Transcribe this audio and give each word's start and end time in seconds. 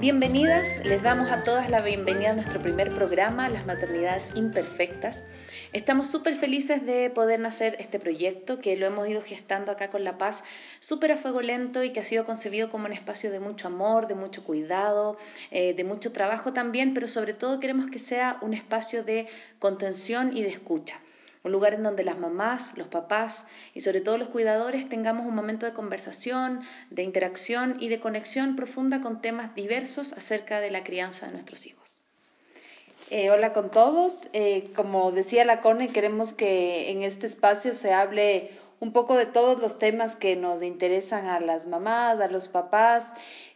Bienvenidas, 0.00 0.84
les 0.84 1.02
damos 1.02 1.30
a 1.30 1.42
todas 1.42 1.68
la 1.70 1.80
bienvenida 1.80 2.30
a 2.30 2.34
nuestro 2.34 2.60
primer 2.60 2.94
programa, 2.94 3.48
Las 3.48 3.66
Maternidades 3.66 4.24
Imperfectas. 4.34 5.16
Estamos 5.72 6.08
súper 6.08 6.36
felices 6.36 6.84
de 6.84 7.10
poder 7.10 7.40
nacer 7.40 7.76
este 7.78 7.98
proyecto 7.98 8.60
que 8.60 8.76
lo 8.76 8.86
hemos 8.86 9.08
ido 9.08 9.22
gestando 9.22 9.72
acá 9.72 9.90
con 9.90 10.04
La 10.04 10.18
Paz, 10.18 10.42
súper 10.80 11.12
a 11.12 11.16
fuego 11.16 11.40
lento 11.40 11.82
y 11.82 11.92
que 11.92 12.00
ha 12.00 12.04
sido 12.04 12.24
concebido 12.24 12.70
como 12.70 12.86
un 12.86 12.92
espacio 12.92 13.30
de 13.30 13.40
mucho 13.40 13.68
amor, 13.68 14.06
de 14.06 14.14
mucho 14.14 14.44
cuidado, 14.44 15.16
eh, 15.50 15.74
de 15.74 15.84
mucho 15.84 16.12
trabajo 16.12 16.52
también, 16.52 16.94
pero 16.94 17.08
sobre 17.08 17.34
todo 17.34 17.60
queremos 17.60 17.90
que 17.90 17.98
sea 17.98 18.38
un 18.40 18.54
espacio 18.54 19.04
de 19.04 19.26
contención 19.58 20.36
y 20.36 20.42
de 20.42 20.48
escucha 20.48 21.00
un 21.44 21.52
lugar 21.52 21.74
en 21.74 21.82
donde 21.82 22.04
las 22.04 22.18
mamás, 22.18 22.76
los 22.76 22.88
papás 22.88 23.44
y 23.74 23.80
sobre 23.80 24.00
todo 24.00 24.18
los 24.18 24.28
cuidadores 24.28 24.88
tengamos 24.88 25.26
un 25.26 25.34
momento 25.34 25.66
de 25.66 25.72
conversación, 25.72 26.62
de 26.90 27.02
interacción 27.02 27.76
y 27.80 27.88
de 27.88 28.00
conexión 28.00 28.56
profunda 28.56 29.00
con 29.00 29.20
temas 29.20 29.54
diversos 29.54 30.12
acerca 30.12 30.60
de 30.60 30.70
la 30.70 30.84
crianza 30.84 31.26
de 31.26 31.32
nuestros 31.32 31.66
hijos. 31.66 32.02
Eh, 33.10 33.30
hola 33.30 33.52
con 33.52 33.70
todos. 33.70 34.14
Eh, 34.32 34.70
como 34.74 35.12
decía 35.12 35.44
la 35.44 35.60
Cone, 35.60 35.88
queremos 35.88 36.32
que 36.32 36.90
en 36.90 37.02
este 37.02 37.26
espacio 37.26 37.74
se 37.74 37.92
hable 37.92 38.50
un 38.80 38.92
poco 38.92 39.16
de 39.16 39.26
todos 39.26 39.60
los 39.60 39.78
temas 39.78 40.16
que 40.16 40.34
nos 40.34 40.62
interesan 40.62 41.26
a 41.26 41.38
las 41.38 41.66
mamás, 41.66 42.20
a 42.20 42.28
los 42.28 42.48
papás, 42.48 43.04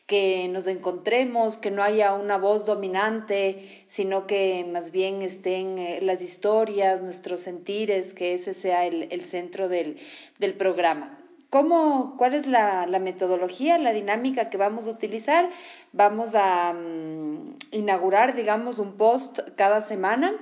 que 0.06 0.48
nos 0.48 0.66
encontremos, 0.66 1.56
que 1.56 1.70
no 1.70 1.83
haya 1.83 2.15
una 2.15 2.38
voz 2.38 2.65
dominante, 2.65 3.87
sino 3.96 4.27
que 4.27 4.65
más 4.73 4.92
bien 4.92 5.23
estén 5.23 5.79
eh, 5.79 5.98
las 6.01 6.21
historias, 6.21 7.02
nuestros 7.02 7.40
sentires, 7.40 8.13
que 8.15 8.35
ese 8.35 8.54
sea 8.54 8.87
el, 8.87 9.09
el 9.10 9.29
centro 9.30 9.68
del, 9.68 9.98
del 10.38 10.54
programa. 10.54 11.18
¿Cómo, 11.51 12.16
¿Cuál 12.18 12.35
es 12.35 12.46
la, 12.46 12.87
la, 12.87 12.98
metodología, 12.98 13.79
la 13.79 13.93
dinámica 13.93 14.51
que 14.51 14.57
vamos 14.57 14.87
a 14.87 14.90
utilizar? 14.90 15.51
Vamos 15.93 16.35
a 16.35 16.73
mm, 16.73 17.57
inaugurar, 17.73 18.35
digamos, 18.35 18.79
un 18.79 18.96
post 18.96 19.38
cada 19.57 19.87
semana. 19.88 20.35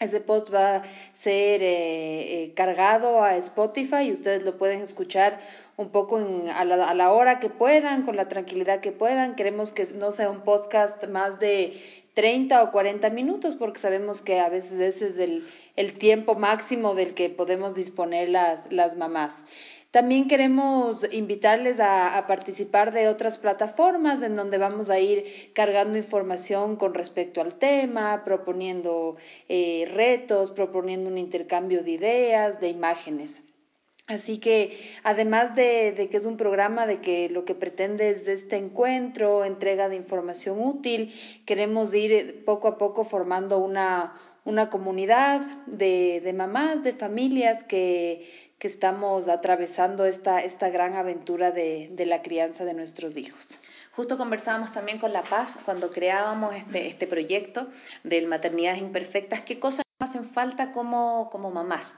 Ese 0.00 0.20
post 0.20 0.52
va 0.52 0.76
a 0.76 0.82
ser 1.22 1.62
eh, 1.62 2.44
eh, 2.44 2.54
cargado 2.54 3.22
a 3.22 3.36
Spotify 3.36 4.08
y 4.08 4.12
ustedes 4.12 4.42
lo 4.42 4.58
pueden 4.58 4.80
escuchar 4.80 5.38
un 5.76 5.90
poco 5.90 6.20
en, 6.20 6.48
a, 6.48 6.64
la, 6.64 6.88
a 6.88 6.94
la 6.94 7.12
hora 7.12 7.40
que 7.40 7.48
puedan, 7.48 8.02
con 8.02 8.16
la 8.16 8.28
tranquilidad 8.28 8.80
que 8.80 8.92
puedan. 8.92 9.34
Queremos 9.36 9.72
que 9.72 9.86
no 9.86 10.12
sea 10.12 10.30
un 10.30 10.42
podcast 10.42 11.06
más 11.08 11.38
de 11.40 11.80
30 12.14 12.62
o 12.62 12.72
40 12.72 13.10
minutos, 13.10 13.56
porque 13.56 13.80
sabemos 13.80 14.20
que 14.20 14.40
a 14.40 14.48
veces 14.48 14.72
ese 14.72 15.08
es 15.08 15.42
el, 15.76 15.98
tiempo 15.98 16.34
máximo 16.34 16.94
del 16.94 17.14
que 17.14 17.30
podemos 17.30 17.74
disponer 17.74 18.28
las, 18.28 18.70
las 18.70 18.96
mamás. 18.96 19.32
También 19.90 20.26
queremos 20.26 21.06
invitarles 21.12 21.78
a, 21.78 22.16
a, 22.16 22.26
participar 22.26 22.92
de 22.92 23.08
otras 23.08 23.36
plataformas 23.36 24.22
en 24.22 24.36
donde 24.36 24.56
vamos 24.56 24.88
a 24.88 24.98
ir 24.98 25.52
cargando 25.54 25.98
información 25.98 26.76
con 26.76 26.94
respecto 26.94 27.42
al 27.42 27.58
tema, 27.58 28.22
proponiendo 28.24 29.16
eh, 29.50 29.90
retos, 29.92 30.50
proponiendo 30.52 31.10
un 31.10 31.18
intercambio 31.18 31.82
de 31.82 31.90
ideas, 31.90 32.58
de 32.60 32.68
imágenes. 32.68 33.41
Así 34.12 34.38
que 34.38 34.78
además 35.02 35.56
de, 35.56 35.92
de, 35.92 36.08
que 36.08 36.18
es 36.18 36.26
un 36.26 36.36
programa 36.36 36.86
de 36.86 37.00
que 37.00 37.28
lo 37.30 37.44
que 37.44 37.54
pretende 37.54 38.10
es 38.10 38.28
este 38.28 38.56
encuentro, 38.56 39.44
entrega 39.44 39.88
de 39.88 39.96
información 39.96 40.60
útil, 40.60 41.14
queremos 41.46 41.94
ir 41.94 42.44
poco 42.44 42.68
a 42.68 42.78
poco 42.78 43.04
formando 43.06 43.58
una, 43.58 44.14
una 44.44 44.68
comunidad 44.68 45.40
de, 45.66 46.20
de 46.22 46.32
mamás, 46.32 46.82
de 46.84 46.92
familias 46.92 47.64
que, 47.64 48.52
que 48.58 48.68
estamos 48.68 49.28
atravesando 49.28 50.04
esta, 50.04 50.40
esta 50.40 50.68
gran 50.68 50.96
aventura 50.96 51.50
de, 51.50 51.88
de 51.92 52.06
la 52.06 52.22
crianza 52.22 52.64
de 52.64 52.74
nuestros 52.74 53.16
hijos. 53.16 53.48
Justo 53.92 54.16
conversábamos 54.16 54.72
también 54.72 54.98
con 54.98 55.12
La 55.12 55.22
Paz 55.22 55.50
cuando 55.64 55.90
creábamos 55.90 56.54
este, 56.54 56.88
este 56.88 57.06
proyecto 57.06 57.68
de 58.04 58.26
maternidades 58.26 58.80
imperfectas, 58.80 59.42
qué 59.42 59.58
cosas 59.58 59.82
hacen 59.98 60.26
falta 60.30 60.72
como, 60.72 61.28
como 61.30 61.50
mamás 61.50 61.94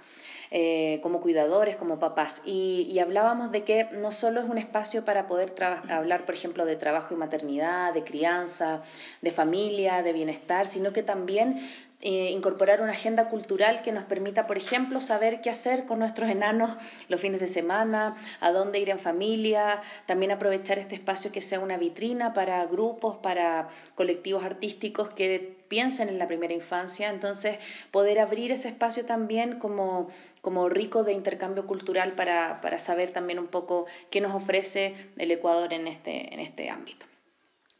eh, 0.56 1.00
como 1.02 1.20
cuidadores, 1.20 1.74
como 1.74 1.98
papás. 1.98 2.40
Y, 2.44 2.86
y, 2.88 3.00
hablábamos 3.00 3.50
de 3.50 3.64
que 3.64 3.88
no 3.90 4.12
solo 4.12 4.40
es 4.40 4.48
un 4.48 4.56
espacio 4.56 5.04
para 5.04 5.26
poder 5.26 5.52
hablar, 5.90 6.24
por 6.24 6.36
ejemplo, 6.36 6.64
de 6.64 6.76
trabajo 6.76 7.12
y 7.12 7.16
maternidad, 7.16 7.92
de 7.92 8.04
crianza, 8.04 8.82
de 9.20 9.32
familia, 9.32 10.04
de 10.04 10.12
bienestar, 10.12 10.68
sino 10.68 10.92
que 10.92 11.02
también 11.02 11.58
eh, 12.06 12.30
incorporar 12.30 12.82
una 12.82 12.92
agenda 12.92 13.30
cultural 13.30 13.80
que 13.82 13.90
nos 13.90 14.04
permita, 14.04 14.46
por 14.46 14.58
ejemplo, 14.58 15.00
saber 15.00 15.40
qué 15.40 15.48
hacer 15.48 15.86
con 15.86 15.98
nuestros 15.98 16.28
enanos 16.28 16.76
los 17.08 17.18
fines 17.18 17.40
de 17.40 17.48
semana, 17.48 18.14
a 18.40 18.52
dónde 18.52 18.78
ir 18.78 18.90
en 18.90 18.98
familia, 18.98 19.80
también 20.04 20.30
aprovechar 20.30 20.78
este 20.78 20.96
espacio 20.96 21.32
que 21.32 21.40
sea 21.40 21.60
una 21.60 21.78
vitrina 21.78 22.34
para 22.34 22.64
grupos, 22.66 23.16
para 23.16 23.70
colectivos 23.94 24.44
artísticos 24.44 25.10
que 25.10 25.56
piensen 25.68 26.10
en 26.10 26.18
la 26.18 26.28
primera 26.28 26.52
infancia, 26.52 27.08
entonces 27.08 27.56
poder 27.90 28.18
abrir 28.18 28.52
ese 28.52 28.68
espacio 28.68 29.06
también 29.06 29.58
como 29.58 30.08
como 30.44 30.68
rico 30.68 31.02
de 31.02 31.12
intercambio 31.12 31.66
cultural 31.66 32.12
para, 32.12 32.60
para 32.60 32.78
saber 32.78 33.12
también 33.12 33.38
un 33.38 33.48
poco 33.48 33.86
qué 34.10 34.20
nos 34.20 34.34
ofrece 34.34 34.94
el 35.16 35.30
Ecuador 35.30 35.72
en 35.72 35.88
este, 35.88 36.32
en 36.32 36.38
este 36.38 36.68
ámbito. 36.68 37.06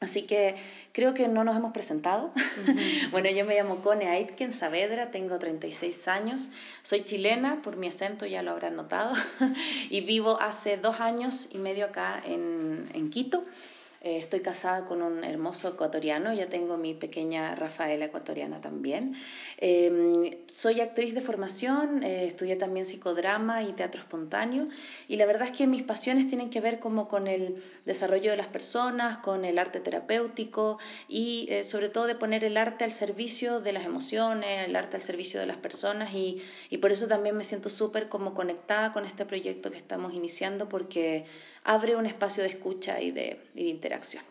Así 0.01 0.23
que 0.23 0.57
creo 0.93 1.15
que 1.15 1.29
no 1.29 1.45
nos 1.45 1.57
hemos 1.57 1.73
presentado. 1.73 2.33
Uh 2.35 2.39
-huh. 2.67 3.11
bueno, 3.11 3.29
yo 3.31 3.45
me 3.45 3.55
llamo 3.55 3.83
Cone 3.83 4.09
Aitken 4.09 4.55
Saavedra, 4.55 5.11
tengo 5.11 5.39
36 5.39 6.09
años, 6.09 6.49
soy 6.83 7.05
chilena, 7.05 7.61
por 7.63 7.77
mi 7.77 7.89
acento 7.89 8.25
ya 8.27 8.43
lo 8.43 8.53
habrán 8.53 8.77
notado, 8.77 9.15
y 9.91 10.01
vivo 10.01 10.41
hace 10.41 10.79
dos 10.79 11.01
años 11.01 11.49
y 11.53 11.59
medio 11.59 11.85
acá 11.87 12.23
en, 12.25 12.89
en 12.95 13.11
Quito. 13.11 13.45
Eh, 14.05 14.19
estoy 14.19 14.41
casada 14.41 14.85
con 14.85 15.01
un 15.01 15.25
hermoso 15.25 15.67
ecuatoriano, 15.67 16.35
ya 16.35 16.51
tengo 16.51 16.77
mi 16.77 16.93
pequeña 16.93 17.55
Rafaela 17.55 18.05
ecuatoriana 18.05 18.61
también. 18.61 19.17
Eh, 19.57 20.45
soy 20.53 20.83
actriz 20.83 21.15
de 21.15 21.23
formación, 21.23 22.03
eh, 22.03 22.27
estudié 22.27 22.57
también 22.57 22.85
psicodrama 22.85 23.63
y 23.63 23.73
teatro 23.73 24.03
espontáneo 24.03 24.69
y 25.09 25.17
la 25.17 25.25
verdad 25.25 25.49
es 25.49 25.57
que 25.57 25.67
mis 25.67 25.85
pasiones 25.85 26.29
tienen 26.29 26.51
que 26.51 26.61
ver 26.61 26.81
como 26.81 27.09
con 27.09 27.27
el 27.27 27.63
desarrollo 27.87 28.31
de 28.31 28.37
las 28.37 28.49
personas, 28.49 29.19
con 29.19 29.47
el 29.47 29.59
arte 29.59 29.81
terapéutico 29.81 30.79
y 31.09 31.47
eh, 31.49 31.65
sobre 31.65 31.89
todo 31.89 32.07
de 32.07 32.15
poner 32.15 32.45
el 32.45 32.59
arte 32.59 32.85
al 32.85 32.93
servicio 32.93 33.61
de 33.61 33.73
las 33.73 33.87
emociones, 33.87 34.69
el 34.69 34.77
arte 34.77 34.97
al 34.97 35.03
servicio 35.03 35.41
de 35.41 35.47
las 35.47 35.57
personas 35.57 36.13
y, 36.13 36.43
y 36.69 36.77
por 36.77 36.93
eso 36.93 37.09
también 37.09 37.39
me 37.39 37.45
siento 37.45 37.71
súper 37.71 38.11
como 38.11 38.35
conectada 38.35 38.93
con 38.93 39.07
este 39.07 39.25
proyecto 39.25 39.71
que 39.71 39.79
estamos 39.79 40.13
iniciando 40.13 40.69
porque 40.69 41.25
abre 41.65 41.97
un 41.97 42.07
espacio 42.07 42.43
de 42.43 42.51
escucha 42.51 43.01
y 43.01 43.11
de, 43.11 43.41
y 43.55 43.65
de 43.65 43.71
interacción. 43.71 44.23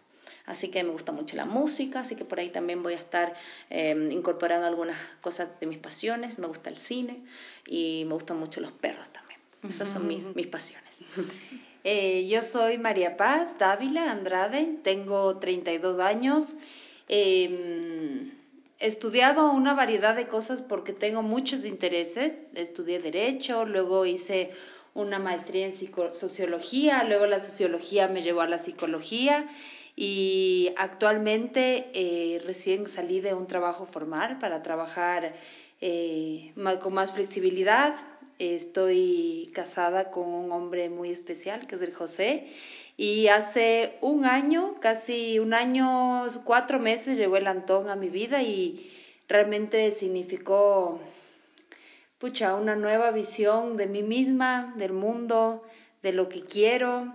Así 0.45 0.67
que 0.69 0.83
me 0.83 0.91
gusta 0.91 1.11
mucho 1.11 1.38
la 1.38 1.45
música, 1.45 2.01
así 2.01 2.16
que 2.16 2.25
por 2.25 2.39
ahí 2.39 2.49
también 2.49 2.83
voy 2.83 2.94
a 2.94 2.97
estar 2.97 3.33
eh, 3.69 4.09
incorporando 4.11 4.67
algunas 4.67 4.97
cosas 5.21 5.47
de 5.59 5.67
mis 5.67 5.77
pasiones. 5.77 6.38
Me 6.38 6.47
gusta 6.47 6.69
el 6.69 6.77
cine 6.77 7.23
y 7.66 8.03
me 8.05 8.13
gustan 8.13 8.38
mucho 8.38 8.59
los 8.59 8.73
perros 8.73 9.07
también. 9.13 9.39
Esas 9.69 9.89
son 9.89 10.07
mis, 10.07 10.23
mis 10.35 10.47
pasiones. 10.47 10.94
Eh, 11.85 12.29
yo 12.29 12.44
soy 12.44 12.77
María 12.77 13.17
Paz 13.17 13.59
Dávila 13.59 14.09
Andrade, 14.09 14.77
tengo 14.85 15.38
32 15.39 16.00
años. 16.00 16.55
Eh, 17.09 18.31
he 18.79 18.88
estudiado 18.88 19.51
una 19.51 19.73
variedad 19.73 20.15
de 20.15 20.29
cosas 20.29 20.61
porque 20.61 20.94
tengo 20.94 21.23
muchos 21.23 21.65
intereses. 21.65 22.38
Estudié 22.53 23.00
Derecho, 23.00 23.65
luego 23.65 24.05
hice 24.05 24.51
una 24.94 25.20
maestría 25.20 25.68
en 25.68 26.14
sociología, 26.14 27.04
luego 27.04 27.26
la 27.26 27.44
sociología 27.44 28.08
me 28.08 28.22
llevó 28.22 28.42
a 28.42 28.48
la 28.48 28.64
psicología 28.64 29.48
y 29.96 30.74
actualmente 30.78 31.90
eh, 31.94 32.42
recién 32.45 32.88
salí 32.95 33.19
de 33.19 33.34
un 33.34 33.48
trabajo 33.48 33.88
formal 33.88 34.40
para 34.40 34.62
trabajar 34.62 35.34
eh, 35.81 36.54
con 36.81 36.94
más 36.94 37.13
flexibilidad. 37.13 37.95
Estoy 38.40 39.51
casada 39.54 40.12
con 40.12 40.28
un 40.28 40.51
hombre 40.51 40.90
muy 40.90 41.10
especial 41.12 41.68
que 41.68 41.75
es 41.75 41.81
el 41.81 41.94
José 41.94 42.48
y 42.98 43.28
hace 43.28 43.98
un 44.01 44.25
año, 44.25 44.75
casi 44.80 45.39
un 45.39 45.54
año, 45.54 46.28
cuatro 46.44 46.80
meses 46.80 47.18
llegó 47.18 47.38
el 47.38 47.48
Antón 47.48 47.89
a 47.89 47.96
mi 47.96 48.10
vida 48.10 48.44
y 48.44 48.92
realmente 49.28 49.96
significó 50.00 51.00
pucha, 52.24 52.56
una 52.56 52.78
nueva 52.78 53.12
visión 53.12 53.75
de 53.75 53.86
mí 53.86 54.02
misma, 54.02 54.74
del 54.78 54.94
mundo, 54.94 55.62
de 56.02 56.14
lo 56.14 56.30
que 56.30 56.46
quiero. 56.46 57.14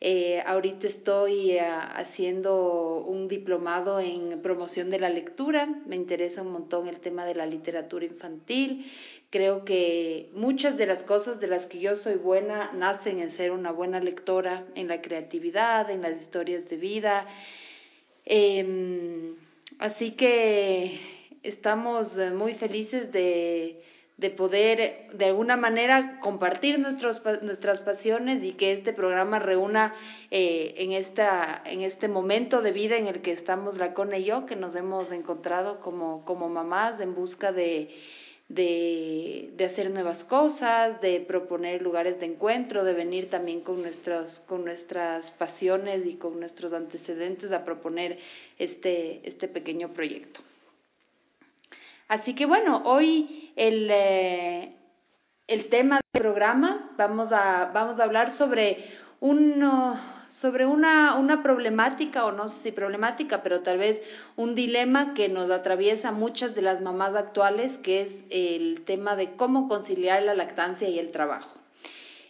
Eh, 0.00 0.42
ahorita 0.44 0.88
estoy 0.88 1.52
eh, 1.52 1.60
haciendo 1.60 3.04
un 3.06 3.28
diplomado 3.28 4.00
en 4.00 4.42
promoción 4.42 4.90
de 4.90 4.98
la 4.98 5.10
lectura. 5.10 5.68
Me 5.86 5.94
interesa 5.94 6.42
un 6.42 6.50
montón 6.50 6.88
el 6.88 6.98
tema 6.98 7.24
de 7.24 7.36
la 7.36 7.46
literatura 7.46 8.04
infantil. 8.04 8.90
Creo 9.30 9.64
que 9.64 10.28
muchas 10.34 10.76
de 10.76 10.86
las 10.86 11.04
cosas 11.04 11.38
de 11.38 11.46
las 11.46 11.66
que 11.66 11.78
yo 11.78 11.94
soy 11.94 12.16
buena 12.16 12.72
nacen 12.72 13.20
en 13.20 13.30
ser 13.36 13.52
una 13.52 13.70
buena 13.70 14.00
lectora, 14.00 14.64
en 14.74 14.88
la 14.88 15.00
creatividad, 15.00 15.88
en 15.88 16.02
las 16.02 16.20
historias 16.20 16.68
de 16.68 16.76
vida. 16.78 17.28
Eh, 18.26 19.34
así 19.78 20.16
que 20.16 20.98
estamos 21.44 22.18
muy 22.34 22.54
felices 22.54 23.12
de 23.12 23.84
de 24.18 24.30
poder 24.30 25.06
de 25.12 25.24
alguna 25.26 25.56
manera 25.56 26.18
compartir 26.20 26.80
nuestros, 26.80 27.22
nuestras 27.42 27.80
pasiones 27.80 28.42
y 28.42 28.52
que 28.52 28.72
este 28.72 28.92
programa 28.92 29.38
reúna 29.38 29.94
eh, 30.32 30.74
en, 30.78 30.92
esta, 30.92 31.62
en 31.64 31.82
este 31.82 32.08
momento 32.08 32.60
de 32.60 32.72
vida 32.72 32.96
en 32.96 33.06
el 33.06 33.22
que 33.22 33.30
estamos 33.30 33.78
la 33.78 33.94
Cone 33.94 34.18
y 34.18 34.24
yo, 34.24 34.44
que 34.44 34.56
nos 34.56 34.74
hemos 34.74 35.12
encontrado 35.12 35.78
como, 35.78 36.24
como 36.24 36.48
mamás 36.48 37.00
en 37.00 37.14
busca 37.14 37.52
de, 37.52 37.94
de, 38.48 39.50
de, 39.56 39.64
hacer 39.64 39.92
nuevas 39.92 40.24
cosas, 40.24 41.00
de 41.00 41.20
proponer 41.20 41.80
lugares 41.80 42.18
de 42.18 42.26
encuentro, 42.26 42.82
de 42.82 42.94
venir 42.94 43.30
también 43.30 43.60
con, 43.60 43.82
nuestros, 43.82 44.40
con 44.40 44.64
nuestras 44.64 45.30
pasiones 45.32 46.04
y 46.04 46.16
con 46.16 46.40
nuestros 46.40 46.72
antecedentes 46.72 47.52
a 47.52 47.64
proponer 47.64 48.18
este, 48.58 49.20
este 49.22 49.46
pequeño 49.46 49.92
proyecto. 49.92 50.40
Así 52.08 52.34
que 52.34 52.46
bueno, 52.46 52.82
hoy 52.86 53.52
el, 53.54 53.88
eh, 53.90 54.72
el 55.46 55.68
tema 55.68 56.00
del 56.12 56.22
programa 56.22 56.90
vamos 56.96 57.32
a, 57.32 57.70
vamos 57.74 58.00
a 58.00 58.04
hablar 58.04 58.30
sobre, 58.30 58.82
un, 59.20 59.62
sobre 60.30 60.64
una, 60.64 61.16
una 61.16 61.42
problemática, 61.42 62.24
o 62.24 62.32
no 62.32 62.48
sé 62.48 62.62
si 62.62 62.72
problemática, 62.72 63.42
pero 63.42 63.60
tal 63.60 63.76
vez 63.76 64.00
un 64.36 64.54
dilema 64.54 65.12
que 65.12 65.28
nos 65.28 65.50
atraviesa 65.50 66.10
muchas 66.10 66.54
de 66.54 66.62
las 66.62 66.80
mamás 66.80 67.14
actuales, 67.14 67.76
que 67.82 68.00
es 68.00 68.08
el 68.30 68.84
tema 68.86 69.14
de 69.14 69.32
cómo 69.32 69.68
conciliar 69.68 70.22
la 70.22 70.34
lactancia 70.34 70.88
y 70.88 70.98
el 70.98 71.10
trabajo. 71.10 71.58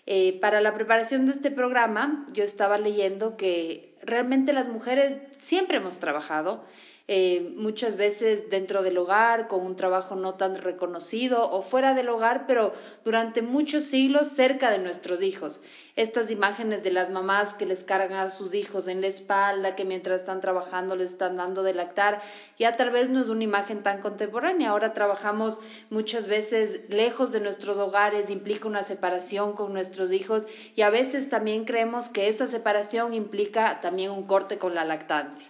Eh, 0.06 0.40
para 0.40 0.60
la 0.60 0.74
preparación 0.74 1.26
de 1.26 1.32
este 1.32 1.52
programa, 1.52 2.26
yo 2.32 2.42
estaba 2.42 2.78
leyendo 2.78 3.36
que 3.36 3.94
realmente 4.02 4.52
las 4.52 4.66
mujeres 4.66 5.22
siempre 5.48 5.76
hemos 5.76 6.00
trabajado, 6.00 6.64
eh, 7.10 7.54
muchas 7.56 7.96
veces 7.96 8.50
dentro 8.50 8.82
del 8.82 8.98
hogar, 8.98 9.48
con 9.48 9.64
un 9.64 9.76
trabajo 9.76 10.14
no 10.14 10.34
tan 10.34 10.56
reconocido 10.56 11.50
o 11.50 11.62
fuera 11.62 11.94
del 11.94 12.10
hogar, 12.10 12.46
pero 12.46 12.74
durante 13.02 13.40
muchos 13.40 13.84
siglos 13.84 14.28
cerca 14.36 14.70
de 14.70 14.78
nuestros 14.78 15.22
hijos. 15.22 15.58
Estas 15.96 16.30
imágenes 16.30 16.82
de 16.82 16.90
las 16.90 17.08
mamás 17.08 17.54
que 17.54 17.64
les 17.64 17.82
cargan 17.82 18.18
a 18.18 18.28
sus 18.28 18.52
hijos 18.52 18.86
en 18.88 19.00
la 19.00 19.06
espalda, 19.06 19.74
que 19.74 19.86
mientras 19.86 20.20
están 20.20 20.42
trabajando 20.42 20.96
les 20.96 21.12
están 21.12 21.38
dando 21.38 21.62
de 21.62 21.72
lactar, 21.72 22.20
ya 22.58 22.76
tal 22.76 22.90
vez 22.90 23.08
no 23.08 23.20
es 23.20 23.28
una 23.28 23.42
imagen 23.42 23.82
tan 23.82 24.02
contemporánea. 24.02 24.68
Ahora 24.68 24.92
trabajamos 24.92 25.58
muchas 25.88 26.26
veces 26.26 26.90
lejos 26.90 27.32
de 27.32 27.40
nuestros 27.40 27.78
hogares, 27.78 28.28
implica 28.28 28.68
una 28.68 28.84
separación 28.84 29.54
con 29.54 29.72
nuestros 29.72 30.12
hijos 30.12 30.46
y 30.76 30.82
a 30.82 30.90
veces 30.90 31.30
también 31.30 31.64
creemos 31.64 32.10
que 32.10 32.28
esa 32.28 32.48
separación 32.48 33.14
implica 33.14 33.80
también 33.80 34.10
un 34.10 34.26
corte 34.26 34.58
con 34.58 34.74
la 34.74 34.84
lactancia. 34.84 35.48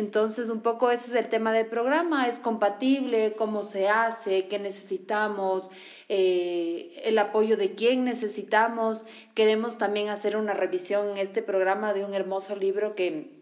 Entonces, 0.00 0.48
un 0.48 0.62
poco 0.62 0.90
ese 0.90 1.08
es 1.08 1.14
el 1.14 1.28
tema 1.28 1.52
del 1.52 1.66
programa, 1.66 2.26
es 2.26 2.40
compatible, 2.40 3.34
cómo 3.36 3.64
se 3.64 3.90
hace, 3.90 4.48
qué 4.48 4.58
necesitamos, 4.58 5.70
eh, 6.08 7.02
el 7.04 7.18
apoyo 7.18 7.58
de 7.58 7.74
quién 7.74 8.04
necesitamos. 8.06 9.04
Queremos 9.34 9.76
también 9.76 10.08
hacer 10.08 10.38
una 10.38 10.54
revisión 10.54 11.10
en 11.10 11.18
este 11.18 11.42
programa 11.42 11.92
de 11.92 12.06
un 12.06 12.14
hermoso 12.14 12.56
libro 12.56 12.94
que 12.94 13.39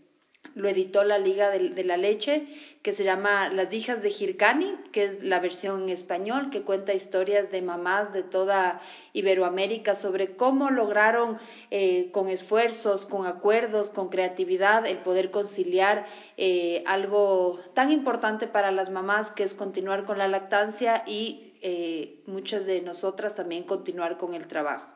lo 0.58 0.68
editó 0.68 1.04
la 1.04 1.18
Liga 1.18 1.50
de, 1.50 1.84
la 1.84 1.96
Leche, 1.96 2.46
que 2.82 2.92
se 2.92 3.04
llama 3.04 3.48
Las 3.48 3.72
hijas 3.72 4.02
de 4.02 4.10
Hircani, 4.10 4.74
que 4.92 5.04
es 5.04 5.22
la 5.22 5.38
versión 5.38 5.84
en 5.84 5.88
español, 5.90 6.50
que 6.50 6.62
cuenta 6.62 6.94
historias 6.94 7.50
de 7.52 7.62
mamás 7.62 8.12
de 8.12 8.24
toda 8.24 8.80
Iberoamérica 9.12 9.94
sobre 9.94 10.36
cómo 10.36 10.70
lograron 10.70 11.38
eh, 11.70 12.10
con 12.12 12.28
esfuerzos, 12.28 13.06
con 13.06 13.26
acuerdos, 13.26 13.90
con 13.90 14.08
creatividad, 14.08 14.84
el 14.84 14.98
poder 14.98 15.30
conciliar 15.30 16.06
eh, 16.36 16.82
algo 16.86 17.60
tan 17.74 17.92
importante 17.92 18.48
para 18.48 18.72
las 18.72 18.90
mamás, 18.90 19.30
que 19.32 19.44
es 19.44 19.54
continuar 19.54 20.06
con 20.06 20.18
la 20.18 20.26
lactancia 20.26 21.04
y 21.06 21.52
eh, 21.62 22.20
muchas 22.26 22.66
de 22.66 22.80
nosotras 22.80 23.36
también 23.36 23.62
continuar 23.62 24.18
con 24.18 24.34
el 24.34 24.48
trabajo. 24.48 24.88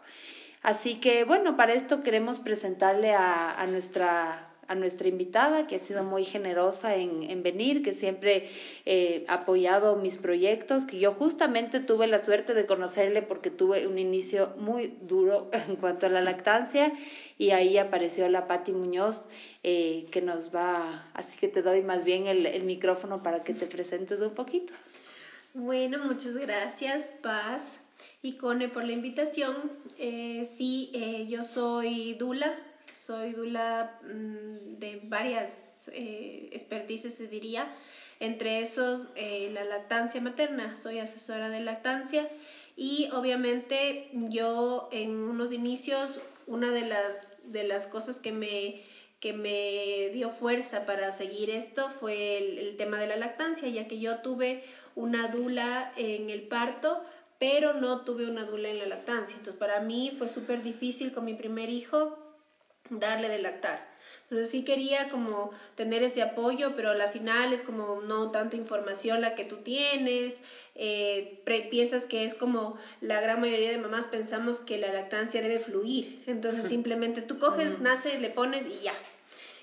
Así 0.63 1.01
que, 1.01 1.25
bueno, 1.25 1.57
para 1.57 1.75
esto 1.75 2.03
queremos 2.03 2.39
presentarle 2.39 3.15
a 3.15 3.67
nuestra 3.69 4.52
a 4.73 4.75
nuestra 4.75 5.09
invitada, 5.09 5.67
que 5.67 5.77
ha 5.77 5.87
sido 5.87 6.05
muy 6.05 6.25
generosa 6.25 6.97
en, 6.97 7.23
en 7.31 7.43
venir, 7.43 7.83
que 7.83 7.95
siempre 7.95 8.49
eh, 8.85 9.25
ha 9.29 9.35
apoyado 9.35 9.97
mis 9.97 10.17
proyectos, 10.17 10.85
que 10.85 10.99
yo 10.99 11.13
justamente 11.13 11.81
tuve 11.81 12.07
la 12.07 12.19
suerte 12.19 12.55
de 12.55 12.67
conocerle 12.67 13.23
porque 13.23 13.51
tuve 13.51 13.87
un 13.87 13.99
inicio 13.99 14.55
muy 14.59 14.95
duro 15.03 15.51
en 15.69 15.77
cuanto 15.77 16.07
a 16.07 16.09
la 16.09 16.21
lactancia 16.21 16.93
y 17.39 17.51
ahí 17.51 17.79
apareció 17.79 18.29
la 18.29 18.47
Patti 18.47 18.73
Muñoz, 18.73 19.23
eh, 19.63 20.07
que 20.11 20.23
nos 20.23 20.55
va, 20.55 21.09
así 21.15 21.37
que 21.39 21.49
te 21.49 21.63
doy 21.63 21.83
más 21.83 22.05
bien 22.05 22.27
el, 22.27 22.47
el 22.47 22.65
micrófono 22.65 23.23
para 23.23 23.45
que 23.45 23.55
te 23.55 23.67
presentes 23.67 24.21
un 24.21 24.35
poquito. 24.35 24.73
Bueno, 25.55 25.99
muchas 26.05 26.35
gracias, 26.35 27.05
Paz 27.23 27.61
y 28.23 28.33
Cone 28.35 28.69
por 28.69 28.85
la 28.85 28.93
invitación. 28.93 29.73
Eh, 29.99 30.49
sí, 30.57 30.91
eh, 30.95 31.27
yo 31.29 31.45
soy 31.45 32.15
Dula, 32.15 32.55
soy 33.07 33.33
dula 33.33 33.99
mm, 34.03 34.79
de 34.79 35.01
varias 35.05 35.51
eh, 35.89 36.65
se 37.17 37.27
diría, 37.27 37.75
entre 38.21 38.63
esos 38.63 39.09
eh, 39.17 39.51
la 39.53 39.65
lactancia 39.65 40.21
materna, 40.21 40.77
soy 40.83 40.99
asesora 40.99 41.49
de 41.49 41.61
lactancia 41.61 42.29
y 42.77 43.09
obviamente 43.13 44.11
yo 44.13 44.89
en 44.93 45.11
unos 45.11 45.53
inicios 45.53 46.21
una 46.47 46.71
de 46.71 46.83
las, 46.83 47.17
de 47.45 47.65
las 47.65 47.87
cosas 47.87 48.17
que 48.21 48.33
me, 48.33 48.83
que 49.21 49.33
me 49.33 50.11
dio 50.13 50.31
fuerza 50.31 50.87
para 50.87 51.13
seguir 51.13 51.51
esto 51.51 51.91
fue 52.01 52.39
el, 52.39 52.59
el 52.59 52.77
tema 52.77 52.99
de 52.99 53.09
la 53.09 53.17
lactancia, 53.17 53.69
ya 53.69 53.89
que 53.89 53.99
yo 53.99 54.19
tuve 54.19 54.63
una 54.95 55.29
dula 55.29 55.93
en 55.97 56.31
el 56.31 56.43
parto, 56.43 57.03
pero 57.39 57.75
no 57.75 58.03
tuve 58.03 58.27
una 58.27 58.45
dula 58.45 58.69
en 58.69 58.79
la 58.79 58.87
lactancia. 58.87 59.35
Entonces 59.37 59.59
para 59.59 59.81
mí 59.81 60.15
fue 60.17 60.29
súper 60.29 60.63
difícil 60.63 61.13
con 61.13 61.25
mi 61.25 61.35
primer 61.35 61.71
hijo 61.71 62.22
darle 62.99 63.29
de 63.29 63.39
lactar. 63.39 63.93
Entonces 64.25 64.51
sí 64.51 64.65
quería 64.65 65.11
como 65.11 65.53
tener 65.75 66.03
ese 66.03 66.23
apoyo, 66.23 66.75
pero 66.75 66.91
al 66.91 67.09
final 67.11 67.53
es 67.53 67.61
como 67.63 68.01
no 68.01 68.31
tanta 68.31 68.57
información 68.57 69.21
la 69.21 69.35
que 69.35 69.45
tú 69.45 69.59
tienes, 69.59 70.35
eh, 70.75 71.43
piensas 71.71 72.05
que 72.05 72.25
es 72.25 72.35
como 72.35 72.79
la 73.01 73.21
gran 73.21 73.41
mayoría 73.41 73.71
de 73.71 73.77
mamás 73.77 74.07
pensamos 74.07 74.57
que 74.61 74.79
la 74.79 74.91
lactancia 74.91 75.43
debe 75.43 75.61
fluir, 75.61 76.23
entonces 76.27 76.67
simplemente 76.69 77.21
tú 77.21 77.39
coges, 77.39 77.79
nace, 77.81 78.19
le 78.19 78.31
pones 78.31 78.67
y 78.67 78.85
ya, 78.85 78.95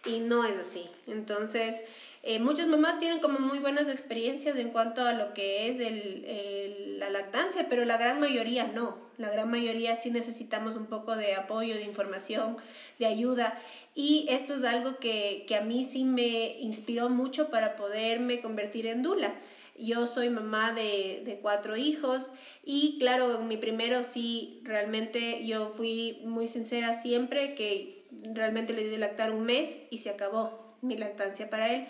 y 0.05 0.19
no 0.19 0.45
es 0.45 0.55
así. 0.57 0.87
Entonces 1.07 1.75
eh, 2.21 2.39
muchas 2.39 2.67
mamás 2.67 2.99
tienen 2.99 3.19
como 3.19 3.39
muy 3.39 3.59
buenas 3.59 3.87
experiencias 3.87 4.57
en 4.57 4.71
cuanto 4.71 5.05
a 5.05 5.13
lo 5.13 5.33
que 5.33 5.69
es 5.69 5.79
el, 5.79 6.99
la 6.99 7.09
lactancia, 7.09 7.67
pero 7.69 7.85
la 7.85 7.97
gran 7.97 8.19
mayoría 8.19 8.65
no. 8.65 8.97
La 9.17 9.29
gran 9.29 9.49
mayoría 9.49 9.95
sí 10.01 10.11
necesitamos 10.11 10.75
un 10.75 10.87
poco 10.87 11.15
de 11.15 11.35
apoyo, 11.35 11.75
de 11.75 11.83
información, 11.83 12.57
de 12.99 13.05
ayuda. 13.05 13.57
Y 13.95 14.25
esto 14.29 14.55
es 14.55 14.63
algo 14.65 14.99
que, 14.99 15.45
que 15.47 15.55
a 15.55 15.61
mí 15.61 15.89
sí 15.91 16.03
me 16.03 16.59
inspiró 16.59 17.09
mucho 17.09 17.49
para 17.49 17.77
poderme 17.77 18.41
convertir 18.41 18.85
en 18.87 19.01
dula. 19.01 19.33
Yo 19.77 20.07
soy 20.07 20.29
mamá 20.29 20.73
de, 20.73 21.21
de 21.25 21.39
cuatro 21.41 21.77
hijos 21.77 22.29
y 22.65 22.97
claro, 22.99 23.39
en 23.39 23.47
mi 23.47 23.55
primero 23.55 24.03
sí, 24.03 24.59
realmente 24.65 25.45
yo 25.45 25.73
fui 25.77 26.19
muy 26.25 26.49
sincera 26.49 27.01
siempre 27.01 27.55
que 27.55 28.03
realmente 28.33 28.73
le 28.73 28.83
di 28.83 28.89
de 28.89 28.97
lactar 28.97 29.31
un 29.31 29.45
mes 29.45 29.69
y 29.89 29.99
se 29.99 30.09
acabó 30.09 30.75
mi 30.81 30.97
lactancia 30.97 31.49
para 31.49 31.73
él 31.73 31.87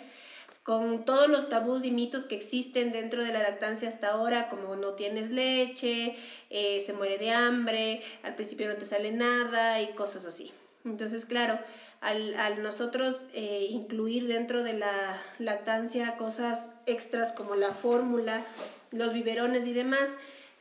con 0.70 1.04
todos 1.04 1.28
los 1.28 1.48
tabús 1.48 1.84
y 1.84 1.90
mitos 1.90 2.26
que 2.26 2.36
existen 2.36 2.92
dentro 2.92 3.24
de 3.24 3.32
la 3.32 3.42
lactancia 3.42 3.88
hasta 3.88 4.10
ahora, 4.10 4.48
como 4.48 4.76
no 4.76 4.92
tienes 4.92 5.28
leche, 5.32 6.14
eh, 6.48 6.84
se 6.86 6.92
muere 6.92 7.18
de 7.18 7.32
hambre, 7.32 8.04
al 8.22 8.36
principio 8.36 8.68
no 8.68 8.76
te 8.76 8.86
sale 8.86 9.10
nada 9.10 9.80
y 9.80 9.88
cosas 9.94 10.24
así. 10.24 10.52
Entonces, 10.84 11.26
claro, 11.26 11.58
al, 12.00 12.62
nosotros 12.62 13.26
eh, 13.32 13.66
incluir 13.68 14.28
dentro 14.28 14.62
de 14.62 14.74
la 14.74 15.20
lactancia 15.40 16.16
cosas 16.16 16.60
extras 16.86 17.32
como 17.32 17.56
la 17.56 17.72
fórmula, 17.72 18.44
los 18.92 19.12
biberones 19.12 19.66
y 19.66 19.72
demás, 19.72 20.08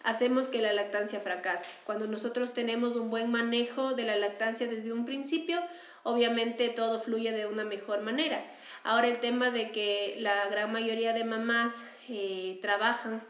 hacemos 0.01 0.47
que 0.47 0.59
la 0.59 0.73
lactancia 0.73 1.19
fracase. 1.19 1.65
Cuando 1.83 2.07
nosotros 2.07 2.55
tenemos 2.55 2.95
un 2.95 3.11
buen 3.11 3.29
manejo 3.29 3.93
de 3.93 4.05
la 4.05 4.15
lactancia 4.15 4.67
desde 4.67 4.91
un 4.91 5.05
principio, 5.05 5.59
obviamente 6.01 6.69
todo 6.69 6.99
fluye 6.99 7.31
de 7.31 7.45
una 7.45 7.63
mejor 7.63 8.01
manera. 8.01 8.43
Ahora 8.83 9.07
el 9.07 9.19
tema 9.19 9.51
de 9.51 9.71
que 9.71 10.15
la 10.19 10.47
gran 10.47 10.71
mayoría 10.71 11.13
de 11.13 11.23
mamás 11.23 11.73
eh, 12.07 12.59
trabajan 12.61 13.23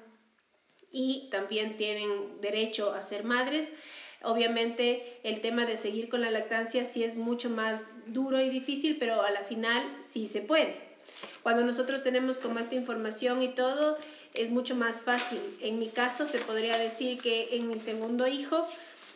y 0.91 1.27
también 1.31 1.77
tienen 1.77 2.41
derecho 2.41 2.93
a 2.93 3.03
ser 3.03 3.23
madres, 3.23 3.67
obviamente 4.21 5.19
el 5.23 5.41
tema 5.41 5.65
de 5.65 5.77
seguir 5.77 6.09
con 6.09 6.21
la 6.21 6.29
lactancia 6.29 6.85
sí 6.85 7.03
es 7.03 7.15
mucho 7.15 7.49
más 7.49 7.79
duro 8.07 8.39
y 8.39 8.49
difícil, 8.49 8.97
pero 8.97 9.21
a 9.21 9.31
la 9.31 9.43
final 9.43 9.83
sí 10.11 10.27
se 10.27 10.41
puede. 10.41 10.89
Cuando 11.43 11.63
nosotros 11.63 12.03
tenemos 12.03 12.37
como 12.37 12.59
esta 12.59 12.75
información 12.75 13.41
y 13.41 13.49
todo, 13.49 13.97
es 14.33 14.49
mucho 14.49 14.75
más 14.75 15.01
fácil. 15.01 15.57
En 15.61 15.79
mi 15.79 15.89
caso 15.89 16.27
se 16.27 16.39
podría 16.39 16.77
decir 16.77 17.19
que 17.19 17.55
en 17.55 17.67
mi 17.67 17.79
segundo 17.79 18.27
hijo 18.27 18.67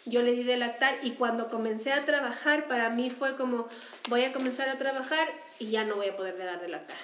yo 0.05 0.21
le 0.21 0.33
di 0.33 0.43
de 0.43 0.57
lactar 0.57 0.99
y 1.03 1.11
cuando 1.11 1.49
comencé 1.49 1.91
a 1.91 2.05
trabajar 2.05 2.67
para 2.67 2.89
mí 2.89 3.09
fue 3.09 3.35
como 3.35 3.67
voy 4.09 4.23
a 4.23 4.33
comenzar 4.33 4.69
a 4.69 4.77
trabajar 4.77 5.27
y 5.59 5.69
ya 5.69 5.83
no 5.83 5.95
voy 5.95 6.07
a 6.07 6.17
poder 6.17 6.37
dar 6.37 6.61
de 6.61 6.67
lactar. 6.67 6.97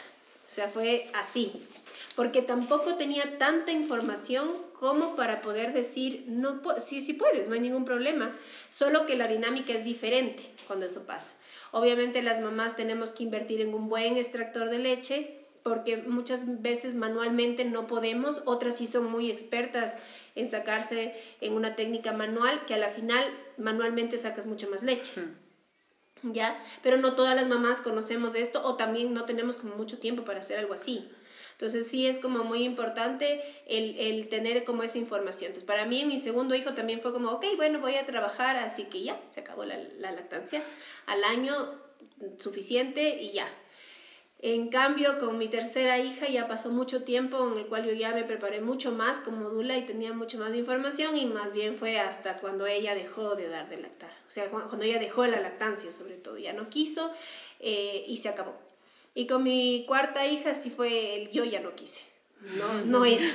O 0.50 0.52
sea, 0.52 0.70
fue 0.70 1.10
así. 1.14 1.68
porque 2.16 2.42
tampoco 2.42 2.96
tenía 2.96 3.38
tanta 3.38 3.72
información 3.72 4.52
como 4.78 5.16
para 5.16 5.42
poder 5.42 5.72
decir, 5.72 6.26
no, 6.28 6.62
sí, 6.88 7.02
sí 7.02 7.14
puedes, 7.14 7.48
no 7.48 7.54
hay 7.54 7.62
ningún 7.62 7.86
problema, 7.86 8.36
solo 8.72 9.06
que 9.06 9.16
la 9.16 9.28
dinámica 9.28 9.72
es 9.74 9.86
diferente 9.86 10.44
cuando 10.68 10.86
eso 10.86 11.06
pasa. 11.06 11.28
Obviamente 11.72 12.22
las 12.22 12.42
mamás 12.42 12.76
tenemos 12.76 13.12
que 13.12 13.24
invertir 13.24 13.62
en 13.62 13.74
un 13.74 13.88
buen 13.88 14.18
extractor 14.18 14.70
de 14.70 14.80
leche, 14.80 15.39
porque 15.70 15.98
muchas 15.98 16.42
veces 16.64 16.96
manualmente 16.96 17.64
no 17.64 17.86
podemos, 17.86 18.42
otras 18.46 18.78
sí 18.78 18.88
son 18.88 19.06
muy 19.06 19.30
expertas 19.30 19.94
en 20.34 20.50
sacarse 20.50 21.14
en 21.42 21.54
una 21.54 21.76
técnica 21.76 22.12
manual, 22.12 22.66
que 22.66 22.74
a 22.74 22.80
la 22.80 22.90
final 22.90 23.24
manualmente 23.58 24.18
sacas 24.18 24.48
mucha 24.48 24.66
más 24.66 24.82
leche. 24.82 25.14
¿Ya? 26.24 26.60
Pero 26.82 26.98
no 26.98 27.14
todas 27.14 27.36
las 27.36 27.48
mamás 27.48 27.82
conocemos 27.82 28.34
de 28.34 28.42
esto 28.42 28.66
o 28.66 28.76
también 28.78 29.14
no 29.14 29.26
tenemos 29.26 29.58
como 29.58 29.76
mucho 29.76 30.00
tiempo 30.00 30.24
para 30.24 30.40
hacer 30.40 30.58
algo 30.58 30.74
así. 30.74 31.08
Entonces 31.52 31.88
sí 31.92 32.08
es 32.08 32.18
como 32.18 32.44
muy 32.44 32.64
importante 32.64 33.40
el, 33.68 33.96
el 34.00 34.28
tener 34.28 34.64
como 34.64 34.82
esa 34.82 34.98
información. 34.98 35.50
Entonces 35.50 35.68
para 35.68 35.86
mí 35.86 36.04
mi 36.04 36.20
segundo 36.22 36.56
hijo 36.56 36.74
también 36.74 37.02
fue 37.02 37.14
como, 37.14 37.30
ok, 37.30 37.46
bueno, 37.58 37.80
voy 37.80 37.96
a 37.96 38.08
trabajar, 38.08 38.58
así 38.58 38.86
que 38.86 39.04
ya, 39.04 39.22
se 39.36 39.42
acabó 39.42 39.66
la, 39.66 39.78
la 40.00 40.12
lactancia. 40.12 40.64
Al 41.06 41.24
año 41.24 41.54
suficiente 42.40 43.22
y 43.22 43.34
ya, 43.34 43.48
en 44.42 44.70
cambio, 44.70 45.20
con 45.20 45.38
mi 45.38 45.50
tercera 45.50 46.00
hija 46.00 46.30
ya 46.30 46.48
pasó 46.48 46.70
mucho 46.70 47.04
tiempo 47.04 47.52
en 47.52 47.60
el 47.60 47.66
cual 47.66 47.86
yo 47.86 47.92
ya 47.92 48.14
me 48.14 48.24
preparé 48.24 48.62
mucho 48.62 48.92
más 48.92 49.18
como 49.26 49.50
dula 49.50 49.78
y 49.78 49.86
tenía 49.86 50.14
mucho 50.14 50.38
más 50.38 50.56
información 50.56 51.18
y 51.18 51.26
más 51.26 51.52
bien 51.52 51.76
fue 51.76 52.00
hasta 52.00 52.38
cuando 52.38 52.66
ella 52.66 52.96
dejó 52.96 53.36
de 53.36 53.50
dar 53.50 53.68
de 53.68 53.78
lactar. 53.78 54.12
O 54.30 54.32
sea, 54.32 54.50
cuando 54.50 54.86
ella 54.86 54.98
dejó 54.98 55.26
la 55.26 55.42
lactancia 55.42 55.92
sobre 55.92 56.16
todo, 56.16 56.38
ya 56.38 56.54
no 56.54 56.70
quiso 56.70 57.12
eh, 57.60 58.06
y 58.08 58.20
se 58.20 58.30
acabó. 58.30 58.56
Y 59.14 59.28
con 59.28 59.44
mi 59.44 59.84
cuarta 59.86 60.26
hija 60.26 60.62
sí 60.64 60.70
fue 60.70 61.16
el 61.16 61.32
yo 61.32 61.44
ya 61.44 61.60
no 61.60 61.76
quise. 61.76 62.09
No, 62.42 62.74
no 62.86 63.06
era. 63.06 63.26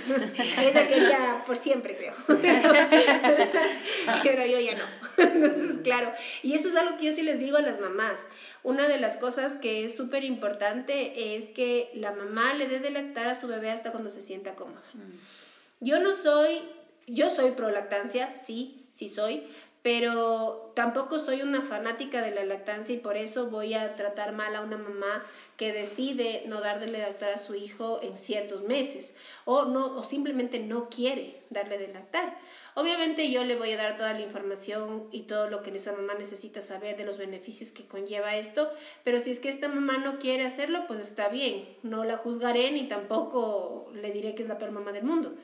Ella 0.58 0.88
quería 0.88 1.44
por 1.46 1.58
siempre, 1.58 1.96
creo. 1.96 2.14
Pero 4.22 4.46
yo 4.46 4.60
ya 4.60 4.76
no. 4.76 4.84
Entonces, 5.18 5.80
claro. 5.84 6.12
Y 6.42 6.54
eso 6.54 6.68
es 6.68 6.76
algo 6.76 6.96
que 6.96 7.06
yo 7.06 7.12
sí 7.12 7.22
les 7.22 7.38
digo 7.38 7.58
a 7.58 7.62
las 7.62 7.80
mamás. 7.80 8.16
Una 8.62 8.88
de 8.88 8.98
las 8.98 9.18
cosas 9.18 9.58
que 9.60 9.84
es 9.84 9.96
súper 9.96 10.24
importante 10.24 11.36
es 11.36 11.50
que 11.50 11.90
la 11.94 12.12
mamá 12.12 12.54
le 12.54 12.66
dé 12.66 12.80
de 12.80 12.90
lactar 12.90 13.28
a 13.28 13.38
su 13.38 13.46
bebé 13.46 13.70
hasta 13.70 13.92
cuando 13.92 14.08
se 14.08 14.22
sienta 14.22 14.54
cómoda. 14.54 14.82
Mm. 14.94 15.84
Yo 15.84 15.98
no 15.98 16.16
soy, 16.22 16.62
yo 17.06 17.28
soy 17.30 17.50
pro 17.50 17.70
lactancia, 17.70 18.34
sí, 18.46 18.86
sí 18.96 19.10
soy, 19.10 19.42
pero 19.84 20.72
tampoco 20.74 21.18
soy 21.18 21.42
una 21.42 21.60
fanática 21.60 22.22
de 22.22 22.30
la 22.30 22.42
lactancia 22.46 22.94
y 22.94 23.00
por 23.00 23.18
eso 23.18 23.50
voy 23.50 23.74
a 23.74 23.96
tratar 23.96 24.32
mal 24.32 24.56
a 24.56 24.62
una 24.62 24.78
mamá 24.78 25.22
que 25.58 25.74
decide 25.74 26.44
no 26.46 26.62
darle 26.62 26.90
de 26.90 27.00
lactar 27.00 27.28
a 27.28 27.38
su 27.38 27.54
hijo 27.54 28.00
en 28.02 28.16
ciertos 28.16 28.62
meses 28.62 29.12
o 29.44 29.66
no 29.66 29.94
o 29.94 30.02
simplemente 30.02 30.58
no 30.58 30.88
quiere 30.88 31.42
darle 31.50 31.76
de 31.76 31.88
lactar. 31.88 32.38
Obviamente 32.74 33.30
yo 33.30 33.44
le 33.44 33.56
voy 33.56 33.72
a 33.72 33.76
dar 33.76 33.98
toda 33.98 34.14
la 34.14 34.22
información 34.22 35.06
y 35.12 35.24
todo 35.24 35.50
lo 35.50 35.62
que 35.62 35.76
esa 35.76 35.92
mamá 35.92 36.14
necesita 36.14 36.62
saber 36.62 36.96
de 36.96 37.04
los 37.04 37.18
beneficios 37.18 37.70
que 37.70 37.86
conlleva 37.86 38.36
esto, 38.36 38.72
pero 39.04 39.20
si 39.20 39.32
es 39.32 39.38
que 39.38 39.50
esta 39.50 39.68
mamá 39.68 39.98
no 39.98 40.18
quiere 40.18 40.46
hacerlo, 40.46 40.86
pues 40.88 41.00
está 41.00 41.28
bien, 41.28 41.68
no 41.82 42.04
la 42.04 42.16
juzgaré 42.16 42.70
ni 42.70 42.88
tampoco 42.88 43.92
le 43.92 44.12
diré 44.12 44.34
que 44.34 44.44
es 44.44 44.48
la 44.48 44.56
peor 44.56 44.70
mamá 44.70 44.92
del 44.92 45.04
mundo. 45.04 45.34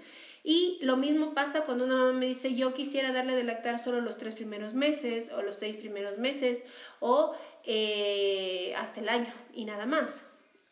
Y 0.43 0.79
lo 0.83 0.97
mismo 0.97 1.35
pasa 1.35 1.63
cuando 1.63 1.85
una 1.85 1.97
mamá 1.97 2.13
me 2.13 2.27
dice, 2.27 2.55
yo 2.55 2.73
quisiera 2.73 3.13
darle 3.13 3.37
de 3.37 3.45
lactar 3.45 3.79
solo 3.79 4.01
los 4.01 4.17
tres 4.17 4.35
primeros 4.35 4.73
meses 4.75 5.31
o 5.33 5.43
los 5.43 5.57
seis 5.57 5.77
primeros 5.77 6.19
meses 6.19 6.63
o 7.01 7.35
eh, 7.65 8.73
hasta 8.77 9.01
el 9.01 9.09
año 9.09 9.33
y 9.53 9.65
nada 9.65 9.87
más. 9.87 10.11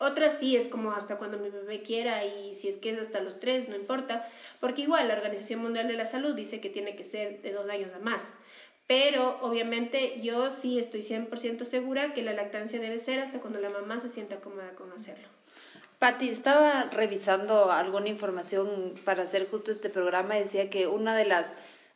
Otra 0.01 0.39
sí 0.39 0.57
es 0.57 0.69
como 0.69 0.93
hasta 0.93 1.17
cuando 1.17 1.39
mi 1.39 1.51
bebé 1.51 1.83
quiera 1.83 2.25
y 2.25 2.55
si 2.55 2.69
es 2.69 2.77
que 2.77 2.91
es 2.91 3.01
hasta 3.01 3.21
los 3.21 3.41
tres, 3.41 3.69
no 3.69 3.75
importa, 3.75 4.31
porque 4.61 4.83
igual 4.83 5.09
la 5.09 5.15
Organización 5.15 5.61
Mundial 5.61 5.89
de 5.89 5.95
la 5.95 6.07
Salud 6.07 6.37
dice 6.37 6.61
que 6.61 6.71
tiene 6.71 6.95
que 6.95 7.05
ser 7.05 7.43
de 7.43 7.53
dos 7.53 7.69
años 7.69 7.93
a 7.93 7.99
más. 7.99 8.23
Pero 8.87 9.39
obviamente 9.43 10.21
yo 10.23 10.51
sí 10.51 10.79
estoy 10.79 11.03
100% 11.03 11.65
segura 11.65 12.15
que 12.15 12.23
la 12.23 12.33
lactancia 12.33 12.81
debe 12.81 13.01
ser 13.01 13.19
hasta 13.19 13.41
cuando 13.41 13.61
la 13.61 13.71
mamá 13.71 14.01
se 14.01 14.09
sienta 14.09 14.41
cómoda 14.41 14.71
con 14.77 14.93
hacerlo. 14.93 15.29
Pati, 15.99 16.29
estaba 16.29 16.85
revisando 16.85 17.73
alguna 17.73 18.09
información 18.09 18.95
para 19.05 19.25
hacer 19.25 19.49
justo 19.51 19.73
este 19.73 19.91
programa 19.91 20.39
y 20.39 20.45
decía 20.45 20.71
que 20.71 20.87
una 20.87 21.17
de 21.17 21.25
las 21.25 21.47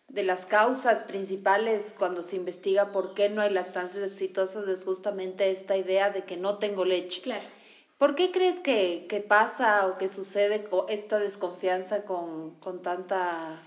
de 0.09 0.25
las 0.25 0.45
causas 0.47 1.05
principales 1.05 1.83
cuando 1.99 2.23
se 2.23 2.37
investiga 2.37 2.93
por 2.93 3.15
qué 3.15 3.29
no 3.31 3.41
hay 3.41 3.51
lactancias 3.51 4.05
exitosas 4.05 4.67
es 4.69 4.85
justamente 4.85 5.51
esta 5.51 5.77
idea 5.77 6.11
de 6.11 6.25
que 6.25 6.37
no 6.37 6.59
tengo 6.59 6.85
leche. 6.85 7.23
Claro. 7.23 7.47
¿Por 7.97 8.15
qué 8.15 8.31
crees 8.31 8.59
que, 8.61 9.07
que 9.09 9.21
pasa 9.21 9.87
o 9.87 9.97
que 9.97 10.09
sucede 10.09 10.65
esta 10.89 11.19
desconfianza 11.19 12.05
con, 12.05 12.57
con 12.57 12.83
tanta, 12.83 13.63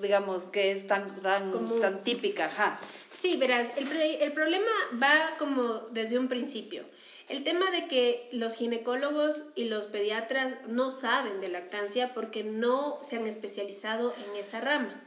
digamos, 0.00 0.46
que 0.48 0.70
es 0.70 0.86
tan, 0.86 1.20
tan, 1.20 1.80
tan 1.80 2.02
típica? 2.04 2.46
Ajá. 2.46 2.78
Sí, 3.20 3.36
verás, 3.36 3.76
el, 3.76 3.90
el 3.92 4.32
problema 4.32 4.70
va 5.02 5.36
como 5.38 5.88
desde 5.90 6.18
un 6.18 6.28
principio. 6.28 6.84
El 7.28 7.42
tema 7.42 7.70
de 7.70 7.88
que 7.88 8.28
los 8.32 8.54
ginecólogos 8.54 9.36
y 9.54 9.64
los 9.64 9.86
pediatras 9.86 10.68
no 10.68 10.90
saben 10.90 11.40
de 11.40 11.48
lactancia 11.48 12.12
porque 12.12 12.44
no 12.44 13.00
se 13.08 13.16
han 13.16 13.26
especializado 13.26 14.14
en 14.14 14.36
esa 14.36 14.60
rama. 14.60 15.02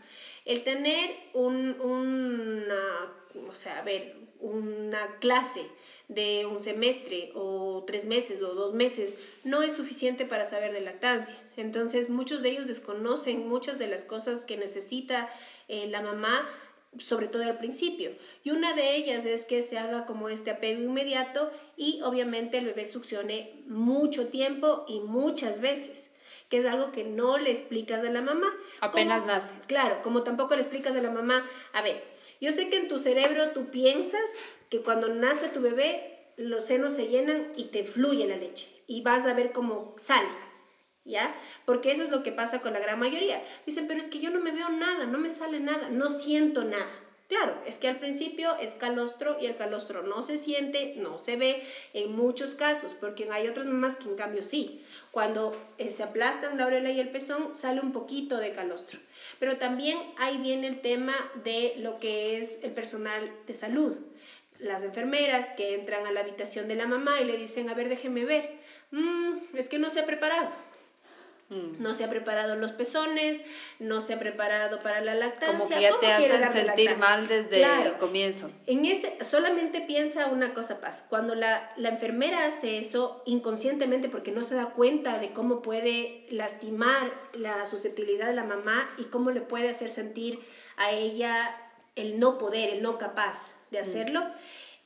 El 0.45 0.63
tener 0.63 1.11
un, 1.33 1.79
una, 1.79 3.13
o 3.47 3.53
sea, 3.53 3.79
a 3.79 3.83
ver, 3.83 4.15
una 4.39 5.17
clase 5.19 5.67
de 6.07 6.45
un 6.45 6.63
semestre 6.63 7.31
o 7.35 7.83
tres 7.85 8.05
meses 8.05 8.41
o 8.41 8.53
dos 8.53 8.73
meses 8.73 9.13
no 9.43 9.61
es 9.61 9.75
suficiente 9.75 10.25
para 10.25 10.49
saber 10.49 10.73
de 10.73 10.81
lactancia. 10.81 11.35
Entonces 11.57 12.09
muchos 12.09 12.41
de 12.41 12.51
ellos 12.51 12.67
desconocen 12.67 13.47
muchas 13.47 13.77
de 13.77 13.87
las 13.87 14.05
cosas 14.05 14.41
que 14.41 14.57
necesita 14.57 15.29
eh, 15.67 15.87
la 15.87 16.01
mamá 16.01 16.47
sobre 16.99 17.27
todo 17.27 17.43
al 17.43 17.57
principio. 17.57 18.11
Y 18.43 18.51
una 18.51 18.73
de 18.73 18.95
ellas 18.95 19.25
es 19.25 19.45
que 19.45 19.63
se 19.63 19.77
haga 19.77 20.05
como 20.05 20.29
este 20.29 20.51
apego 20.51 20.81
inmediato 20.81 21.51
y 21.75 22.01
obviamente 22.03 22.57
el 22.57 22.65
bebé 22.65 22.85
succione 22.85 23.51
mucho 23.67 24.27
tiempo 24.27 24.85
y 24.87 24.99
muchas 24.99 25.59
veces 25.61 26.07
que 26.49 26.59
es 26.59 26.65
algo 26.65 26.91
que 26.91 27.03
no 27.03 27.37
le 27.37 27.51
explicas 27.51 28.03
a 28.03 28.09
la 28.09 28.21
mamá. 28.21 28.47
Apenas 28.79 29.25
nace. 29.25 29.53
Claro, 29.67 30.01
como 30.01 30.23
tampoco 30.23 30.55
le 30.55 30.61
explicas 30.61 30.95
a 30.95 31.01
la 31.01 31.09
mamá, 31.09 31.45
a 31.73 31.81
ver, 31.81 32.01
yo 32.39 32.53
sé 32.53 32.69
que 32.69 32.77
en 32.77 32.87
tu 32.87 32.99
cerebro 32.99 33.49
tú 33.49 33.69
piensas 33.69 34.21
que 34.69 34.79
cuando 34.79 35.09
nace 35.09 35.49
tu 35.49 35.61
bebé 35.61 36.13
los 36.37 36.65
senos 36.65 36.93
se 36.93 37.07
llenan 37.07 37.51
y 37.55 37.65
te 37.65 37.83
fluye 37.83 38.27
la 38.27 38.37
leche 38.37 38.67
y 38.87 39.01
vas 39.01 39.25
a 39.25 39.33
ver 39.33 39.51
cómo 39.51 39.95
sale. 40.05 40.29
¿Ya? 41.07 41.33
Porque 41.65 41.91
eso 41.91 42.03
es 42.03 42.09
lo 42.09 42.21
que 42.21 42.31
pasa 42.31 42.59
con 42.59 42.73
la 42.73 42.79
gran 42.79 42.99
mayoría. 42.99 43.41
Dicen, 43.65 43.87
pero 43.87 43.99
es 43.99 44.07
que 44.07 44.19
yo 44.19 44.29
no 44.29 44.39
me 44.39 44.51
veo 44.51 44.69
nada, 44.69 45.05
no 45.05 45.17
me 45.17 45.31
sale 45.31 45.59
nada, 45.59 45.89
no 45.89 46.19
siento 46.19 46.63
nada. 46.63 46.91
Claro, 47.27 47.61
es 47.65 47.75
que 47.75 47.89
al 47.89 47.97
principio 47.97 48.55
es 48.57 48.71
calostro 48.75 49.37
y 49.41 49.47
el 49.47 49.57
calostro 49.57 50.01
no 50.01 50.23
se 50.23 50.39
siente, 50.39 50.93
no 50.95 51.19
se 51.19 51.35
ve 51.35 51.61
en 51.93 52.13
muchos 52.13 52.51
casos, 52.55 52.95
porque 53.01 53.27
hay 53.29 53.47
otras 53.47 53.65
mamás 53.65 53.97
que 53.97 54.07
en 54.07 54.15
cambio 54.15 54.43
sí. 54.43 54.81
Cuando 55.11 55.53
eh, 55.77 55.93
se 55.97 56.03
aplastan 56.03 56.57
la 56.57 56.63
aureola 56.63 56.89
y 56.89 57.01
el 57.01 57.09
pezón 57.09 57.53
sale 57.57 57.81
un 57.81 57.91
poquito 57.91 58.37
de 58.37 58.53
calostro. 58.53 58.99
Pero 59.39 59.57
también 59.57 59.97
ahí 60.17 60.37
viene 60.37 60.67
el 60.67 60.79
tema 60.79 61.15
de 61.43 61.73
lo 61.79 61.99
que 61.99 62.41
es 62.41 62.63
el 62.63 62.71
personal 62.71 63.29
de 63.45 63.55
salud. 63.55 63.97
Las 64.59 64.81
enfermeras 64.81 65.49
que 65.57 65.75
entran 65.75 66.07
a 66.07 66.11
la 66.11 66.21
habitación 66.21 66.69
de 66.69 66.75
la 66.75 66.87
mamá 66.87 67.19
y 67.19 67.25
le 67.25 67.37
dicen, 67.37 67.69
a 67.69 67.73
ver, 67.73 67.89
déjeme 67.89 68.23
ver. 68.23 68.51
Mm, 68.91 69.39
es 69.53 69.67
que 69.67 69.79
no 69.79 69.89
se 69.89 69.99
ha 69.99 70.05
preparado. 70.05 70.49
No 71.49 71.93
se 71.93 72.03
ha 72.03 72.09
preparado 72.09 72.55
los 72.55 72.73
pezones, 72.73 73.41
no 73.79 74.01
se 74.01 74.13
ha 74.13 74.19
preparado 74.19 74.81
para 74.81 74.99
la 74.99 75.15
lactancia. 75.15 75.57
Como 75.57 75.69
que 75.69 75.81
ya 75.81 75.97
te 75.97 76.07
hacen 76.07 76.53
sentir 76.53 76.97
mal 76.97 77.25
desde 77.25 77.63
el 77.63 77.93
comienzo. 77.93 78.51
En 78.65 78.85
este, 78.85 79.23
solamente 79.23 79.79
piensa 79.81 80.27
una 80.27 80.53
cosa, 80.53 80.81
Paz. 80.81 81.01
Cuando 81.09 81.35
la, 81.35 81.71
la 81.77 81.89
enfermera 81.89 82.47
hace 82.47 82.79
eso 82.79 83.23
inconscientemente 83.25 84.09
porque 84.09 84.33
no 84.33 84.43
se 84.43 84.55
da 84.55 84.71
cuenta 84.71 85.19
de 85.19 85.31
cómo 85.31 85.61
puede 85.61 86.25
lastimar 86.31 87.13
la 87.33 87.65
susceptibilidad 87.65 88.27
de 88.27 88.35
la 88.35 88.43
mamá 88.43 88.89
y 88.97 89.05
cómo 89.05 89.31
le 89.31 89.39
puede 89.39 89.69
hacer 89.69 89.91
sentir 89.91 90.39
a 90.75 90.91
ella 90.91 91.55
el 91.95 92.19
no 92.19 92.37
poder, 92.37 92.73
el 92.73 92.81
no 92.81 92.97
capaz 92.97 93.39
de 93.71 93.79
mm. 93.79 93.83
hacerlo. 93.83 94.23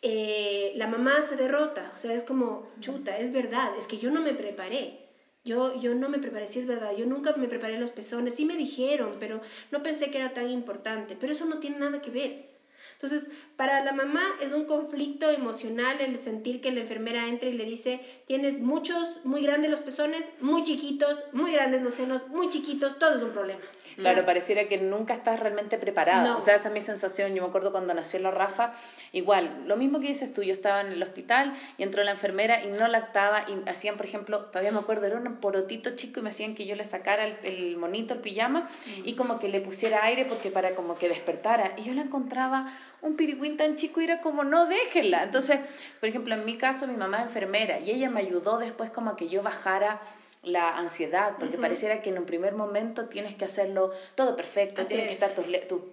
Eh, 0.04 0.74
la 0.76 0.88
mamá 0.88 1.28
se 1.30 1.36
derrota, 1.36 1.92
o 1.94 1.98
sea, 1.98 2.14
es 2.14 2.24
como, 2.24 2.68
chuta, 2.80 3.18
es 3.18 3.32
verdad, 3.32 3.72
es 3.80 3.86
que 3.86 4.00
yo 4.00 4.10
no 4.10 4.22
me 4.22 4.34
preparé, 4.34 4.98
yo, 5.44 5.80
yo 5.80 5.94
no 5.96 6.10
me 6.10 6.20
preparé, 6.20 6.48
si 6.48 6.60
es 6.60 6.68
verdad, 6.68 6.96
yo 6.96 7.06
nunca 7.06 7.34
me 7.34 7.48
preparé 7.48 7.78
los 7.78 7.92
pezones, 7.92 8.36
sí 8.36 8.46
me 8.46 8.58
dijeron, 8.58 9.18
pero 9.20 9.42
no 9.72 9.82
pensé 9.84 10.12
que 10.12 10.18
era 10.18 10.34
tan 10.34 10.50
importante, 10.50 11.16
pero 11.20 11.34
eso 11.34 11.46
no 11.46 11.60
tiene 11.60 11.80
nada 11.80 12.02
que 12.02 12.12
ver. 12.12 12.52
Entonces, 12.94 13.24
Para 13.56 13.82
la 13.82 13.92
mamá 13.92 14.22
es 14.42 14.54
un 14.54 14.66
conflicto 14.66 15.30
emocional 15.30 16.02
el 16.02 16.24
sentir 16.24 16.62
que 16.62 16.72
la 16.72 16.82
enfermera 16.82 17.28
entra 17.28 17.50
y 17.50 17.54
le 17.54 17.66
dice, 17.66 18.02
tienes 18.28 18.60
muchos, 18.60 19.24
muy 19.24 19.42
grandes 19.44 19.72
los 19.72 19.82
pezones, 19.82 20.24
muy 20.40 20.64
chiquitos, 20.64 21.18
muy 21.32 21.52
grandes 21.52 21.82
los 21.84 21.94
senos, 21.94 22.28
muy 22.30 22.50
chiquitos, 22.50 22.98
todo 23.00 23.16
es 23.16 23.22
un 23.22 23.32
problema. 23.32 23.62
Claro, 23.96 24.26
pareciera 24.26 24.66
que 24.66 24.78
nunca 24.78 25.14
estás 25.14 25.40
realmente 25.40 25.78
preparada. 25.78 26.38
O 26.38 26.42
sea, 26.42 26.56
esa 26.56 26.70
es 26.70 26.74
mi 26.74 26.82
sensación. 26.82 27.34
Yo 27.36 27.44
me 27.44 27.50
acuerdo 27.50 27.72
cuando 27.72 27.94
nació 27.94 28.20
la 28.20 28.32
Rafa, 28.32 28.74
igual, 29.12 29.64
lo 29.66 29.78
mismo 29.78 30.00
que 30.00 30.08
dices 30.08 30.34
tú, 30.34 30.44
yo 30.44 30.54
estaba 30.54 30.82
en 30.82 30.88
el 30.88 31.04
hospital 31.04 31.54
y 31.78 31.84
entró 31.84 32.04
la 32.04 32.12
enfermera 32.12 32.64
y 32.64 32.68
no 32.68 32.88
lactaba 32.88 33.46
y 33.50 33.70
hacían, 33.70 33.98
por 33.98 34.06
ejemplo, 34.06 34.46
todavía 34.46 34.72
me 34.72 34.80
acuerdo, 34.80 35.06
era 35.06 35.18
un 35.18 35.36
porotito 35.38 35.96
chico 35.96 36.20
y 36.20 36.24
me 36.24 36.30
hacían 36.30 36.56
que 36.56 36.66
yo 36.66 36.76
le 36.76 36.86
sacara 36.86 37.26
el, 37.26 37.78
monito, 37.78 38.14
el 38.14 38.20
pijama 38.20 38.70
y 39.04 39.14
como 39.16 39.40
que 39.40 39.48
le 39.48 39.62
pusiera 39.62 40.04
aire 40.04 40.26
porque 40.26 40.52
para 40.52 40.76
como 40.76 40.98
que 40.98 41.10
despertara. 41.10 41.74
Y 41.78 41.84
yo 41.84 41.94
la 41.94 42.02
encontraba 42.02 42.74
un 43.02 43.16
pirigüín 43.16 43.58
tan 43.58 43.76
chico 43.76 44.02
y 44.02 44.06
era 44.06 44.22
como, 44.22 44.44
no, 44.44 44.68
déjenla. 44.68 45.24
Entonces, 45.24 45.60
por 46.00 46.10
ejemplo, 46.10 46.36
en 46.36 46.46
mi 46.46 46.58
caso, 46.58 46.88
mi 46.88 46.98
mamá 46.98 47.20
es 47.20 47.28
enfermera 47.28 47.80
y 47.80 47.92
ella 47.92 48.10
me 48.10 48.22
ayudó 48.22 48.58
después 48.58 48.90
como 48.92 49.12
a 49.12 49.18
que 49.18 49.28
yo 49.28 49.42
bajara 49.42 50.02
la 50.44 50.76
ansiedad, 50.76 51.36
porque 51.40 51.60
pareciera 51.60 52.02
que 52.02 52.10
en 52.10 52.18
un 52.18 52.26
primer 52.26 52.56
momento 52.56 53.06
tienes 53.06 53.36
que 53.36 53.46
hacerlo 53.46 53.92
todo 54.16 54.36
perfecto, 54.36 54.88
tienes 54.88 55.08
que 55.08 55.14
estar 55.14 55.36
tus, 55.36 55.46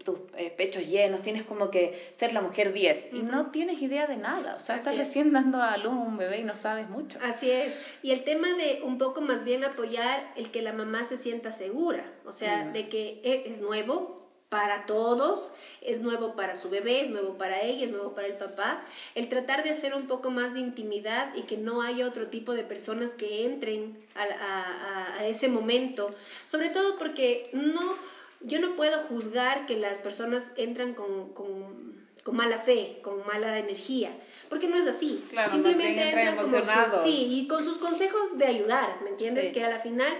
tus, 0.05 0.19
eh, 0.39 0.51
pechos 0.57 0.87
llenos, 0.87 1.21
tienes 1.23 1.45
como 1.45 1.71
que 1.71 2.15
ser 2.17 2.33
la 2.33 2.41
mujer 2.41 2.73
10 2.73 3.13
y 3.13 3.19
no 3.19 3.51
tienes 3.51 3.83
idea 3.83 4.07
de 4.07 4.17
nada, 4.17 4.55
o 4.57 4.61
sea, 4.61 4.77
estás 4.77 4.97
recién 4.97 5.33
dando 5.35 5.63
a 5.63 5.77
luz 5.77 5.93
un 5.93 6.17
bebé 6.17 6.39
y 6.39 6.45
no 6.45 6.57
sabes 6.57 6.89
mucho. 6.89 7.19
Así 7.23 7.51
es, 7.51 7.75
y 8.03 8.13
el 8.13 8.25
tema 8.25 8.55
de 8.55 8.81
un 8.83 8.97
poco 8.97 9.21
más 9.21 9.45
bien 9.45 9.65
apoyar 9.65 10.33
el 10.35 10.51
que 10.51 10.63
la 10.63 10.73
mamá 10.73 11.05
se 11.11 11.19
sienta 11.19 11.53
segura, 11.53 12.05
o 12.25 12.33
sea, 12.33 12.71
de 12.71 12.89
que 12.89 13.21
e, 13.23 13.51
es 13.51 13.61
nuevo, 13.61 14.18
para 14.49 14.87
todos, 14.87 15.51
es 15.83 16.01
nuevo 16.01 16.35
para 16.35 16.57
su 16.57 16.71
bebé, 16.71 17.03
es 17.03 17.11
nuevo 17.11 17.37
para 17.37 17.63
ella, 17.63 17.85
es 17.85 17.91
nuevo 17.91 18.15
para 18.15 18.29
el 18.29 18.35
papá, 18.35 18.83
el 19.15 19.29
tratar 19.29 19.63
de 19.63 19.71
hacer 19.71 19.95
un 19.95 20.07
poco 20.07 20.31
más 20.31 20.55
de 20.55 20.61
intimidad 20.61 21.35
y 21.35 21.43
que 21.43 21.59
no 21.59 21.83
haya 21.83 22.07
otro 22.07 22.29
tipo 22.29 22.55
de 22.55 22.65
personas 22.65 23.11
que 23.13 23.45
entren 23.45 23.99
a, 24.15 25.27
ese 25.27 25.49
momento, 25.49 26.15
sobre 26.47 26.71
todo 26.71 26.99
porque 26.99 27.51
no, 27.53 27.97
yo 28.41 28.61
no 28.61 28.75
puedo 28.77 29.01
juzgar 29.09 29.67
que 29.67 29.77
las 29.77 29.99
personas 29.99 30.43
entran 30.57 30.95
con, 30.95 31.35
con, 31.35 31.99
mala 32.33 32.59
fe, 32.61 33.01
con 33.03 33.27
mala 33.27 33.59
energía, 33.59 34.13
porque 34.51 34.69
no 34.69 34.77
es 34.77 34.87
así. 34.87 35.25
Simplemente 35.51 36.11
entran 36.11 36.37
como 36.37 37.05
sí, 37.05 37.27
y 37.31 37.49
con 37.49 37.65
sus 37.65 37.79
consejos 37.79 38.37
de 38.37 38.47
ayudar, 38.47 39.01
¿me 39.03 39.11
entiendes? 39.11 39.53
Que 39.53 39.65
a 39.65 39.69
la 39.69 39.81
final 39.81 40.13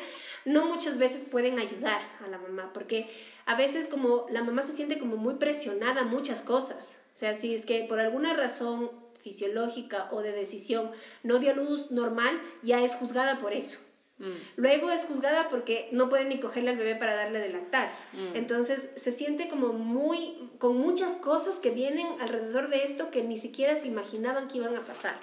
no 0.45 0.67
muchas 0.67 0.99
veces 0.99 1.25
pueden 1.31 1.59
ayudar 1.59 2.01
a 2.25 2.29
la 2.29 2.39
mamá, 2.39 2.71
porque 2.73 3.09
a 3.49 3.55
veces 3.55 3.89
como 3.89 4.27
la 4.31 4.45
mamá 4.45 4.63
se 4.67 4.75
siente 4.75 4.99
como 4.99 5.17
muy 5.17 5.37
presionada 5.37 6.03
a 6.03 6.05
muchas 6.05 6.41
cosas. 6.41 6.87
O 7.17 7.19
sea, 7.19 7.41
si 7.41 7.55
es 7.55 7.65
que 7.65 7.85
por 7.89 7.99
alguna 7.99 8.35
razón 8.35 8.91
fisiológica 9.23 10.09
o 10.13 10.21
de 10.21 10.33
decisión 10.33 10.91
no 11.23 11.39
dio 11.39 11.55
luz 11.55 11.91
normal, 11.91 12.39
ya 12.63 12.85
es 12.85 12.95
juzgada 12.97 13.39
por 13.39 13.55
eso. 13.55 13.79
Mm. 14.19 14.33
Luego 14.57 14.91
es 14.91 15.03
juzgada 15.07 15.49
porque 15.49 15.89
no 15.93 16.11
puede 16.11 16.27
ni 16.27 16.41
cogerle 16.41 16.73
al 16.73 16.77
bebé 16.77 16.97
para 16.97 17.15
darle 17.15 17.39
de 17.39 17.49
lactar. 17.49 17.91
Mm. 18.13 18.37
Entonces 18.37 18.81
se 18.97 19.13
siente 19.13 19.49
como 19.49 19.73
muy, 19.73 20.51
con 20.59 20.77
muchas 20.77 21.17
cosas 21.17 21.57
que 21.57 21.71
vienen 21.71 22.07
alrededor 22.21 22.69
de 22.69 22.85
esto 22.85 23.11
que 23.11 23.23
ni 23.23 23.41
siquiera 23.41 23.81
se 23.81 23.89
imaginaban 23.89 24.49
que 24.49 24.59
iban 24.59 24.77
a 24.77 24.85
pasar. 24.85 25.19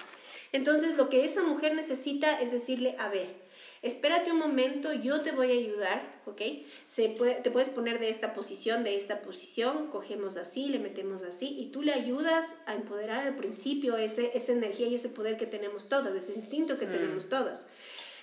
Entonces 0.50 0.96
lo 0.96 1.08
que 1.10 1.26
esa 1.26 1.44
mujer 1.44 1.76
necesita 1.76 2.40
es 2.40 2.50
decirle, 2.50 2.96
a 2.98 3.08
ver, 3.08 3.45
espérate 3.86 4.32
un 4.32 4.38
momento, 4.38 4.92
yo 4.92 5.20
te 5.22 5.32
voy 5.32 5.50
a 5.50 5.54
ayudar, 5.54 6.20
¿ok? 6.26 6.42
Se 6.94 7.10
puede, 7.10 7.36
te 7.36 7.50
puedes 7.50 7.68
poner 7.70 7.98
de 7.98 8.10
esta 8.10 8.34
posición, 8.34 8.84
de 8.84 8.96
esta 8.96 9.22
posición, 9.22 9.88
cogemos 9.88 10.36
así, 10.36 10.68
le 10.68 10.78
metemos 10.78 11.22
así, 11.22 11.56
y 11.58 11.70
tú 11.70 11.82
le 11.82 11.92
ayudas 11.92 12.46
a 12.66 12.74
empoderar 12.74 13.26
al 13.26 13.36
principio 13.36 13.96
ese, 13.96 14.36
esa 14.36 14.52
energía 14.52 14.88
y 14.88 14.96
ese 14.96 15.08
poder 15.08 15.36
que 15.36 15.46
tenemos 15.46 15.88
todas, 15.88 16.14
ese 16.14 16.32
instinto 16.32 16.78
que 16.78 16.86
mm. 16.86 16.92
tenemos 16.92 17.28
todas. 17.28 17.64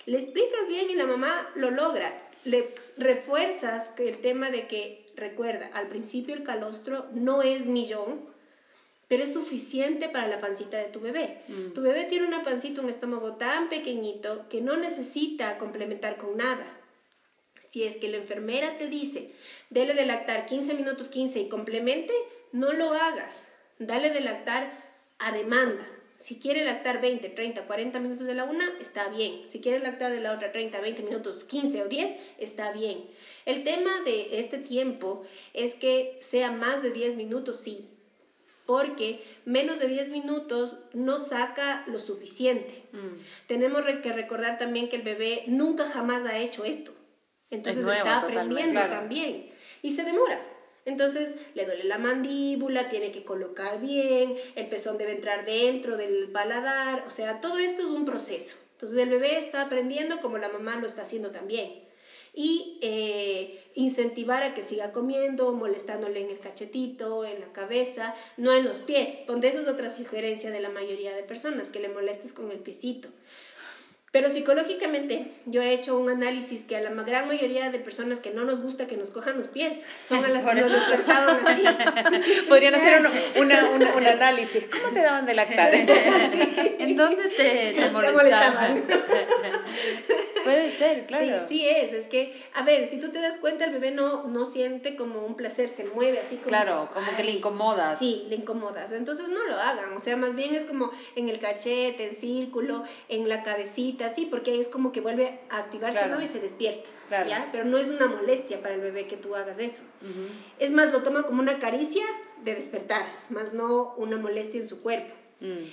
Le 0.06 0.18
explicas 0.18 0.68
bien 0.68 0.90
y 0.90 0.94
la 0.94 1.06
mamá 1.06 1.50
lo 1.54 1.70
logra. 1.70 2.12
Le 2.44 2.74
refuerzas 2.98 3.88
el 3.98 4.18
tema 4.18 4.50
de 4.50 4.66
que, 4.66 5.06
recuerda, 5.16 5.70
al 5.72 5.88
principio 5.88 6.34
el 6.34 6.42
calostro 6.42 7.06
no 7.14 7.42
es 7.42 7.64
millón, 7.64 8.33
pero 9.08 9.24
es 9.24 9.32
suficiente 9.32 10.08
para 10.08 10.28
la 10.28 10.40
pancita 10.40 10.78
de 10.78 10.90
tu 10.90 11.00
bebé. 11.00 11.42
Mm. 11.48 11.72
Tu 11.72 11.82
bebé 11.82 12.04
tiene 12.04 12.26
una 12.26 12.42
pancita, 12.42 12.80
un 12.80 12.90
estómago 12.90 13.34
tan 13.34 13.68
pequeñito 13.68 14.48
que 14.48 14.60
no 14.60 14.76
necesita 14.76 15.58
complementar 15.58 16.16
con 16.16 16.36
nada. 16.36 16.66
Si 17.72 17.82
es 17.82 17.96
que 17.96 18.08
la 18.08 18.18
enfermera 18.18 18.78
te 18.78 18.88
dice, 18.88 19.32
dele 19.70 19.94
de 19.94 20.06
lactar 20.06 20.46
15 20.46 20.74
minutos 20.74 21.08
15 21.08 21.40
y 21.40 21.48
complemente, 21.48 22.12
no 22.52 22.72
lo 22.72 22.92
hagas. 22.92 23.34
Dale 23.78 24.10
de 24.10 24.20
lactar 24.20 24.84
a 25.18 25.32
demanda. 25.32 25.84
Si 26.20 26.36
quiere 26.36 26.64
lactar 26.64 27.02
20, 27.02 27.28
30, 27.28 27.66
40 27.66 28.00
minutos 28.00 28.26
de 28.26 28.34
la 28.34 28.44
una, 28.44 28.78
está 28.80 29.08
bien. 29.08 29.42
Si 29.50 29.60
quiere 29.60 29.80
lactar 29.80 30.10
de 30.10 30.20
la 30.20 30.32
otra 30.32 30.52
30, 30.52 30.80
20 30.80 31.02
minutos, 31.02 31.44
15 31.44 31.82
o 31.82 31.88
10, 31.88 32.16
está 32.38 32.72
bien. 32.72 33.04
El 33.44 33.62
tema 33.64 34.00
de 34.04 34.40
este 34.40 34.58
tiempo 34.58 35.26
es 35.52 35.74
que 35.74 36.20
sea 36.30 36.50
más 36.50 36.82
de 36.82 36.92
10 36.92 37.16
minutos, 37.16 37.60
sí, 37.62 37.90
porque 38.66 39.22
menos 39.44 39.78
de 39.78 39.88
10 39.88 40.08
minutos 40.08 40.76
no 40.92 41.18
saca 41.18 41.84
lo 41.86 41.98
suficiente. 41.98 42.84
Mm. 42.92 43.46
Tenemos 43.46 43.82
que 44.02 44.12
recordar 44.12 44.58
también 44.58 44.88
que 44.88 44.96
el 44.96 45.02
bebé 45.02 45.44
nunca 45.46 45.90
jamás 45.90 46.24
ha 46.24 46.38
hecho 46.38 46.64
esto. 46.64 46.92
Entonces 47.50 47.86
está 47.86 48.18
aprendiendo 48.18 48.80
también. 48.80 49.50
Y 49.82 49.94
se 49.96 50.02
demora. 50.02 50.40
Entonces 50.86 51.34
le 51.54 51.64
duele 51.64 51.84
la 51.84 51.98
mandíbula, 51.98 52.90
tiene 52.90 53.10
que 53.10 53.24
colocar 53.24 53.80
bien, 53.80 54.36
el 54.54 54.66
pezón 54.66 54.98
debe 54.98 55.12
entrar 55.12 55.46
dentro 55.46 55.96
del 55.96 56.28
paladar, 56.30 57.04
o 57.06 57.10
sea, 57.10 57.40
todo 57.40 57.58
esto 57.58 57.82
es 57.82 57.88
un 57.88 58.04
proceso. 58.04 58.54
Entonces 58.72 58.98
el 58.98 59.08
bebé 59.08 59.38
está 59.38 59.62
aprendiendo 59.62 60.20
como 60.20 60.36
la 60.36 60.48
mamá 60.48 60.76
lo 60.76 60.86
está 60.86 61.02
haciendo 61.02 61.30
también 61.30 61.83
y 62.34 62.78
eh, 62.80 63.62
incentivar 63.74 64.42
a 64.42 64.54
que 64.54 64.64
siga 64.64 64.92
comiendo, 64.92 65.52
molestándole 65.52 66.20
en 66.20 66.30
el 66.30 66.40
cachetito, 66.40 67.24
en 67.24 67.40
la 67.40 67.52
cabeza, 67.52 68.14
no 68.36 68.52
en 68.52 68.64
los 68.64 68.78
pies, 68.78 69.26
donde 69.26 69.48
eso 69.48 69.60
es 69.60 69.68
otra 69.68 69.96
sugerencia 69.96 70.50
de 70.50 70.60
la 70.60 70.68
mayoría 70.68 71.14
de 71.14 71.22
personas, 71.22 71.68
que 71.68 71.80
le 71.80 71.88
molestes 71.88 72.32
con 72.32 72.50
el 72.50 72.58
piecito. 72.58 73.08
Pero 74.14 74.30
psicológicamente 74.30 75.26
yo 75.44 75.60
he 75.60 75.72
hecho 75.72 75.98
un 75.98 76.08
análisis 76.08 76.62
que 76.68 76.76
a 76.76 76.80
la 76.80 76.90
gran 77.02 77.26
mayoría 77.26 77.72
de 77.72 77.80
personas 77.80 78.20
que 78.20 78.30
no 78.30 78.44
nos 78.44 78.62
gusta 78.62 78.86
que 78.86 78.96
nos 78.96 79.10
cojan 79.10 79.36
los 79.36 79.48
pies 79.48 79.76
son 80.08 80.24
a 80.24 80.28
las 80.28 80.44
que 80.44 80.60
nos 80.60 80.70
despertaron 80.70 81.44
así. 81.44 81.64
Podrían 82.48 82.76
hacer 82.76 83.00
un, 83.00 83.42
un, 83.42 84.06
análisis. 84.06 84.66
¿Cómo 84.70 84.94
te 84.94 85.02
daban 85.02 85.26
de 85.26 85.34
lactar? 85.34 85.74
¿En 85.74 86.96
dónde 86.96 87.24
te, 87.30 87.72
te 87.80 87.90
molestaban? 87.90 88.84
Puede 90.44 90.78
ser, 90.78 91.06
claro. 91.06 91.48
Sí, 91.48 91.58
sí 91.58 91.68
es. 91.68 91.92
Es 91.94 92.06
que, 92.06 92.40
a 92.52 92.62
ver, 92.62 92.90
si 92.90 92.98
tú 92.98 93.10
te 93.10 93.20
das 93.20 93.38
cuenta, 93.38 93.64
el 93.64 93.72
bebé 93.72 93.90
no, 93.90 94.24
no 94.24 94.44
siente 94.46 94.94
como 94.94 95.24
un 95.24 95.36
placer, 95.36 95.70
se 95.70 95.84
mueve 95.84 96.20
así 96.20 96.36
como... 96.36 96.48
Claro, 96.48 96.90
como 96.92 97.16
que 97.16 97.24
le 97.24 97.32
incomodas. 97.32 97.98
Sí, 97.98 98.26
le 98.28 98.36
incomodas. 98.36 98.92
Entonces 98.92 99.28
no 99.28 99.42
lo 99.44 99.58
hagan. 99.58 99.94
O 99.94 100.00
sea, 100.00 100.16
más 100.16 100.36
bien 100.36 100.54
es 100.54 100.66
como 100.66 100.92
en 101.16 101.30
el 101.30 101.40
cachete, 101.40 102.10
en 102.10 102.16
círculo, 102.16 102.84
en 103.08 103.26
la 103.28 103.42
cabecita, 103.42 104.03
sí, 104.14 104.26
porque 104.30 104.60
es 104.60 104.68
como 104.68 104.92
que 104.92 105.00
vuelve 105.00 105.38
a 105.48 105.58
activarse 105.58 106.08
¿no? 106.08 106.20
y 106.20 106.28
se 106.28 106.40
despierta. 106.40 106.88
Claro. 107.08 107.28
¿ya? 107.28 107.48
Pero 107.52 107.64
no 107.64 107.78
es 107.78 107.86
una 107.86 108.06
molestia 108.06 108.60
para 108.60 108.74
el 108.74 108.80
bebé 108.80 109.06
que 109.06 109.16
tú 109.16 109.36
hagas 109.36 109.58
eso. 109.58 109.82
Es 110.58 110.70
más, 110.70 110.92
lo 110.92 111.02
toma 111.02 111.22
como 111.22 111.40
una 111.40 111.58
caricia 111.58 112.04
de 112.42 112.56
despertar, 112.56 113.06
más 113.30 113.52
no 113.52 113.94
una 113.96 114.16
molestia 114.16 114.60
en 114.60 114.68
su 114.68 114.80
cuerpo. 114.82 115.14
Mm. 115.40 115.64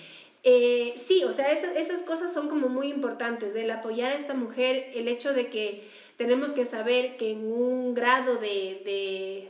Eh, 0.44 1.04
sí, 1.08 1.24
o 1.24 1.34
sea, 1.34 1.52
esas, 1.52 1.76
esas 1.76 2.02
cosas 2.02 2.34
son 2.34 2.50
como 2.50 2.68
muy 2.68 2.90
importantes, 2.90 3.54
del 3.54 3.70
apoyar 3.72 4.12
a 4.12 4.16
esta 4.16 4.34
mujer, 4.34 4.92
el 4.96 5.08
hecho 5.08 5.34
de 5.34 5.50
que 5.50 5.88
tenemos 6.18 6.52
que 6.52 6.66
saber 6.66 7.18
que 7.18 7.32
en 7.32 7.52
un 7.52 7.94
grado 7.94 8.38
de, 8.38 8.82
de 8.86 9.50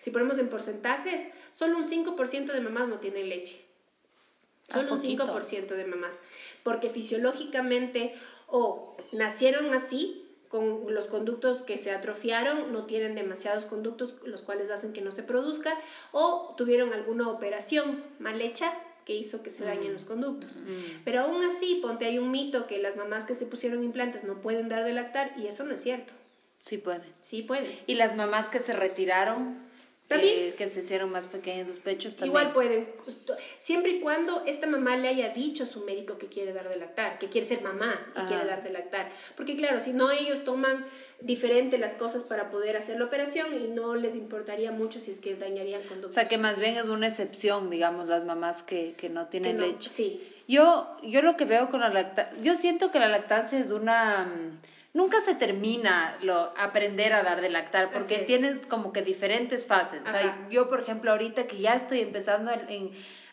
si 0.00 0.10
ponemos 0.10 0.38
en 0.38 0.48
porcentajes, 0.48 1.20
solo 1.54 1.78
un 1.78 1.88
5% 1.88 2.52
de 2.52 2.60
mamás 2.60 2.88
no 2.88 2.98
tienen 2.98 3.28
leche. 3.28 3.60
Solo 4.68 4.94
un 4.94 5.02
5% 5.02 5.66
de 5.66 5.84
mamás. 5.84 6.14
Porque 6.62 6.90
fisiológicamente 6.90 8.14
o 8.46 8.96
nacieron 9.12 9.74
así, 9.74 10.22
con 10.48 10.92
los 10.92 11.06
conductos 11.06 11.62
que 11.62 11.78
se 11.78 11.90
atrofiaron, 11.90 12.72
no 12.72 12.84
tienen 12.84 13.14
demasiados 13.14 13.64
conductos, 13.64 14.14
los 14.26 14.42
cuales 14.42 14.70
hacen 14.70 14.92
que 14.92 15.00
no 15.00 15.10
se 15.10 15.22
produzca, 15.22 15.78
o 16.12 16.54
tuvieron 16.58 16.92
alguna 16.92 17.28
operación 17.30 18.04
mal 18.18 18.42
hecha 18.42 18.74
que 19.06 19.16
hizo 19.16 19.42
que 19.42 19.48
se 19.50 19.64
dañen 19.64 19.90
mm. 19.90 19.92
los 19.94 20.04
conductos. 20.04 20.54
Mm. 20.56 21.02
Pero 21.04 21.20
aún 21.22 21.42
así, 21.42 21.78
ponte, 21.80 22.04
hay 22.04 22.18
un 22.18 22.30
mito 22.30 22.66
que 22.66 22.78
las 22.78 22.96
mamás 22.96 23.24
que 23.24 23.34
se 23.34 23.46
pusieron 23.46 23.82
implantes 23.82 24.24
no 24.24 24.42
pueden 24.42 24.68
dar 24.68 24.84
de 24.84 24.92
lactar 24.92 25.32
y 25.38 25.46
eso 25.46 25.64
no 25.64 25.74
es 25.74 25.80
cierto. 25.80 26.12
Sí 26.60 26.78
pueden. 26.78 27.12
Sí 27.22 27.42
pueden. 27.42 27.72
¿Y 27.86 27.94
las 27.94 28.14
mamás 28.14 28.48
que 28.50 28.60
se 28.60 28.74
retiraron? 28.74 29.71
Eh, 30.20 30.54
que 30.56 30.70
se 30.70 30.80
hicieron 30.80 31.10
más 31.10 31.26
pequeños 31.26 31.68
los 31.68 31.78
pechos 31.78 32.16
también. 32.16 32.30
Igual 32.30 32.52
pueden, 32.52 32.88
siempre 33.64 33.92
y 33.92 34.00
cuando 34.00 34.44
esta 34.46 34.66
mamá 34.66 34.96
le 34.96 35.08
haya 35.08 35.30
dicho 35.30 35.64
a 35.64 35.66
su 35.66 35.80
médico 35.80 36.18
que 36.18 36.26
quiere 36.26 36.52
dar 36.52 36.68
de 36.68 36.76
lactar, 36.76 37.18
que 37.18 37.28
quiere 37.28 37.48
ser 37.48 37.62
mamá 37.62 38.12
y 38.16 38.26
quiere 38.26 38.44
dar 38.44 38.62
de 38.62 38.70
lactar. 38.70 39.10
Porque 39.36 39.56
claro, 39.56 39.80
si 39.82 39.92
no 39.92 40.10
ellos 40.10 40.44
toman 40.44 40.86
diferente 41.20 41.78
las 41.78 41.94
cosas 41.94 42.22
para 42.24 42.50
poder 42.50 42.76
hacer 42.76 42.98
la 42.98 43.04
operación 43.04 43.54
y 43.54 43.68
no 43.68 43.94
les 43.94 44.14
importaría 44.14 44.72
mucho 44.72 45.00
si 45.00 45.12
es 45.12 45.20
que 45.20 45.36
dañarían 45.36 45.82
conductos. 45.82 46.12
O 46.12 46.14
sea 46.14 46.28
que 46.28 46.38
más 46.38 46.58
bien 46.58 46.76
es 46.76 46.88
una 46.88 47.08
excepción, 47.08 47.70
digamos, 47.70 48.08
las 48.08 48.24
mamás 48.24 48.62
que, 48.64 48.94
que 48.96 49.08
no 49.08 49.26
tienen 49.26 49.60
leche. 49.60 49.90
Sí. 49.96 50.28
Yo, 50.48 50.96
yo 51.02 51.22
lo 51.22 51.36
que 51.36 51.44
veo 51.44 51.70
con 51.70 51.80
la 51.80 51.88
lactancia, 51.88 52.42
yo 52.42 52.56
siento 52.58 52.90
que 52.90 52.98
la 52.98 53.08
lactancia 53.08 53.58
es 53.58 53.70
una 53.70 54.24
mm, 54.24 54.58
nunca 54.94 55.22
se 55.24 55.34
termina 55.34 56.16
lo 56.22 56.52
aprender 56.56 57.12
a 57.12 57.22
dar 57.22 57.40
de 57.40 57.50
lactar 57.50 57.92
porque 57.92 58.18
tienes 58.20 58.66
como 58.66 58.92
que 58.92 59.02
diferentes 59.02 59.66
fases. 59.66 60.02
yo, 60.50 60.68
por 60.68 60.80
ejemplo, 60.80 61.12
ahorita 61.12 61.46
que 61.46 61.58
ya 61.58 61.74
estoy 61.74 62.00
empezando 62.00 62.50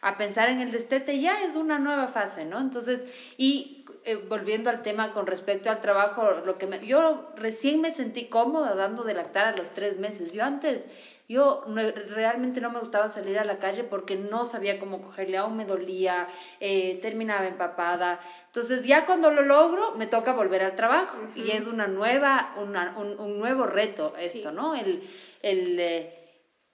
a 0.01 0.17
pensar 0.17 0.49
en 0.49 0.61
el 0.61 0.71
destete, 0.71 1.19
ya 1.19 1.43
es 1.43 1.55
una 1.55 1.79
nueva 1.79 2.09
fase, 2.09 2.45
¿no? 2.45 2.59
Entonces, 2.59 3.01
y 3.37 3.85
eh, 4.05 4.15
volviendo 4.15 4.69
al 4.69 4.81
tema 4.81 5.11
con 5.11 5.27
respecto 5.27 5.69
al 5.69 5.81
trabajo, 5.81 6.31
lo 6.45 6.57
que 6.57 6.67
me, 6.67 6.85
yo 6.85 7.31
recién 7.35 7.81
me 7.81 7.93
sentí 7.93 8.25
cómoda 8.25 8.75
dando 8.75 9.03
de 9.03 9.13
lactar 9.13 9.45
a 9.47 9.57
los 9.57 9.69
tres 9.71 9.99
meses. 9.99 10.31
Yo 10.31 10.45
antes 10.45 10.81
yo 11.29 11.63
realmente 12.07 12.59
no 12.59 12.71
me 12.71 12.79
gustaba 12.79 13.13
salir 13.13 13.37
a 13.37 13.45
la 13.45 13.59
calle 13.59 13.83
porque 13.83 14.15
no 14.15 14.47
sabía 14.47 14.79
cómo 14.79 14.99
cogerle, 14.99 15.37
aún 15.37 15.57
me 15.57 15.65
dolía, 15.65 16.27
eh, 16.59 16.97
terminaba 17.03 17.47
empapada. 17.47 18.19
Entonces 18.47 18.83
ya 18.83 19.05
cuando 19.05 19.29
lo 19.29 19.43
logro 19.43 19.93
me 19.95 20.07
toca 20.07 20.33
volver 20.33 20.63
al 20.63 20.75
trabajo 20.75 21.17
y 21.35 21.51
es 21.51 21.67
una 21.67 21.85
nueva, 21.85 22.55
una, 22.57 22.97
un, 22.97 23.19
un, 23.19 23.37
nuevo 23.37 23.67
reto 23.67 24.15
esto, 24.17 24.51
¿no? 24.51 24.73
El, 24.73 25.07
el, 25.43 25.79
eh, 25.79 26.15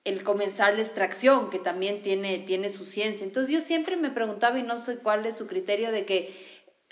el 0.05 0.23
comenzar 0.23 0.73
la 0.73 0.83
extracción 0.83 1.49
que 1.49 1.59
también 1.59 2.01
tiene, 2.01 2.39
tiene 2.39 2.69
su 2.69 2.85
ciencia. 2.85 3.25
Entonces 3.25 3.53
yo 3.53 3.61
siempre 3.61 3.97
me 3.97 4.11
preguntaba 4.11 4.57
y 4.57 4.63
no 4.63 4.79
sé 4.85 4.99
cuál 4.99 5.25
es 5.25 5.35
su 5.35 5.47
criterio 5.47 5.91
de 5.91 6.05
que 6.05 6.33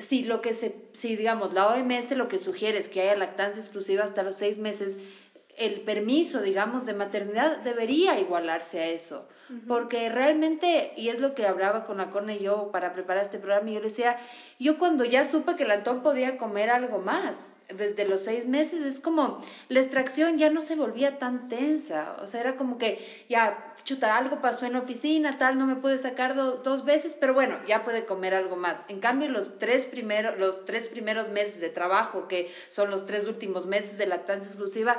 si 0.09 0.23
lo 0.23 0.41
que 0.41 0.55
se, 0.55 0.75
si 0.99 1.15
digamos 1.15 1.53
la 1.53 1.69
OMS 1.69 2.11
lo 2.11 2.27
que 2.27 2.39
sugiere 2.39 2.79
es 2.79 2.89
que 2.89 3.01
haya 3.01 3.15
lactancia 3.15 3.61
exclusiva 3.61 4.03
hasta 4.03 4.23
los 4.23 4.35
seis 4.35 4.57
meses, 4.57 4.97
el 5.57 5.81
permiso, 5.81 6.41
digamos, 6.41 6.85
de 6.85 6.93
maternidad 6.93 7.57
debería 7.59 8.19
igualarse 8.19 8.79
a 8.79 8.87
eso. 8.87 9.27
Porque 9.67 10.09
realmente, 10.09 10.93
y 10.95 11.09
es 11.09 11.19
lo 11.19 11.35
que 11.35 11.45
hablaba 11.45 11.83
con 11.83 11.99
Acone 11.99 12.37
y 12.37 12.43
yo 12.43 12.71
para 12.71 12.93
preparar 12.93 13.25
este 13.25 13.37
programa, 13.37 13.69
y 13.69 13.73
yo 13.75 13.81
le 13.81 13.89
decía, 13.89 14.17
yo 14.57 14.79
cuando 14.79 15.05
ya 15.05 15.25
supe 15.25 15.55
que 15.55 15.63
el 15.63 15.71
Antón 15.71 16.01
podía 16.01 16.37
comer 16.37 16.71
algo 16.71 16.99
más, 16.99 17.33
desde 17.69 18.05
los 18.05 18.21
seis 18.21 18.45
meses, 18.45 18.85
es 18.85 18.99
como 18.99 19.43
la 19.69 19.81
extracción 19.81 20.37
ya 20.37 20.49
no 20.49 20.61
se 20.61 20.75
volvía 20.75 21.17
tan 21.19 21.49
tensa, 21.49 22.17
o 22.21 22.27
sea, 22.27 22.41
era 22.41 22.55
como 22.55 22.77
que 22.77 23.25
ya, 23.29 23.75
chuta, 23.83 24.17
algo 24.17 24.41
pasó 24.41 24.65
en 24.65 24.73
la 24.73 24.79
oficina, 24.79 25.37
tal, 25.37 25.57
no 25.57 25.65
me 25.65 25.75
pude 25.75 25.99
sacar 25.99 26.35
dos 26.35 26.85
veces, 26.85 27.15
pero 27.19 27.33
bueno, 27.33 27.57
ya 27.67 27.83
puede 27.83 28.05
comer 28.05 28.33
algo 28.33 28.55
más. 28.55 28.77
En 28.87 28.99
cambio, 28.99 29.29
los 29.29 29.59
tres, 29.59 29.85
primeros, 29.85 30.37
los 30.37 30.65
tres 30.65 30.87
primeros 30.89 31.29
meses 31.29 31.59
de 31.59 31.69
trabajo, 31.69 32.27
que 32.27 32.51
son 32.69 32.89
los 32.89 33.05
tres 33.05 33.27
últimos 33.27 33.65
meses 33.65 33.97
de 33.97 34.07
lactancia 34.07 34.47
exclusiva, 34.47 34.97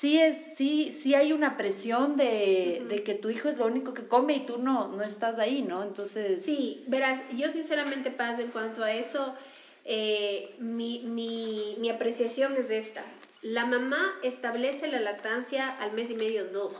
sí 0.00 0.18
es 0.18 0.36
sí 0.58 0.98
sí 1.02 1.14
hay 1.14 1.32
una 1.32 1.56
presión 1.56 2.16
de, 2.16 2.84
de, 2.88 3.02
que 3.02 3.14
tu 3.14 3.30
hijo 3.30 3.48
es 3.48 3.56
lo 3.56 3.66
único 3.66 3.94
que 3.94 4.06
come 4.06 4.34
y 4.34 4.46
tú 4.46 4.58
no 4.58 4.88
no 4.88 5.02
estás 5.02 5.38
ahí 5.38 5.62
no 5.62 5.82
entonces 5.82 6.42
sí 6.44 6.84
verás 6.86 7.20
yo 7.36 7.50
sinceramente 7.52 8.10
Paz 8.10 8.38
en 8.38 8.50
cuanto 8.50 8.82
a 8.82 8.92
eso 8.92 9.34
eh, 9.88 10.52
mi, 10.58 10.98
mi, 11.04 11.76
mi 11.78 11.88
apreciación 11.88 12.56
es 12.56 12.68
esta. 12.68 13.04
La 13.40 13.64
mamá 13.64 14.18
establece 14.24 14.88
la 14.88 14.98
lactancia 14.98 15.68
al 15.68 15.92
mes 15.92 16.10
y 16.10 16.14
medio 16.14 16.44
dos. 16.46 16.74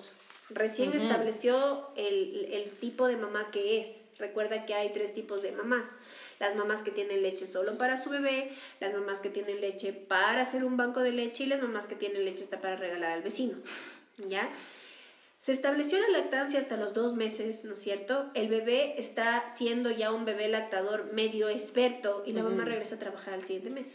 Recién 0.51 0.93
estableció 0.93 1.87
el, 1.97 2.49
el 2.51 2.71
tipo 2.81 3.07
de 3.07 3.17
mamá 3.17 3.53
que 3.53 3.81
es. 3.81 3.87
Recuerda 4.19 4.67
que 4.67 4.75
hay 4.75 4.91
tres 4.93 5.15
tipos 5.15 5.41
de 5.41 5.53
mamás 5.53 5.85
las 6.39 6.55
mamás 6.55 6.83
que 6.83 6.91
tienen 6.91 7.23
leche 7.23 7.47
solo 7.47 7.79
para 7.79 8.03
su 8.03 8.11
bebé, 8.11 8.51
las 8.81 8.93
mamás 8.93 9.21
que 9.21 9.31
tienen 9.31 9.61
leche 9.61 9.93
para 9.93 10.43
hacer 10.43 10.65
un 10.65 10.77
banco 10.77 11.01
de 11.01 11.13
leche 11.13 11.45
y 11.45 11.47
las 11.47 11.61
mamás 11.61 11.87
que 11.87 11.97
tienen 11.97 12.25
leche 12.25 12.45
hasta 12.45 12.61
para 12.61 12.77
regalar 12.77 13.13
al 13.13 13.23
vecino. 13.23 13.59
¿Ya? 14.19 14.49
Se 15.45 15.53
estableció 15.53 15.99
la 16.01 16.09
lactancia 16.09 16.59
hasta 16.59 16.77
los 16.77 16.93
dos 16.93 17.15
meses, 17.15 17.63
¿no 17.63 17.75
es 17.75 17.81
cierto? 17.81 18.31
El 18.35 18.49
bebé 18.49 19.01
está 19.01 19.55
siendo 19.57 19.93
ya 19.93 20.11
un 20.11 20.25
bebé 20.25 20.49
lactador 20.49 21.13
medio 21.13 21.49
experto 21.49 22.25
y 22.27 22.33
la 22.33 22.43
mamá 22.43 22.65
regresa 22.65 22.97
a 22.97 22.99
trabajar 22.99 23.35
al 23.35 23.43
siguiente 23.43 23.71
mes. 23.71 23.87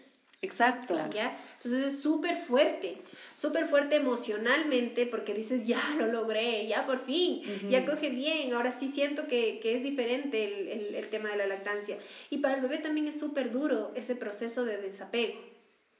Exacto. 0.44 0.98
¿Ya? 1.14 1.40
Entonces 1.58 1.94
es 1.94 2.02
súper 2.02 2.46
fuerte, 2.46 2.98
súper 3.36 3.68
fuerte 3.68 3.98
emocionalmente 3.98 5.06
porque 5.06 5.36
dices, 5.36 5.62
ya 5.66 5.96
lo 5.98 6.08
logré, 6.08 6.68
ya 6.68 6.88
por 6.88 7.06
fin, 7.06 7.44
ya 7.70 7.86
coge 7.86 8.10
bien, 8.10 8.52
ahora 8.54 8.76
sí 8.80 8.92
siento 8.96 9.28
que, 9.28 9.60
que 9.60 9.78
es 9.78 9.84
diferente 9.84 10.44
el, 10.44 10.68
el, 10.68 10.96
el, 10.96 11.10
tema 11.10 11.30
de 11.30 11.38
la 11.38 11.46
lactancia. 11.46 12.00
Y 12.32 12.40
para 12.40 12.56
el 12.56 12.62
bebé 12.62 12.80
también 12.80 13.08
es 13.08 13.20
súper 13.20 13.52
duro 13.52 13.92
ese 13.94 14.16
proceso 14.16 14.66
de 14.66 14.78
desapego, 14.78 15.40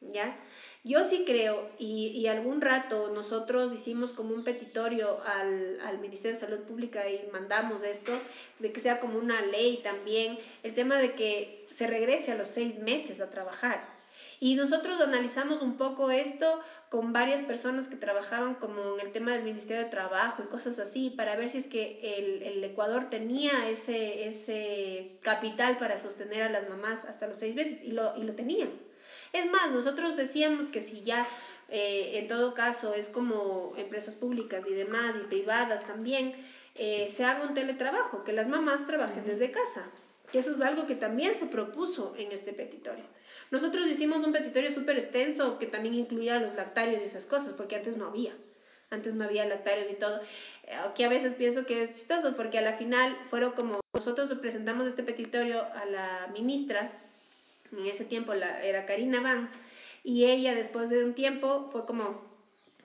¿ya? 0.02 0.36
Yo 0.84 1.08
sí 1.08 1.24
creo, 1.28 1.70
y, 1.78 2.08
y 2.08 2.26
algún 2.26 2.62
rato 2.62 3.12
nosotros 3.14 3.76
hicimos 3.76 4.12
como 4.14 4.34
un 4.34 4.44
petitorio 4.44 5.22
al, 5.24 5.80
al 5.82 6.00
Ministerio 6.00 6.34
de 6.34 6.40
Salud 6.40 6.62
Pública 6.62 7.08
y 7.08 7.30
mandamos 7.32 7.84
esto, 7.84 8.20
de 8.58 8.72
que 8.72 8.82
sea 8.82 9.00
como 9.00 9.20
una 9.20 9.42
ley 9.42 9.82
también, 9.84 10.40
el 10.64 10.74
tema 10.74 10.98
de 10.98 11.14
que 11.14 11.68
se 11.78 11.86
regrese 11.86 12.32
a 12.32 12.36
los 12.36 12.48
seis 12.48 12.80
meses 12.80 13.22
a 13.22 13.30
trabajar 13.30 13.91
y 14.42 14.56
nosotros 14.56 15.00
analizamos 15.00 15.62
un 15.62 15.78
poco 15.78 16.10
esto 16.10 16.60
con 16.90 17.14
varias 17.14 17.44
personas 17.44 17.88
que 17.88 17.96
trabajaban 17.96 18.56
como 18.56 18.96
en 18.96 19.06
el 19.06 19.12
tema 19.12 19.34
del 19.34 19.44
Ministerio 19.44 19.84
de 19.84 19.90
Trabajo 19.92 20.42
y 20.42 20.48
cosas 20.48 20.80
así, 20.80 21.12
para 21.12 21.36
ver 21.36 21.52
si 21.52 21.60
es 21.60 21.68
que 21.68 22.00
el, 22.02 22.42
el 22.42 22.64
Ecuador 22.64 23.12
tenía 23.12 23.70
ese, 23.70 24.28
ese 24.28 25.20
capital 25.22 25.78
para 25.78 26.00
sostener 26.00 26.42
a 26.42 26.50
las 26.50 26.68
mamás 26.68 27.06
hasta 27.06 27.28
los 27.28 27.38
seis 27.38 27.56
meses, 27.56 27.84
y 27.84 27.92
lo, 27.92 28.18
y 28.18 28.24
lo 28.24 28.34
tenían. 28.34 28.72
Es 29.32 29.46
más, 29.52 29.70
nosotros 29.70 30.18
decíamos 30.18 30.66
que 30.70 30.82
si 30.82 31.04
ya 31.04 31.28
eh, 31.70 32.18
en 32.18 32.28
todo 32.28 32.56
caso 32.56 32.96
es 32.96 33.10
como 33.10 33.74
empresas 33.78 34.16
públicas 34.16 34.64
y 34.68 34.74
demás 34.74 35.14
y 35.22 35.28
privadas 35.28 35.86
también, 35.86 36.34
eh, 36.74 37.14
se 37.16 37.24
haga 37.24 37.44
un 37.44 37.54
teletrabajo, 37.54 38.24
que 38.24 38.34
las 38.34 38.48
mamás 38.48 38.88
trabajen 38.88 39.24
desde 39.24 39.52
casa, 39.52 39.92
que 40.32 40.40
eso 40.40 40.52
es 40.52 40.62
algo 40.62 40.88
que 40.88 40.96
también 40.96 41.38
se 41.38 41.46
propuso 41.46 42.16
en 42.18 42.32
este 42.32 42.54
petitorio. 42.54 43.06
Nosotros 43.52 43.86
hicimos 43.88 44.26
un 44.26 44.32
petitorio 44.32 44.74
súper 44.74 44.98
extenso 44.98 45.60
que 45.60 45.68
también 45.68 45.94
incluía 45.94 46.40
los 46.40 46.56
lactarios 46.56 47.02
y 47.02 47.06
esas 47.06 47.26
cosas, 47.26 47.54
porque 47.54 47.76
antes 47.76 47.98
no 47.98 48.08
había. 48.08 48.34
Antes 48.90 49.14
no 49.14 49.26
había 49.26 49.46
lactarios 49.46 49.90
y 49.92 49.96
todo. 49.96 50.22
Eh, 50.64 50.74
aquí 50.74 51.04
a 51.04 51.10
veces 51.10 51.36
pienso 51.36 51.66
que 51.66 51.84
es 51.84 51.94
chistoso, 51.94 52.36
porque 52.38 52.58
a 52.58 52.62
la 52.62 52.78
final 52.78 53.18
fueron 53.30 53.52
como 53.52 53.82
nosotros 53.94 54.34
presentamos 54.40 54.88
este 54.88 55.04
petitorio 55.04 55.62
a 55.62 55.86
la 55.86 56.30
ministra, 56.34 56.94
en 57.74 57.86
ese 57.88 58.06
tiempo 58.06 58.34
la, 58.34 58.64
era 58.64 58.86
Karina 58.86 59.20
Vance, 59.20 59.54
y 60.04 60.26
ella 60.26 60.56
después 60.56 60.90
de 60.90 61.04
un 61.04 61.14
tiempo 61.14 61.70
fue 61.74 61.86
como, 61.86 62.31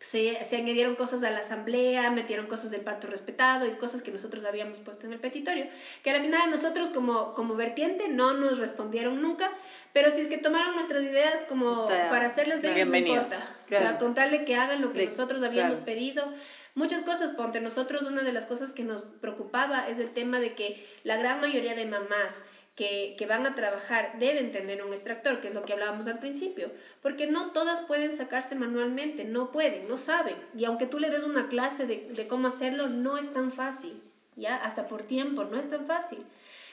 se, 0.01 0.45
se, 0.45 0.57
añadieron 0.57 0.95
cosas 0.95 1.23
a 1.23 1.31
la 1.31 1.39
asamblea, 1.39 2.11
metieron 2.11 2.47
cosas 2.47 2.71
del 2.71 2.83
parto 2.83 3.07
respetado 3.07 3.67
y 3.67 3.73
cosas 3.73 4.03
que 4.03 4.11
nosotros 4.11 4.45
habíamos 4.45 4.79
puesto 4.79 5.07
en 5.07 5.15
el 5.15 5.21
petitorio, 5.21 5.67
que 6.03 6.11
al 6.11 6.23
final 6.23 6.51
nosotros 6.51 6.91
como, 6.91 7.35
como 7.35 7.55
vertiente 7.55 8.09
no 8.09 8.35
nos 8.35 8.59
respondieron 8.59 9.23
nunca, 9.23 9.51
pero 9.93 10.11
si 10.11 10.21
es 10.21 10.29
que 10.29 10.39
tomaron 10.39 10.75
nuestras 10.75 11.03
ideas 11.03 11.45
como 11.49 11.87
para 11.87 12.27
hacerles 12.27 12.63
de 12.63 12.75
ellos, 12.75 12.89
no 12.89 12.97
importa. 12.97 13.57
Para 13.71 13.99
contarle 13.99 14.45
que 14.45 14.55
hagan 14.55 14.83
lo 14.83 14.93
que 14.93 15.07
nosotros 15.07 15.43
habíamos 15.43 15.79
pedido. 15.79 16.33
Muchas 16.75 17.03
cosas, 17.05 17.31
ponte, 17.31 17.61
nosotros 17.61 18.03
una 18.03 18.23
de 18.23 18.35
las 18.35 18.45
cosas 18.45 18.73
que 18.73 18.85
nos 18.85 19.07
preocupaba 19.23 19.89
es 19.89 19.99
el 19.99 20.13
tema 20.13 20.41
de 20.41 20.55
que 20.55 20.87
la 21.05 21.17
gran 21.17 21.41
mayoría 21.41 21.75
de 21.75 21.87
mamás 21.87 22.35
que, 22.77 23.17
que, 23.19 23.27
van 23.27 23.47
a 23.47 23.55
trabajar 23.55 24.19
deben 24.19 24.53
tener 24.53 24.85
un 24.85 24.93
extractor, 24.93 25.41
que 25.41 25.49
es 25.49 25.55
lo 25.55 25.65
que 25.65 25.73
hablábamos 25.73 26.07
al 26.07 26.19
principio, 26.19 26.71
porque 27.03 27.27
no 27.27 27.53
todas 27.53 27.81
pueden 27.81 28.17
sacarse 28.17 28.55
manualmente, 28.55 29.25
no 29.25 29.51
pueden, 29.51 29.89
no 29.89 29.97
saben, 29.97 30.37
y 30.55 30.67
aunque 30.67 30.87
tú 30.87 30.99
le 30.99 31.11
des 31.11 31.25
una 31.25 31.49
clase 31.49 31.87
de, 31.87 32.11
de 32.15 32.27
cómo 32.29 32.49
hacerlo, 32.49 32.89
no 32.89 33.17
es 33.17 33.33
tan 33.33 33.51
fácil, 33.51 34.01
¿ya? 34.37 34.57
Hasta 34.57 34.87
por 34.89 35.03
tiempo, 35.03 35.45
no 35.45 35.59
es 35.59 35.69
tan 35.71 35.87
fácil. 35.87 36.19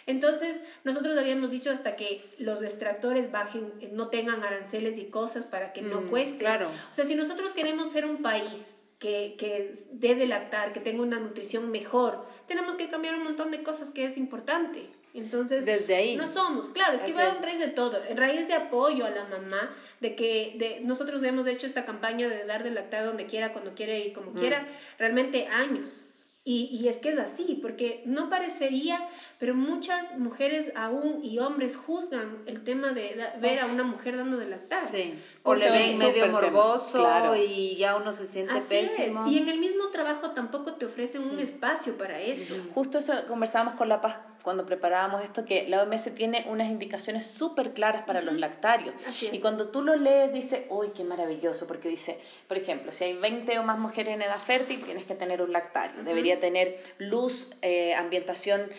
Entonces, 0.06 0.62
nosotros 0.84 1.18
habíamos 1.18 1.50
dicho 1.50 1.72
hasta 1.72 1.96
que 1.96 2.24
los 2.38 2.62
extractores 2.62 3.32
bajen, 3.32 3.72
no 3.92 4.10
tengan 4.10 4.44
aranceles 4.44 4.98
y 4.98 5.06
cosas 5.06 5.46
para 5.46 5.72
que 5.72 5.82
no 5.82 6.02
mm, 6.02 6.08
cueste. 6.10 6.38
Claro. 6.38 6.70
O 6.92 6.94
sea, 6.94 7.06
si 7.06 7.16
nosotros 7.16 7.54
queremos 7.54 7.92
ser 7.92 8.06
un 8.06 8.22
país 8.22 8.62
que, 9.00 9.36
que 9.38 9.86
debe 9.92 10.26
lactar, 10.26 10.74
que 10.74 10.82
tenga 10.82 11.02
una 11.02 11.20
nutrición 11.20 11.72
mejor, 11.72 12.26
tenemos 12.48 12.76
que 12.76 12.90
cambiar 12.90 13.16
un 13.16 13.24
montón 13.24 13.52
de 13.52 13.64
cosas 13.64 13.90
que 13.90 14.06
es 14.06 14.18
importante. 14.18 14.90
Entonces, 15.14 15.64
desde 15.64 15.96
ahí. 15.96 16.16
No 16.16 16.34
somos, 16.34 16.70
claro, 16.70 16.98
es 16.98 17.04
que 17.04 17.14
va 17.14 17.26
en 17.26 17.44
raíz 17.44 17.60
de 17.60 17.68
todo, 17.68 18.02
en 18.08 18.18
raíz 18.18 18.48
de 18.48 18.56
apoyo 18.56 19.06
a 19.06 19.12
la 19.12 19.26
mamá, 19.26 19.76
de 20.00 20.16
que 20.16 20.56
de, 20.58 20.80
nosotros 20.82 21.24
hemos 21.24 21.46
hecho 21.46 21.68
esta 21.68 21.86
campaña 21.86 22.28
de 22.28 22.46
dar 22.46 22.64
de 22.64 22.72
lactar 22.72 23.06
donde 23.06 23.28
quiera, 23.28 23.54
cuando 23.54 23.76
quiera 23.76 23.96
y 23.96 24.12
como 24.12 24.32
mm. 24.32 24.36
quiera, 24.36 24.68
realmente 24.98 25.48
años. 25.48 26.04
Y, 26.46 26.68
y, 26.74 26.90
es 26.90 26.98
que 26.98 27.10
es 27.10 27.18
así, 27.18 27.60
porque 27.62 28.02
no 28.06 28.30
parecería, 28.30 29.08
pero 29.40 29.56
muchas 29.56 30.18
mujeres 30.18 30.74
aún 30.76 31.22
y 31.24 31.40
hombres 31.40 31.78
juzgan 31.78 32.40
el 32.48 32.66
tema 32.66 32.92
de 32.92 33.16
ver 33.40 33.60
a 33.60 33.68
una 33.68 33.84
mujer 33.84 34.18
dando 34.18 34.36
de 34.36 34.50
lactar. 34.50 34.92
Sí. 34.92 35.18
O 35.44 35.56
le 35.56 35.72
ven 35.72 35.98
medio 35.98 36.28
morboso 36.28 37.34
y 37.38 37.78
ya 37.78 37.96
uno 37.96 38.12
se 38.12 38.28
siente 38.28 38.60
pésimo. 38.68 39.26
Y 39.30 39.38
en 39.38 39.48
el 39.48 39.58
mismo 39.58 39.88
trabajo 39.94 40.32
tampoco 40.32 40.74
te 40.74 40.86
ofrecen 40.86 41.24
un 41.24 41.40
espacio 41.40 41.98
para 41.98 42.20
eso. 42.20 42.56
Justo 42.74 42.98
eso 42.98 43.14
conversábamos 43.26 43.76
con 43.76 43.88
La 43.88 44.02
Paz 44.02 44.18
cuando 44.44 44.66
preparábamos 44.66 45.24
esto, 45.24 45.46
que 45.46 45.68
la 45.68 45.82
OMS 45.82 46.14
tiene 46.16 46.46
unas 46.50 46.70
indicaciones 46.70 47.26
súper 47.26 47.74
claras 47.74 48.04
para 48.04 48.22
los 48.22 48.36
lactarios. 48.36 48.94
Y 49.32 49.40
cuando 49.40 49.70
tú 49.70 49.82
lo 49.82 49.96
lees, 49.96 50.34
dice, 50.34 50.68
uy, 50.70 50.90
qué 50.96 51.04
maravilloso, 51.04 51.66
porque 51.66 51.90
dice, 51.90 52.20
por 52.48 52.58
ejemplo, 52.58 52.92
si 52.92 53.06
hay 53.06 53.14
20 53.14 53.58
o 53.60 53.64
más 53.64 53.80
mujeres 53.80 54.14
en 54.14 54.22
edad 54.22 54.42
fértil, 54.46 54.84
tienes 54.84 55.06
que 55.06 55.16
tener 55.16 55.42
un 55.42 55.54
lactario. 55.54 56.04
Debería 56.04 56.40
tener 56.40 56.78
luz, 57.00 57.50
eh, 57.62 57.94
ambientación 57.96 58.70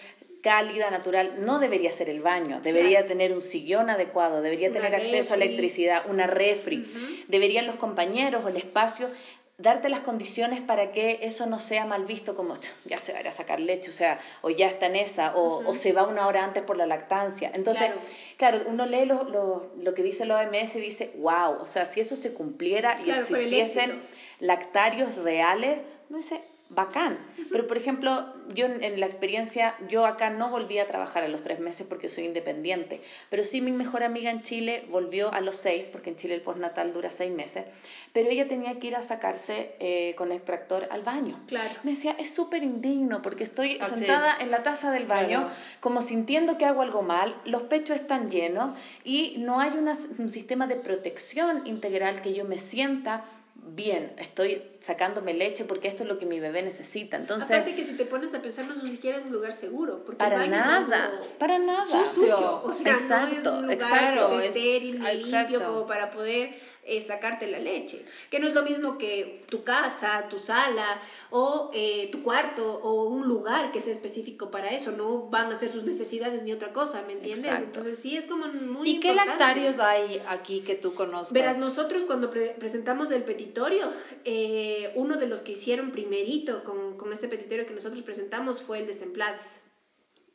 cálida, 0.44 0.90
natural, 0.90 1.36
no 1.38 1.58
debería 1.58 1.90
ser 1.92 2.10
el 2.10 2.20
baño, 2.20 2.60
debería 2.60 3.06
tener 3.06 3.32
un 3.32 3.40
sillón 3.40 3.88
adecuado, 3.88 4.42
debería 4.42 4.70
tener 4.70 4.94
acceso 4.94 5.32
a 5.32 5.36
electricidad, 5.36 6.04
una 6.06 6.26
refri, 6.26 7.24
deberían 7.28 7.66
los 7.66 7.76
compañeros 7.76 8.44
o 8.44 8.48
el 8.48 8.58
espacio 8.58 9.08
darte 9.58 9.88
las 9.88 10.00
condiciones 10.00 10.60
para 10.62 10.90
que 10.90 11.20
eso 11.22 11.46
no 11.46 11.58
sea 11.58 11.86
mal 11.86 12.06
visto 12.06 12.34
como 12.34 12.56
ya 12.84 12.98
se 13.00 13.12
va 13.12 13.20
a 13.20 13.32
sacar 13.32 13.60
leche, 13.60 13.90
o 13.90 13.92
sea, 13.92 14.20
o 14.42 14.50
ya 14.50 14.68
está 14.68 14.86
en 14.86 14.96
esa, 14.96 15.36
o, 15.36 15.68
o 15.68 15.74
se 15.74 15.92
va 15.92 16.06
una 16.06 16.26
hora 16.26 16.44
antes 16.44 16.62
por 16.64 16.76
la 16.76 16.86
lactancia. 16.86 17.50
Entonces, 17.54 17.90
claro, 18.36 18.58
uno 18.66 18.86
lee 18.86 19.04
lo, 19.04 19.24
lo, 19.24 19.70
lo, 19.80 19.94
que 19.94 20.02
dice 20.02 20.24
la 20.24 20.40
OMS 20.40 20.74
y 20.74 20.80
dice, 20.80 21.12
wow, 21.16 21.60
o 21.60 21.66
sea, 21.66 21.86
si 21.86 22.00
eso 22.00 22.16
se 22.16 22.34
cumpliera 22.34 23.00
y 23.04 23.10
existiesen 23.10 24.02
lactarios 24.40 25.14
reales, 25.16 25.78
no 26.08 26.18
dice, 26.18 26.42
bacán. 26.70 27.18
Pero, 27.50 27.66
por 27.66 27.76
ejemplo, 27.76 28.34
yo 28.54 28.66
en, 28.66 29.00
la 29.00 29.06
experiencia, 29.06 29.74
yo 29.88 30.06
acá 30.06 30.30
no 30.30 30.50
volví 30.50 30.78
a 30.78 30.86
trabajar 30.86 31.22
a 31.22 31.28
los 31.28 31.42
tres 31.42 31.60
meses 31.60 31.86
porque 31.88 32.08
soy 32.08 32.24
independiente, 32.24 33.00
pero 33.30 33.44
sí 33.44 33.60
mi 33.60 33.72
mejor 33.72 34.02
amiga 34.02 34.30
en 34.30 34.42
Chile 34.42 34.84
volvió 34.90 35.32
a 35.32 35.40
los 35.40 35.56
seis, 35.56 35.86
porque 35.92 36.10
en 36.10 36.16
Chile 36.16 36.34
el 36.34 36.42
postnatal 36.42 36.92
dura 36.92 37.10
seis 37.10 37.32
meses, 37.32 37.64
pero 38.12 38.30
ella 38.30 38.48
tenía 38.48 38.78
que 38.78 38.88
ir 38.88 38.96
a 38.96 39.02
sacarse 39.02 39.74
eh, 39.78 40.14
con 40.16 40.30
el 40.30 40.38
extractor 40.38 40.88
al 40.90 41.02
baño. 41.02 41.40
Claro. 41.46 41.74
Me 41.82 41.92
decía, 41.92 42.16
es 42.18 42.32
súper 42.32 42.62
indigno 42.62 43.22
porque 43.22 43.44
estoy 43.44 43.78
sentada 43.78 44.36
en 44.40 44.50
la 44.50 44.62
taza 44.62 44.90
del 44.90 45.06
baño, 45.06 45.50
como 45.80 46.02
sintiendo 46.02 46.58
que 46.58 46.64
hago 46.64 46.82
algo 46.82 47.02
mal, 47.02 47.36
los 47.44 47.62
pechos 47.64 47.96
están 47.96 48.30
llenos 48.30 48.76
y 49.04 49.36
no 49.38 49.60
hay 49.60 49.72
un 50.18 50.30
sistema 50.30 50.66
de 50.66 50.76
protección 50.76 51.66
integral 51.66 52.22
que 52.22 52.34
yo 52.34 52.44
me 52.44 52.58
sienta 52.58 53.24
bien, 53.54 54.12
estoy 54.18 54.62
sacándome 54.86 55.34
leche 55.34 55.64
porque 55.64 55.88
esto 55.88 56.02
es 56.02 56.08
lo 56.08 56.18
que 56.18 56.26
mi 56.26 56.40
bebé 56.40 56.62
necesita. 56.62 57.16
Entonces, 57.16 57.50
Aparte 57.50 57.74
que 57.74 57.86
si 57.86 57.96
te 57.96 58.04
pones 58.04 58.34
a 58.34 58.42
pensar, 58.42 58.66
no 58.66 58.80
siquiera 58.80 59.18
es 59.18 59.24
un 59.24 59.32
lugar 59.32 59.54
seguro. 59.60 60.02
Porque 60.04 60.18
para 60.18 60.46
nada, 60.46 61.12
para 61.38 61.58
nada. 61.58 62.12
Sucio. 62.14 62.62
O 62.64 62.72
sea, 62.72 62.92
exacto, 62.92 63.62
no 63.62 63.70
es 63.70 63.78
un 63.78 63.84
lugar 63.84 64.42
estéril, 64.42 65.02
limpio, 65.02 65.64
como 65.64 65.86
para 65.86 66.10
poder 66.10 66.73
eh, 66.86 67.04
sacarte 67.06 67.46
la 67.46 67.58
leche. 67.58 68.04
Que 68.30 68.38
no 68.38 68.48
es 68.48 68.54
lo 68.54 68.62
mismo 68.62 68.98
que 68.98 69.44
tu 69.48 69.64
casa, 69.64 70.28
tu 70.28 70.40
sala 70.40 71.00
o 71.30 71.70
eh, 71.72 72.08
tu 72.12 72.22
cuarto 72.22 72.80
o 72.82 73.04
un 73.04 73.26
lugar 73.26 73.72
que 73.72 73.80
sea 73.80 73.92
específico 73.92 74.50
para 74.50 74.70
eso. 74.70 74.92
No 74.92 75.28
van 75.28 75.52
a 75.52 75.56
hacer 75.56 75.72
sus 75.72 75.84
necesidades 75.84 76.42
ni 76.42 76.52
otra 76.52 76.72
cosa, 76.72 77.02
¿me 77.02 77.14
entiendes? 77.14 77.52
Entonces 77.56 77.98
sí 78.00 78.16
es 78.16 78.26
como 78.26 78.46
muy 78.48 78.88
¿Y 78.88 79.00
qué 79.00 79.14
lactarios 79.14 79.78
hay 79.78 80.22
aquí 80.28 80.60
que 80.60 80.74
tú 80.74 80.94
conozcas? 80.94 81.32
Verás, 81.32 81.58
nosotros 81.58 82.04
cuando 82.04 82.30
presentamos 82.30 83.10
el 83.10 83.24
petitorio, 83.24 83.90
eh, 84.24 84.92
uno 84.94 85.16
de 85.16 85.26
los 85.26 85.40
que 85.42 85.52
hicieron 85.52 85.90
primerito 85.90 86.64
con, 86.64 86.96
con 86.96 87.12
este 87.12 87.28
petitorio 87.28 87.66
que 87.66 87.74
nosotros 87.74 88.02
presentamos 88.02 88.62
fue 88.62 88.80
el 88.80 88.86
de 88.86 88.94
Semplades. 88.94 89.40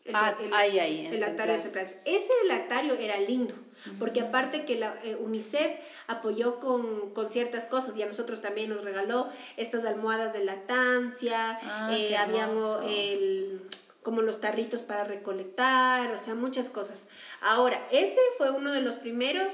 El, 0.10 0.15
ah, 0.15 0.38
ahí, 0.54 0.80
ahí, 0.80 1.06
el 1.06 1.19
lactario 1.19 1.56
de 1.56 1.62
Semplades. 1.62 1.95
Ese 2.06 2.34
lactario 2.48 2.95
era 2.95 3.17
lindo 3.19 3.56
porque 3.98 4.22
aparte 4.22 4.65
que 4.65 4.76
la 4.76 5.00
eh, 5.04 5.15
UNICEF 5.15 5.72
apoyó 6.08 6.60
con, 6.60 7.13
con, 7.13 7.30
ciertas 7.30 7.67
cosas 7.67 7.95
y 7.95 8.04
a 8.04 8.08
nosotros 8.08 8.41
también 8.41 8.69
nos 8.69 8.84
regaló 8.84 9.30
estas 9.58 9.86
almohadas 9.86 10.34
de 10.34 10.43
lactancia, 10.43 11.60
ah, 11.62 11.89
eh, 11.91 12.17
habíamos 12.17 12.82
el, 12.86 13.62
como 14.04 14.22
los 14.22 14.39
tarritos 14.41 14.82
para 14.82 15.04
recolectar, 15.04 16.12
o 16.12 16.17
sea, 16.17 16.36
muchas 16.36 16.69
cosas. 16.69 17.06
Ahora, 17.41 17.88
ese 17.91 18.19
fue 18.38 18.52
uno 18.52 18.72
de 18.72 18.82
los 18.82 18.95
primeros, 18.95 19.54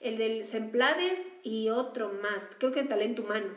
el 0.00 0.18
del 0.18 0.44
Semplades 0.46 1.18
y 1.42 1.70
otro 1.70 2.10
más, 2.10 2.42
creo 2.58 2.72
que 2.72 2.80
el 2.80 2.88
talento 2.88 3.22
humano, 3.22 3.50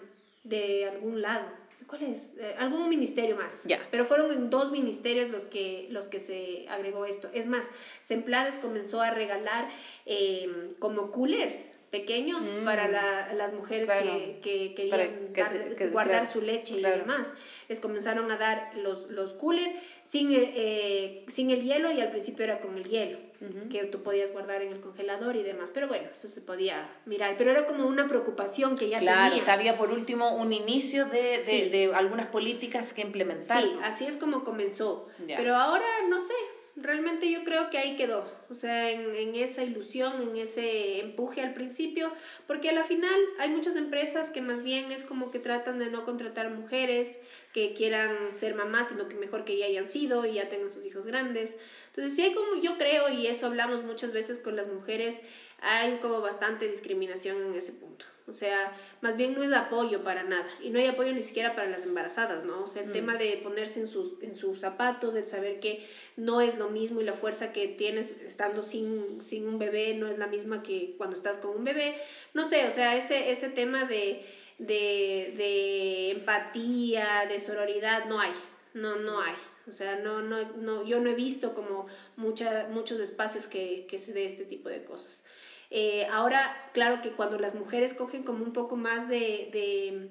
de 0.43 0.85
algún 0.85 1.21
lado. 1.21 1.47
¿Cuál 1.87 2.03
es? 2.03 2.17
Eh, 2.37 2.55
algún 2.59 2.89
ministerio 2.89 3.35
más. 3.35 3.51
Ya. 3.63 3.79
Pero 3.91 4.05
fueron 4.05 4.31
en 4.31 4.49
dos 4.49 4.71
ministerios 4.71 5.29
los 5.29 5.45
que, 5.45 5.87
los 5.89 6.07
que 6.07 6.19
se 6.19 6.65
agregó 6.69 7.05
esto. 7.05 7.29
Es 7.33 7.47
más, 7.47 7.63
Semplades 8.03 8.57
comenzó 8.57 9.01
a 9.01 9.11
regalar 9.11 9.69
eh, 10.05 10.73
como 10.79 11.11
coolers 11.11 11.55
pequeños 11.89 12.41
mm. 12.41 12.65
para 12.65 12.89
la, 12.89 13.33
las 13.33 13.53
mujeres 13.53 13.89
que, 13.89 14.41
que, 14.43 14.73
querían 14.75 15.91
guardar 15.91 16.27
su 16.27 16.41
leche 16.41 16.75
y 16.75 16.81
demás. 16.81 17.27
Les 17.69 17.79
comenzaron 17.79 18.29
a 18.31 18.37
dar 18.37 18.75
los, 18.75 19.09
los 19.09 19.33
coolers 19.33 19.71
sin, 20.11 20.29
eh, 20.31 21.25
sin 21.33 21.51
el 21.51 21.63
hielo 21.63 21.89
y 21.91 22.01
al 22.01 22.11
principio 22.11 22.43
era 22.43 22.59
con 22.59 22.77
el 22.77 22.83
hielo 22.89 23.26
que 23.71 23.85
tú 23.85 24.01
podías 24.01 24.31
guardar 24.31 24.61
en 24.61 24.71
el 24.71 24.79
congelador 24.79 25.35
y 25.35 25.43
demás. 25.43 25.71
Pero 25.73 25.87
bueno, 25.87 26.09
eso 26.11 26.27
se 26.27 26.41
podía 26.41 26.89
mirar. 27.05 27.35
Pero 27.37 27.51
era 27.51 27.65
como 27.65 27.85
una 27.85 28.07
preocupación 28.07 28.77
que 28.77 28.89
ya 28.89 28.99
claro, 28.99 29.29
tenía. 29.29 29.43
Claro, 29.43 29.59
había 29.59 29.77
por 29.77 29.91
último 29.91 30.35
un 30.35 30.53
inicio 30.53 31.05
de, 31.05 31.43
de, 31.43 31.69
de, 31.69 31.95
algunas 31.95 32.27
políticas 32.27 32.91
que 32.93 33.01
implementar. 33.01 33.63
Sí, 33.63 33.71
así 33.83 34.05
es 34.05 34.15
como 34.15 34.43
comenzó. 34.43 35.07
Pero 35.27 35.55
ahora, 35.55 35.85
no 36.09 36.19
sé, 36.19 36.33
realmente 36.77 37.31
yo 37.31 37.43
creo 37.43 37.69
que 37.69 37.77
ahí 37.77 37.95
quedó, 37.95 38.25
o 38.49 38.53
sea, 38.53 38.91
en, 38.91 39.15
en, 39.15 39.35
esa 39.35 39.63
ilusión, 39.63 40.21
en 40.21 40.37
ese 40.37 40.99
empuje 40.99 41.41
al 41.41 41.53
principio, 41.53 42.11
porque 42.45 42.69
a 42.69 42.73
la 42.73 42.83
final 42.83 43.19
hay 43.39 43.49
muchas 43.49 43.75
empresas 43.75 44.29
que 44.29 44.41
más 44.41 44.63
bien 44.63 44.91
es 44.91 45.03
como 45.03 45.31
que 45.31 45.39
tratan 45.39 45.79
de 45.79 45.89
no 45.89 46.05
contratar 46.05 46.49
mujeres 46.49 47.07
que 47.53 47.73
quieran 47.73 48.37
ser 48.39 48.53
mamás, 48.53 48.89
sino 48.89 49.07
que 49.07 49.15
mejor 49.15 49.43
que 49.43 49.57
ya 49.57 49.65
hayan 49.65 49.89
sido 49.91 50.25
y 50.25 50.35
ya 50.35 50.49
tengan 50.49 50.71
sus 50.71 50.85
hijos 50.85 51.05
grandes. 51.07 51.49
Entonces, 51.97 52.15
sí 52.15 52.21
hay 52.21 52.35
como 52.35 52.61
yo 52.61 52.77
creo, 52.77 53.09
y 53.09 53.25
eso 53.25 53.47
hablamos 53.47 53.83
muchas 53.83 54.13
veces 54.13 54.37
con 54.37 54.55
las 54.55 54.67
mujeres, 54.67 55.19
hay 55.59 55.97
como 55.97 56.21
bastante 56.21 56.67
discriminación 56.67 57.47
en 57.47 57.55
ese 57.55 57.71
punto. 57.71 58.05
O 58.27 58.33
sea, 58.33 58.77
más 59.01 59.17
bien 59.17 59.33
no 59.33 59.41
es 59.41 59.51
apoyo 59.51 60.03
para 60.03 60.23
nada. 60.23 60.47
Y 60.61 60.69
no 60.69 60.77
hay 60.77 60.85
apoyo 60.85 61.11
ni 61.11 61.23
siquiera 61.23 61.55
para 61.55 61.69
las 61.69 61.81
embarazadas, 61.81 62.43
¿no? 62.43 62.65
O 62.65 62.67
sea, 62.67 62.83
el 62.83 62.89
mm. 62.89 62.93
tema 62.93 63.15
de 63.15 63.37
ponerse 63.37 63.79
en 63.79 63.87
sus, 63.87 64.21
en 64.21 64.35
sus 64.35 64.59
zapatos, 64.59 65.15
de 65.15 65.23
saber 65.23 65.59
que 65.59 65.87
no 66.17 66.39
es 66.39 66.55
lo 66.59 66.69
mismo 66.69 67.01
y 67.01 67.03
la 67.03 67.13
fuerza 67.13 67.51
que 67.51 67.67
tienes 67.69 68.11
estando 68.21 68.61
sin, 68.61 69.23
sin 69.23 69.47
un 69.47 69.57
bebé 69.57 69.95
no 69.95 70.07
es 70.07 70.19
la 70.19 70.27
misma 70.27 70.61
que 70.61 70.93
cuando 70.97 71.15
estás 71.15 71.39
con 71.39 71.55
un 71.55 71.63
bebé. 71.63 71.95
No 72.35 72.47
sé, 72.47 72.67
o 72.67 72.75
sea, 72.75 72.95
ese, 72.95 73.31
ese 73.31 73.49
tema 73.49 73.85
de, 73.85 74.23
de, 74.59 75.33
de 75.35 76.11
empatía, 76.11 77.25
de 77.27 77.41
sororidad, 77.41 78.05
no 78.05 78.19
hay. 78.19 78.33
No, 78.75 78.97
no 78.97 79.19
hay. 79.19 79.33
O 79.67 79.71
sea, 79.73 79.95
no, 79.95 80.21
no, 80.21 80.43
no, 80.55 80.83
yo 80.83 80.99
no 80.99 81.09
he 81.09 81.13
visto 81.13 81.53
como 81.53 81.87
mucha, 82.15 82.67
muchos 82.69 82.99
espacios 82.99 83.47
que, 83.47 83.85
que 83.89 83.97
se 83.99 84.13
dé 84.13 84.25
este 84.25 84.45
tipo 84.45 84.69
de 84.69 84.83
cosas. 84.83 85.23
Eh, 85.69 86.05
ahora, 86.09 86.69
claro 86.73 87.01
que 87.01 87.11
cuando 87.11 87.37
las 87.37 87.53
mujeres 87.53 87.93
cogen 87.93 88.23
como 88.23 88.43
un 88.43 88.53
poco 88.53 88.77
más 88.77 89.09
de, 89.09 89.49
de, 89.51 90.09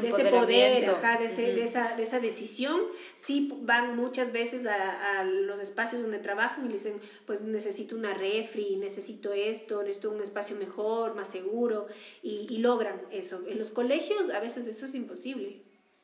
de 0.00 0.08
ese 0.08 0.24
poder, 0.30 0.84
de, 0.84 1.52
de, 1.54 1.64
esa, 1.64 1.94
de 1.94 2.02
esa 2.02 2.20
decisión, 2.20 2.80
sí 3.26 3.48
van 3.62 3.96
muchas 3.96 4.30
veces 4.30 4.66
a, 4.66 5.20
a, 5.20 5.24
los 5.24 5.58
espacios 5.60 6.02
donde 6.02 6.18
trabajan 6.18 6.66
y 6.66 6.68
dicen, 6.68 7.00
pues 7.24 7.40
necesito 7.40 7.96
una 7.96 8.12
refri, 8.12 8.76
necesito 8.76 9.32
esto, 9.32 9.82
necesito 9.82 10.10
un 10.10 10.20
espacio 10.20 10.54
mejor, 10.56 11.14
más 11.14 11.28
seguro, 11.28 11.86
y, 12.22 12.46
y 12.50 12.58
logran 12.58 13.00
eso. 13.10 13.42
En 13.46 13.58
los 13.58 13.70
colegios 13.70 14.28
a 14.30 14.40
veces 14.40 14.66
eso 14.66 14.84
es 14.84 14.94
imposible. 14.94 15.62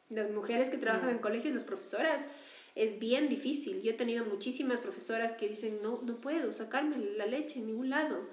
Las 0.09 0.31
mujeres 0.31 0.71
que 0.71 0.79
trabajan 0.79 1.11
en 1.11 1.19
colegios, 1.19 1.55
las 1.55 1.65
profesoras, 1.65 2.27
es 2.75 2.99
bien 2.99 3.29
difícil. 3.29 3.83
Yo 3.83 3.91
he 3.91 3.95
tenido 3.95 4.25
muchísimas 4.25 4.81
profesoras 4.81 5.33
que 5.33 5.49
dicen, 5.49 5.83
no, 5.83 6.01
no 6.03 6.17
puedo 6.21 6.53
sacarme 6.53 6.97
la 7.17 7.27
leche 7.27 7.59
en 7.59 7.67
ningún 7.67 7.91
lado. 7.91 8.27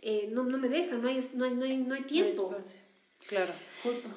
Eh, 0.00 0.28
no, 0.30 0.42
no 0.42 0.58
me 0.58 0.68
dejan, 0.68 1.00
no 1.00 1.08
hay, 1.08 1.28
no 1.32 1.44
hay, 1.44 1.54
no 1.54 1.64
hay, 1.64 1.76
no 1.76 1.94
hay 1.94 2.02
tiempo. 2.02 2.56
Claro. 3.28 3.52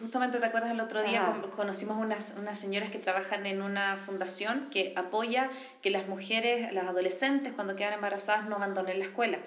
Justamente 0.01 0.39
te 0.39 0.45
acuerdas 0.45 0.71
el 0.71 0.79
otro 0.79 1.03
día 1.03 1.41
conocimos 1.55 1.97
unas, 1.97 2.25
unas 2.37 2.59
señoras 2.59 2.89
que 2.89 2.97
trabajan 2.97 3.45
en 3.45 3.61
una 3.61 3.97
fundación 4.05 4.69
que 4.71 4.93
apoya 4.95 5.49
que 5.85 5.91
las 5.91 6.07
mujeres, 6.07 6.73
las 6.73 6.87
adolescentes 6.87 7.53
cuando 7.53 7.75
quedan 7.75 7.93
embarazadas 7.93 8.49
no 8.49 8.55
abandonen 8.55 8.97
la 8.97 9.05
escuela. 9.05 9.37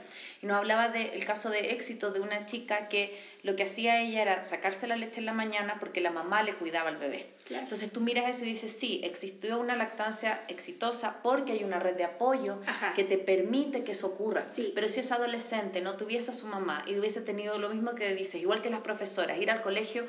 Y 0.41 0.47
nos 0.47 0.59
hablaba 0.59 0.89
del 0.89 1.27
caso 1.27 1.51
de 1.51 1.73
éxito 1.73 2.13
de 2.13 2.21
una 2.21 2.47
chica 2.47 2.89
que 2.89 3.19
lo 3.43 3.57
que 3.57 3.65
hacía 3.65 4.01
ella 4.01 4.23
era 4.23 4.45
sacarse 4.45 4.87
la 4.87 4.95
leche 4.95 5.19
en 5.19 5.27
la 5.27 5.33
mañana 5.33 5.79
porque 5.81 6.01
la 6.01 6.13
mamá 6.13 6.45
le 6.45 6.55
cuidaba 6.55 6.91
al 6.91 6.97
bebé. 6.97 7.27
Entonces 7.51 7.91
tú 7.91 8.01
miras 8.01 8.37
eso 8.37 8.45
y 8.45 8.53
dices, 8.53 8.77
sí, 8.79 9.01
existió 9.03 9.59
una 9.59 9.75
lactancia 9.75 10.45
exitosa 10.47 11.17
porque 11.25 11.51
hay 11.51 11.65
una 11.65 11.81
red 11.81 11.97
de 11.97 12.05
apoyo 12.05 12.61
que 12.95 13.03
te 13.03 13.19
permite 13.19 13.83
que 13.83 13.91
eso 13.91 14.07
ocurra. 14.07 14.47
Sí. 14.55 14.71
Pero 14.77 14.89
si 14.91 15.01
esa 15.01 15.17
adolescente 15.17 15.81
no 15.81 15.97
tuviese 15.97 16.31
a 16.31 16.35
su 16.35 16.47
mamá 16.47 16.85
y 16.87 16.97
hubiese 16.97 17.21
tenido 17.21 17.59
lo 17.59 17.69
mismo 17.69 17.97
que 17.97 18.15
dices, 18.15 18.37
igual 18.37 18.63
que 18.63 18.71
las 18.71 18.83
profesoras, 18.83 19.41
ir 19.41 19.51
al 19.51 19.63
colegio, 19.63 20.07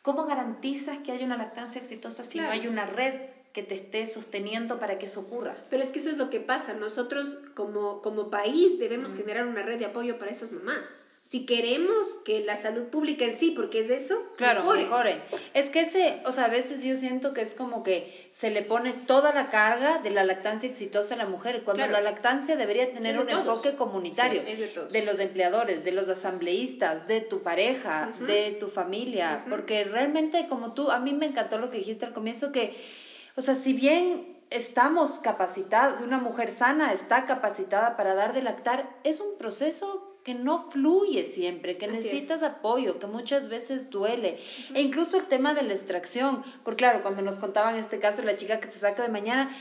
¿cómo 0.00 0.24
garantizas 0.24 0.96
que 1.04 1.12
haya 1.12 1.26
una 1.26 1.36
lactancia 1.36 1.82
exitosa 1.82 2.24
si 2.24 2.40
no 2.40 2.48
hay 2.48 2.66
una 2.66 2.86
red 2.86 3.35
que 3.56 3.62
te 3.62 3.74
esté 3.74 4.06
sosteniendo 4.06 4.78
para 4.78 4.98
que 4.98 5.06
eso 5.06 5.20
ocurra. 5.20 5.56
Pero 5.70 5.82
es 5.82 5.88
que 5.88 6.00
eso 6.00 6.10
es 6.10 6.18
lo 6.18 6.28
que 6.28 6.40
pasa. 6.40 6.74
Nosotros 6.74 7.26
como, 7.54 8.02
como 8.02 8.28
país 8.28 8.78
debemos 8.78 9.14
generar 9.14 9.46
una 9.46 9.62
red 9.62 9.78
de 9.78 9.86
apoyo 9.86 10.18
para 10.18 10.30
esas 10.30 10.52
mamás. 10.52 10.84
Si 11.30 11.46
queremos 11.46 12.06
que 12.26 12.40
la 12.40 12.60
salud 12.60 12.84
pública 12.88 13.24
en 13.24 13.40
sí, 13.40 13.52
porque 13.56 13.80
es 13.80 13.88
de 13.88 14.04
eso, 14.04 14.22
claro, 14.36 14.70
mejore. 14.70 15.22
Es 15.54 15.70
que 15.70 15.80
ese, 15.80 16.20
o 16.26 16.32
sea, 16.32 16.44
a 16.44 16.48
veces 16.48 16.84
yo 16.84 16.98
siento 16.98 17.32
que 17.32 17.40
es 17.40 17.54
como 17.54 17.82
que 17.82 18.30
se 18.42 18.50
le 18.50 18.60
pone 18.60 18.92
toda 18.92 19.32
la 19.32 19.48
carga 19.48 19.98
de 19.98 20.10
la 20.10 20.22
lactancia 20.22 20.68
exitosa 20.68 21.14
a 21.14 21.16
la 21.16 21.26
mujer, 21.26 21.62
cuando 21.64 21.86
la 21.86 22.02
lactancia 22.02 22.56
debería 22.56 22.92
tener 22.92 23.18
un 23.18 23.30
enfoque 23.30 23.74
comunitario, 23.74 24.42
de, 24.42 25.02
los 25.02 25.18
empleadores, 25.18 25.82
de 25.82 25.92
los 25.92 26.06
asambleístas, 26.10 27.08
de 27.08 27.22
tu 27.22 27.42
pareja, 27.42 28.12
de 28.20 28.52
tu 28.60 28.68
familia, 28.68 29.46
porque 29.48 29.84
realmente 29.84 30.46
como 30.46 30.74
tú, 30.74 30.90
a 30.90 30.98
mí 30.98 31.14
me 31.14 31.24
encantó 31.24 31.56
lo 31.56 31.70
que 31.70 31.78
dijiste 31.78 32.04
al 32.04 32.12
comienzo, 32.12 32.52
que, 32.52 33.05
o 33.36 33.42
sea, 33.42 33.56
si 33.62 33.72
bien 33.72 34.36
estamos 34.50 35.10
capacitados, 35.22 36.00
una 36.00 36.18
mujer 36.18 36.56
sana 36.58 36.92
está 36.92 37.26
capacitada 37.26 37.96
para 37.96 38.14
dar 38.14 38.32
de 38.32 38.42
lactar, 38.42 38.88
es 39.04 39.20
un 39.20 39.36
proceso 39.38 40.16
que 40.24 40.34
no 40.34 40.70
fluye 40.70 41.32
siempre, 41.34 41.76
que 41.76 41.86
necesitas 41.86 42.42
apoyo, 42.42 42.98
que 42.98 43.06
muchas 43.06 43.48
veces 43.48 43.90
duele. 43.90 44.38
E 44.74 44.80
incluso 44.80 45.18
el 45.18 45.26
tema 45.26 45.54
de 45.54 45.62
la 45.62 45.74
extracción, 45.74 46.42
porque 46.64 46.78
claro, 46.78 47.02
cuando 47.02 47.22
nos 47.22 47.38
contaban 47.38 47.76
este 47.76 48.00
caso 48.00 48.22
la 48.22 48.36
chica 48.36 48.58
que 48.58 48.72
se 48.72 48.80
saca 48.80 49.04
de 49.04 49.08
mañana, 49.08 49.56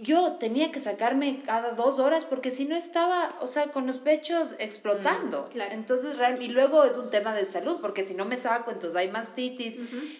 yo 0.00 0.34
tenía 0.34 0.70
que 0.70 0.80
sacarme 0.80 1.42
cada 1.44 1.72
dos 1.72 1.98
horas 1.98 2.24
porque 2.24 2.52
si 2.52 2.64
no 2.64 2.76
estaba, 2.76 3.36
o 3.40 3.46
sea, 3.48 3.68
con 3.68 3.86
los 3.86 3.98
pechos 3.98 4.48
explotando. 4.58 5.50
Mm, 5.54 5.60
entonces, 5.72 6.16
y 6.40 6.48
luego 6.48 6.84
es 6.84 6.96
un 6.96 7.10
tema 7.10 7.34
de 7.34 7.50
salud, 7.52 7.78
porque 7.80 8.04
si 8.04 8.14
no 8.14 8.24
me 8.24 8.38
saco, 8.38 8.70
entonces 8.70 8.96
hay 8.96 9.10
mastitis. 9.10 9.74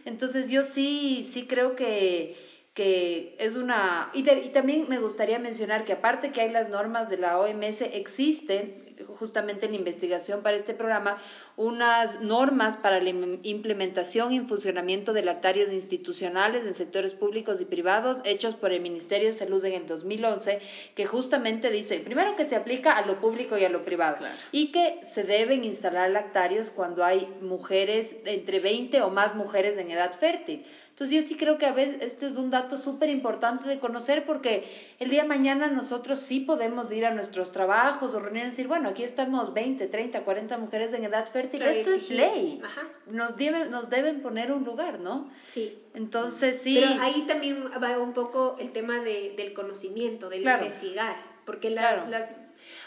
Entonces, 0.04 0.48
yo 0.50 0.64
sí, 0.74 1.30
sí 1.32 1.46
creo 1.46 1.76
que, 1.76 2.36
que 2.78 3.34
es 3.40 3.56
una... 3.56 4.08
Y, 4.14 4.20
y 4.30 4.50
también 4.50 4.88
me 4.88 4.98
gustaría 4.98 5.40
mencionar 5.40 5.84
que 5.84 5.94
aparte 5.94 6.30
que 6.30 6.42
hay 6.42 6.50
las 6.52 6.68
normas 6.68 7.08
de 7.08 7.16
la 7.16 7.36
OMS, 7.36 7.80
existen 7.80 8.87
justamente 9.18 9.66
en 9.66 9.74
investigación 9.74 10.42
para 10.42 10.56
este 10.56 10.74
programa 10.74 11.18
unas 11.56 12.20
normas 12.20 12.76
para 12.78 13.00
la 13.00 13.10
implementación 13.10 14.32
y 14.32 14.40
funcionamiento 14.40 15.12
de 15.12 15.22
lactarios 15.22 15.72
institucionales 15.72 16.66
en 16.66 16.74
sectores 16.74 17.12
públicos 17.12 17.60
y 17.60 17.64
privados 17.64 18.18
hechos 18.24 18.56
por 18.56 18.72
el 18.72 18.80
Ministerio 18.80 19.28
de 19.28 19.38
Salud 19.38 19.64
en 19.64 19.74
el 19.74 19.86
2011 19.86 20.60
que 20.94 21.06
justamente 21.06 21.70
dice, 21.70 22.00
primero 22.00 22.36
que 22.36 22.46
se 22.46 22.56
aplica 22.56 22.96
a 22.96 23.06
lo 23.06 23.20
público 23.20 23.56
y 23.56 23.64
a 23.64 23.68
lo 23.68 23.84
privado 23.84 24.08
y 24.52 24.72
que 24.72 25.00
se 25.14 25.24
deben 25.24 25.64
instalar 25.64 26.10
lactarios 26.10 26.70
cuando 26.70 27.04
hay 27.04 27.28
mujeres, 27.40 28.08
entre 28.24 28.60
20 28.60 29.02
o 29.02 29.10
más 29.10 29.34
mujeres 29.34 29.78
en 29.78 29.90
edad 29.90 30.18
fértil. 30.18 30.64
Entonces 30.90 31.22
yo 31.22 31.28
sí 31.28 31.36
creo 31.36 31.58
que 31.58 31.66
a 31.66 31.72
veces 31.72 32.02
este 32.02 32.26
es 32.26 32.36
un 32.36 32.50
dato 32.50 32.78
súper 32.78 33.08
importante 33.08 33.68
de 33.68 33.78
conocer 33.78 34.24
porque 34.26 34.64
el 34.98 35.10
día 35.10 35.22
de 35.22 35.28
mañana 35.28 35.68
nosotros 35.68 36.20
sí 36.20 36.40
podemos 36.40 36.90
ir 36.90 37.06
a 37.06 37.14
nuestros 37.14 37.52
trabajos 37.52 38.14
o 38.14 38.20
reunirnos 38.20 38.48
y 38.48 38.56
decir, 38.56 38.66
bueno, 38.66 38.87
aquí 38.88 39.02
estamos 39.04 39.54
20, 39.54 39.86
30, 39.86 40.24
40 40.24 40.58
mujeres 40.58 40.92
en 40.92 41.04
edad 41.04 41.30
fértil, 41.30 41.62
esto 41.62 41.92
es 41.92 42.10
ley. 42.10 42.60
Nos, 43.06 43.36
deben, 43.36 43.70
nos 43.70 43.88
deben 43.88 44.20
poner 44.20 44.52
un 44.52 44.64
lugar, 44.64 45.00
¿no? 45.00 45.30
Sí. 45.54 45.78
Entonces 45.94 46.60
sí. 46.62 46.78
Pero 46.80 47.02
ahí 47.02 47.24
también 47.26 47.70
va 47.82 47.98
un 47.98 48.12
poco 48.14 48.56
el 48.58 48.72
tema 48.72 49.00
de, 49.00 49.34
del 49.36 49.52
conocimiento, 49.52 50.28
del 50.28 50.42
investigar, 50.42 51.16
porque 51.44 51.70
la, 51.70 52.06
las 52.08 52.28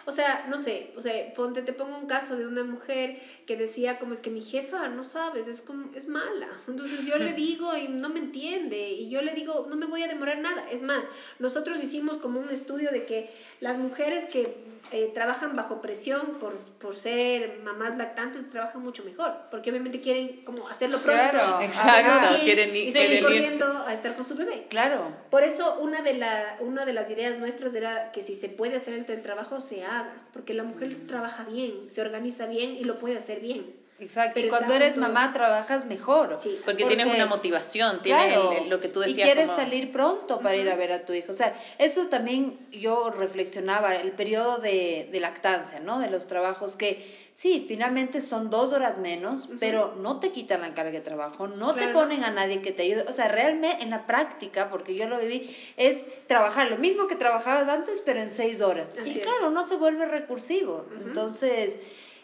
o 0.05 0.11
sea, 0.11 0.45
no 0.49 0.63
sé, 0.63 0.91
o 0.95 1.01
sea, 1.01 1.33
ponte, 1.33 1.61
te 1.61 1.73
pongo 1.73 1.97
un 1.97 2.07
caso 2.07 2.35
de 2.35 2.47
una 2.47 2.63
mujer 2.63 3.19
que 3.45 3.55
decía 3.55 3.99
como 3.99 4.13
es 4.13 4.19
que 4.19 4.29
mi 4.29 4.41
jefa, 4.41 4.87
no 4.89 5.03
sabes, 5.03 5.47
es 5.47 5.61
como, 5.61 5.93
es 5.95 6.07
mala. 6.07 6.49
Entonces 6.67 7.05
yo 7.05 7.17
le 7.17 7.33
digo 7.45 7.75
y 7.77 7.87
no 7.87 8.09
me 8.09 8.19
entiende, 8.19 8.91
y 8.91 9.09
yo 9.09 9.21
le 9.21 9.33
digo, 9.33 9.67
no 9.69 9.75
me 9.75 9.85
voy 9.85 10.03
a 10.03 10.07
demorar 10.07 10.39
nada. 10.39 10.69
Es 10.69 10.81
más, 10.81 11.03
nosotros 11.39 11.83
hicimos 11.83 12.17
como 12.17 12.39
un 12.39 12.49
estudio 12.49 12.91
de 12.91 13.05
que 13.05 13.29
las 13.59 13.77
mujeres 13.77 14.29
que 14.29 14.70
eh, 14.91 15.12
trabajan 15.13 15.56
bajo 15.56 15.82
presión 15.82 16.38
por, 16.39 16.58
por 16.80 16.95
ser 16.95 17.60
mamás 17.63 17.97
lactantes 17.97 18.49
trabajan 18.49 18.82
mucho 18.82 19.04
mejor, 19.04 19.34
porque 19.49 19.69
obviamente 19.69 20.01
quieren 20.01 20.43
como 20.43 20.67
hacerlo 20.67 20.99
pronto, 21.01 21.30
claro, 21.32 21.62
exacto, 21.62 22.43
quieren, 22.43 22.75
y 22.75 22.91
seguir 22.91 23.23
corriendo 23.23 23.65
a 23.86 23.93
estar 23.93 24.15
con 24.15 24.25
su 24.25 24.36
bebé. 24.36 24.67
Claro. 24.69 25.13
Por 25.30 25.43
eso 25.43 25.77
una 25.80 26.01
de, 26.01 26.15
la, 26.15 26.58
una 26.60 26.86
de 26.86 26.93
las 26.93 27.10
ideas 27.10 27.39
nuestras 27.39 27.73
era 27.73 28.12
que 28.12 28.23
si 28.23 28.36
se 28.36 28.49
puede 28.49 28.77
hacer 28.77 28.93
el 28.93 29.21
trabajo 29.23 29.62
se 29.62 29.84
haga, 29.84 30.23
porque 30.34 30.54
la 30.54 30.63
mujer 30.63 30.89
mm. 30.89 31.08
trabaja 31.08 31.43
bien, 31.45 31.89
se 31.93 32.01
organiza 32.01 32.45
bien 32.45 32.71
y 32.71 32.84
lo 32.84 32.99
puede 32.99 33.17
hacer 33.17 33.39
bien. 33.39 33.81
Exacto, 34.01 34.39
y 34.39 34.47
cuando 34.47 34.73
eres 34.73 34.97
mamá 34.97 35.31
trabajas 35.31 35.85
mejor. 35.85 36.39
Sí, 36.41 36.59
porque, 36.65 36.85
tienes 36.85 37.05
una 37.05 37.27
motivación, 37.27 38.01
tienes 38.01 38.67
lo 38.67 38.79
que 38.79 38.87
tú 38.87 39.01
decías. 39.01 39.19
Y 39.19 39.21
quieres 39.21 39.47
salir 39.55 39.91
pronto 39.91 40.39
para 40.39 40.55
ir 40.55 40.69
a 40.69 40.75
ver 40.75 40.91
a 40.91 41.05
tu 41.05 41.13
hijo. 41.13 41.31
O 41.31 41.35
sea, 41.35 41.53
eso 41.77 42.07
también 42.07 42.57
yo 42.71 43.11
reflexionaba, 43.11 43.95
el 43.95 44.11
periodo 44.13 44.57
de, 44.57 45.07
de 45.11 45.19
lactancia, 45.19 45.79
¿no? 45.79 45.99
De 45.99 46.09
los 46.09 46.27
trabajos 46.27 46.75
que 46.75 47.31
sí, 47.41 47.65
finalmente 47.67 48.23
son 48.23 48.49
dos 48.49 48.73
horas 48.73 48.97
menos, 48.97 49.49
pero 49.59 49.95
no 49.97 50.19
te 50.19 50.31
quitan 50.31 50.61
la 50.61 50.73
carga 50.73 50.91
de 50.91 51.01
trabajo, 51.01 51.47
no 51.47 51.73
te 51.75 51.87
ponen 51.89 52.23
a 52.23 52.31
nadie 52.31 52.61
que 52.61 52.71
te 52.71 52.83
ayude. 52.83 53.05
O 53.07 53.13
sea, 53.13 53.27
realmente 53.27 53.83
en 53.83 53.91
la 53.91 54.07
práctica, 54.07 54.69
porque 54.69 54.95
yo 54.95 55.07
lo 55.07 55.19
viví, 55.19 55.55
es 55.77 56.27
trabajar 56.27 56.71
lo 56.71 56.77
mismo 56.77 57.07
que 57.07 57.15
trabajabas 57.15 57.67
antes, 57.67 58.01
pero 58.03 58.19
en 58.19 58.35
seis 58.35 58.61
horas. 58.61 58.87
y 59.05 59.19
claro, 59.19 59.51
no 59.51 59.67
se 59.67 59.75
vuelve 59.75 60.05
recursivo. 60.07 60.85
Entonces 61.05 61.73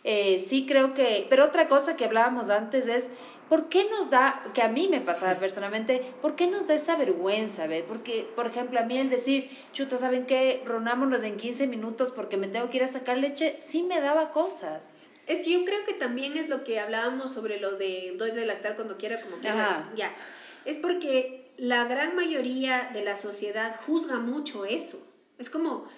eh, 0.09 0.47
sí 0.49 0.65
creo 0.65 0.93
que, 0.93 1.27
pero 1.29 1.43
otra 1.43 1.67
cosa 1.67 1.97
que 1.97 2.05
hablábamos 2.05 2.49
antes 2.49 2.87
es, 2.87 3.03
¿por 3.49 3.67
qué 3.67 3.89
nos 3.89 4.09
da, 4.09 4.41
que 4.53 4.61
a 4.61 4.69
mí 4.69 4.87
me 4.87 5.01
pasaba 5.01 5.37
personalmente, 5.37 6.01
¿por 6.21 6.37
qué 6.37 6.47
nos 6.47 6.65
da 6.65 6.75
esa 6.75 6.95
vergüenza? 6.95 7.67
¿ves? 7.67 7.83
Porque, 7.85 8.25
por 8.33 8.47
ejemplo, 8.47 8.79
a 8.79 8.83
mí 8.83 8.97
el 8.97 9.09
decir, 9.09 9.49
chuta, 9.73 9.99
¿saben 9.99 10.25
qué? 10.25 10.63
Ronámonos 10.65 11.21
en 11.23 11.35
15 11.35 11.67
minutos 11.67 12.13
porque 12.15 12.37
me 12.37 12.47
tengo 12.47 12.69
que 12.69 12.77
ir 12.77 12.83
a 12.85 12.93
sacar 12.93 13.17
leche, 13.17 13.59
sí 13.69 13.83
me 13.83 13.99
daba 13.99 14.31
cosas. 14.31 14.81
Es 15.25 15.41
que 15.41 15.51
yo 15.51 15.65
creo 15.65 15.83
que 15.85 15.95
también 15.95 16.37
es 16.37 16.47
lo 16.47 16.63
que 16.63 16.79
hablábamos 16.79 17.33
sobre 17.33 17.59
lo 17.59 17.75
de 17.75 18.15
doy 18.17 18.31
de 18.31 18.45
lactar 18.45 18.77
cuando 18.77 18.95
quiera, 18.95 19.21
como 19.21 19.39
quiera. 19.41 19.91
Ya. 19.93 20.15
Es 20.63 20.77
porque 20.77 21.51
la 21.57 21.83
gran 21.83 22.15
mayoría 22.15 22.91
de 22.93 23.03
la 23.03 23.17
sociedad 23.17 23.75
juzga 23.85 24.19
mucho 24.19 24.63
eso. 24.63 24.99
Es 25.37 25.49
como, 25.49 25.89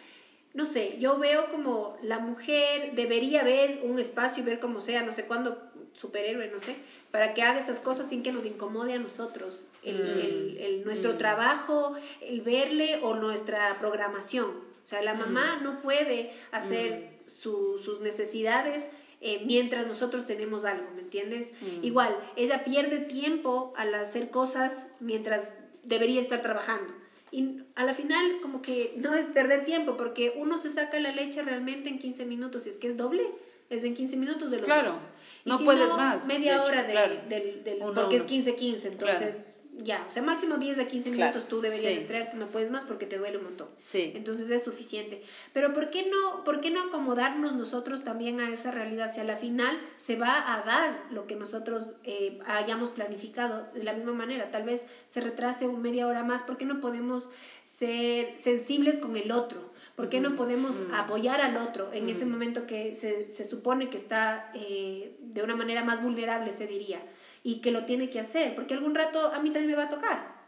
no 0.60 0.66
sé, 0.66 0.98
yo 1.00 1.18
veo 1.18 1.46
como 1.52 1.96
la 2.04 2.20
mujer 2.20 2.92
debería 2.94 3.46
ver 3.46 3.80
un 3.82 3.98
espacio 3.98 4.44
y 4.44 4.46
ver 4.46 4.60
como 4.60 4.82
sea, 4.82 5.04
no 5.04 5.14
sé 5.14 5.24
cuándo, 5.24 5.58
superhéroe, 5.94 6.52
no 6.52 6.60
sé, 6.60 6.76
para 7.12 7.34
que 7.34 7.42
haga 7.42 7.62
esas 7.62 7.80
cosas 7.80 8.10
sin 8.10 8.24
que 8.24 8.34
nos 8.34 8.46
incomode 8.46 8.94
a 8.94 9.00
nosotros, 9.00 9.66
el, 9.84 10.04
mm. 10.04 10.62
el, 10.62 10.84
nuestro 10.84 11.14
mm. 11.14 11.18
trabajo, 11.18 11.96
el 12.20 12.42
verle 12.42 13.00
o 13.04 13.16
nuestra 13.16 13.80
programación. 13.80 14.50
O 14.84 14.86
sea, 14.86 15.02
la 15.02 15.14
mamá 15.14 15.60
mm. 15.62 15.64
no 15.64 15.82
puede 15.82 16.34
hacer 16.52 17.12
sus 17.26 18.02
necesidades 18.02 18.84
eh, 19.22 19.44
mientras 19.46 19.88
nosotros 19.88 20.28
tenemos 20.28 20.66
algo, 20.66 20.92
¿me 20.94 21.04
entiendes? 21.04 21.48
Igual, 21.82 22.18
ella 22.36 22.66
pierde 22.66 23.00
tiempo 23.06 23.72
al 23.78 23.96
hacer 23.96 24.30
cosas 24.30 24.74
mientras 25.00 25.48
debería 25.84 26.20
estar 26.20 26.42
trabajando. 26.42 26.99
Y 27.32 27.60
a 27.76 27.84
la 27.84 27.94
final 27.94 28.40
como 28.42 28.62
que 28.62 28.94
no 28.96 29.14
es 29.14 29.26
perder 29.28 29.66
tiempo, 29.66 29.98
porque 29.98 30.34
uno 30.36 30.58
se 30.58 30.72
saca 30.72 31.00
la 31.00 31.12
leche 31.12 31.42
realmente 31.42 31.90
en 31.90 32.00
15 32.00 32.26
minutos, 32.26 32.66
y 32.66 32.70
es 32.70 32.78
que 32.78 32.88
es 32.88 32.98
doble, 32.98 33.24
es 33.70 33.84
en 33.84 33.94
15 33.94 34.18
minutos 34.18 34.52
de 34.52 34.58
los 34.58 34.66
Claro, 34.66 35.00
no 35.46 35.60
puedes 35.60 35.88
más. 35.90 36.26
Media 36.26 36.64
hora 36.64 36.84
de, 36.84 36.94
del, 37.28 37.64
del, 37.64 37.80
porque 37.94 38.18
es 38.18 38.26
15-15, 38.26 38.86
entonces 38.86 39.36
ya, 39.84 40.06
o 40.08 40.12
sea, 40.12 40.22
máximo 40.24 40.58
10 40.58 40.80
a 40.80 40.88
15 40.88 41.10
minutos 41.12 41.48
tú 41.48 41.62
deberías 41.62 41.94
sí. 41.94 42.38
no 42.38 42.48
puedes 42.48 42.70
más 42.70 42.84
porque 42.86 43.06
te 43.06 43.18
duele 43.18 43.38
un 43.38 43.46
montón. 43.46 43.68
Sí. 43.80 44.12
Entonces 44.16 44.50
es 44.50 44.64
suficiente. 44.64 45.24
Pero 45.54 45.74
¿por 45.74 45.90
qué 45.90 46.10
no, 46.10 46.44
por 46.44 46.60
qué 46.60 46.70
no 46.70 46.84
acomodarnos 46.84 47.54
nosotros 47.56 48.04
también 48.04 48.42
a 48.42 48.54
esa 48.54 48.72
realidad? 48.72 49.14
Si 49.14 49.20
a 49.20 49.24
la 49.24 49.38
final 49.38 49.78
se 49.98 50.16
va 50.16 50.54
a 50.54 50.64
dar 50.64 51.06
lo 51.12 51.28
que 51.28 51.36
nosotros 51.36 51.92
eh, 52.04 52.40
hayamos 52.46 52.90
planificado 52.90 53.68
de 53.74 53.84
la 53.84 53.94
misma 53.94 54.14
manera, 54.14 54.52
tal 54.52 54.64
vez 54.64 54.86
se 55.10 55.22
retrase 55.22 55.68
un 55.68 55.82
media 55.82 56.08
hora 56.08 56.24
más, 56.24 56.44
¿por 56.44 56.58
qué 56.58 56.66
no 56.66 56.82
podemos 56.82 57.30
ser 57.78 58.36
sensibles 58.44 59.00
con 59.00 59.16
el 59.16 59.32
otro? 59.32 59.70
¿Por 59.96 60.08
qué 60.08 60.22
no 60.22 60.38
podemos 60.38 60.78
apoyar 60.94 61.42
al 61.42 61.58
otro 61.58 61.92
en 61.92 62.08
ese 62.08 62.26
momento 62.26 62.66
que 62.66 62.96
se, 63.02 63.36
se 63.36 63.44
supone 63.44 63.90
que 63.90 63.98
está 63.98 64.50
eh, 64.54 65.18
de 65.20 65.44
una 65.44 65.58
manera 65.58 65.84
más 65.84 66.02
vulnerable, 66.02 66.54
se 66.58 66.68
diría? 66.68 67.02
Y 67.44 67.62
que 67.62 67.72
lo 67.72 67.86
tiene 67.86 68.10
que 68.10 68.20
hacer, 68.20 68.56
porque 68.56 68.74
algún 68.74 68.96
rato 68.96 69.34
a 69.34 69.40
mí 69.40 69.52
también 69.52 69.72
me 69.72 69.78
va 69.78 69.86
a 69.86 69.90
tocar. 69.90 70.40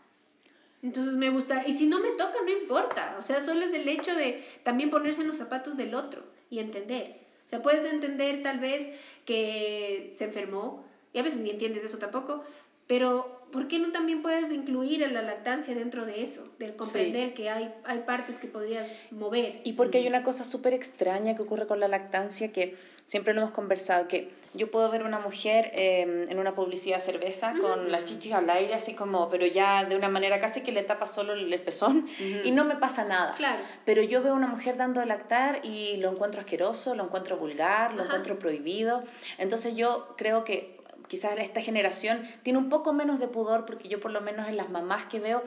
Entonces 0.84 1.14
me 1.14 1.30
gusta, 1.30 1.64
y 1.68 1.78
si 1.78 1.86
no 1.86 2.00
me 2.00 2.12
toca, 2.12 2.40
no 2.44 2.52
importa, 2.52 3.16
o 3.20 3.22
sea, 3.22 3.44
solo 3.44 3.66
es 3.66 3.74
el 3.74 3.88
hecho 3.88 4.16
de 4.16 4.44
también 4.64 4.90
ponerse 4.90 5.22
en 5.22 5.28
los 5.28 5.38
zapatos 5.38 5.78
del 5.78 5.94
otro 5.94 6.24
y 6.50 6.60
entender. 6.60 7.18
O 7.46 7.50
sea, 7.50 7.62
puedes 7.62 7.92
entender 7.92 8.42
tal 8.42 8.60
vez 8.60 9.00
que 9.26 10.16
se 10.18 10.24
enfermó, 10.24 10.84
y 11.14 11.20
a 11.20 11.24
veces 11.24 11.40
ni 11.40 11.52
entiendes 11.52 11.84
eso 11.84 12.00
tampoco, 12.00 12.44
pero 12.88 13.42
¿por 13.52 13.68
qué 13.68 13.80
no 13.80 13.92
también 13.92 14.22
puedes 14.22 14.52
incluir 14.52 15.00
la 15.12 15.22
lactancia 15.22 15.76
dentro 15.76 16.06
de 16.06 16.24
eso? 16.24 16.48
Del 16.58 16.76
comprender 16.76 17.34
que 17.34 17.50
hay, 17.50 17.74
hay 17.84 18.00
partes 18.00 18.38
que 18.38 18.48
podrías 18.48 18.88
mover. 19.12 19.62
Y 19.64 19.74
porque 19.74 20.00
hay 20.00 20.08
una 20.08 20.24
cosa 20.24 20.44
súper 20.44 20.74
extraña 20.74 21.36
que 21.36 21.44
ocurre 21.44 21.68
con 21.68 21.80
la 21.80 21.88
lactancia 21.88 22.52
que 22.52 22.76
siempre 23.08 23.34
lo 23.34 23.42
hemos 23.42 23.54
conversado, 23.54 24.08
que 24.08 24.32
yo 24.54 24.70
puedo 24.70 24.90
ver 24.92 25.04
una 25.04 25.20
mujer 25.20 25.72
em, 25.74 26.30
en 26.30 26.38
una 26.38 26.54
publicidad 26.54 27.00
de 27.00 27.06
cerveza 27.06 27.54
con 27.60 27.92
las 27.92 28.06
chichis 28.06 28.34
al 28.34 28.50
aire, 28.50 28.74
así 28.74 28.94
como, 28.94 29.30
pero 29.30 29.46
ya 29.46 29.86
de 29.86 29.96
una 29.96 30.10
manera 30.10 30.42
casi 30.42 30.62
que 30.62 30.72
le 30.72 30.84
tapa 30.84 31.08
solo 31.08 31.34
el, 31.34 31.62
pezón 31.62 32.08
y 32.44 32.52
no 32.52 32.66
me 32.66 32.76
pasa 32.76 33.06
nada. 33.06 33.36
Claro. 33.36 33.64
Pero 33.86 34.02
yo 34.02 34.22
veo 34.22 34.34
una 34.34 34.48
mujer 34.48 34.76
dando 34.76 35.00
de 35.00 35.06
lactar 35.06 35.62
y 35.64 35.98
lo 35.98 36.12
encuentro 36.12 36.42
asqueroso, 36.42 36.96
lo 36.96 37.06
encuentro 37.06 37.38
vulgar, 37.38 37.94
lo 37.94 38.04
encuentro 38.04 38.40
prohibido. 38.40 39.04
Entonces 39.38 39.76
yo 39.76 40.16
creo 40.18 40.44
que 40.44 40.80
quizás 41.08 41.38
esta 41.38 41.62
generación 41.62 42.28
tiene 42.44 42.60
un 42.60 42.70
poco 42.70 42.94
menos 42.94 43.20
de 43.20 43.28
pudor 43.28 43.66
porque 43.66 43.88
yo 43.88 44.00
por 44.00 44.12
lo 44.12 44.22
menos 44.22 44.50
en 44.50 44.58
las 44.58 44.70
mamás 44.70 45.06
que 45.06 45.20
veo 45.20 45.44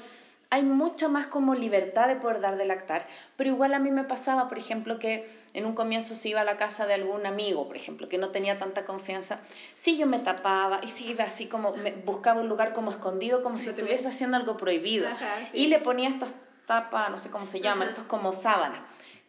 hay 0.51 0.62
mucha 0.62 1.09
más 1.09 1.26
como 1.26 1.55
libertad 1.55 2.07
de 2.07 2.16
poder 2.16 2.41
dar 2.41 2.57
de 2.57 2.64
lactar, 2.64 3.07
pero 3.37 3.51
igual 3.51 3.74
a 3.74 3.81
mí 3.81 3.91
me 3.91 4.05
pasaba, 4.05 4.49
por 4.49 4.57
ejemplo, 4.57 5.01
que 5.01 5.43
en 5.55 5.65
un 5.67 5.75
comienzo 5.75 6.17
se 6.17 6.29
iba 6.29 6.41
a 6.41 6.45
la 6.45 6.57
casa 6.57 6.85
de 6.85 6.95
algún 6.95 7.27
amigo, 7.27 7.67
por 7.67 7.77
ejemplo, 7.77 8.09
que 8.09 8.19
no 8.19 8.31
tenía 8.31 8.59
tanta 8.59 8.85
confianza, 8.85 9.39
sí 9.77 9.97
yo 9.97 10.07
me 10.07 10.19
tapaba 10.19 10.81
y 10.83 10.89
sí 10.91 11.07
iba 11.07 11.25
así 11.25 11.47
como, 11.47 11.75
me 11.77 11.93
buscaba 11.93 12.41
un 12.41 12.49
lugar 12.49 12.75
como 12.75 12.91
escondido, 12.91 13.43
como 13.43 13.61
si 13.61 13.71
estuviese 13.71 14.09
haciendo 14.09 14.37
algo 14.37 14.57
prohibido, 14.57 15.09
y 15.53 15.69
le 15.69 15.79
ponía 15.79 16.09
estas 16.09 16.35
tapas, 16.67 17.11
no 17.11 17.19
sé 17.19 17.31
cómo 17.31 17.47
se 17.47 17.61
llaman, 17.61 17.89
estos 17.89 18.05
como 18.05 18.33
sábanas. 18.33 18.81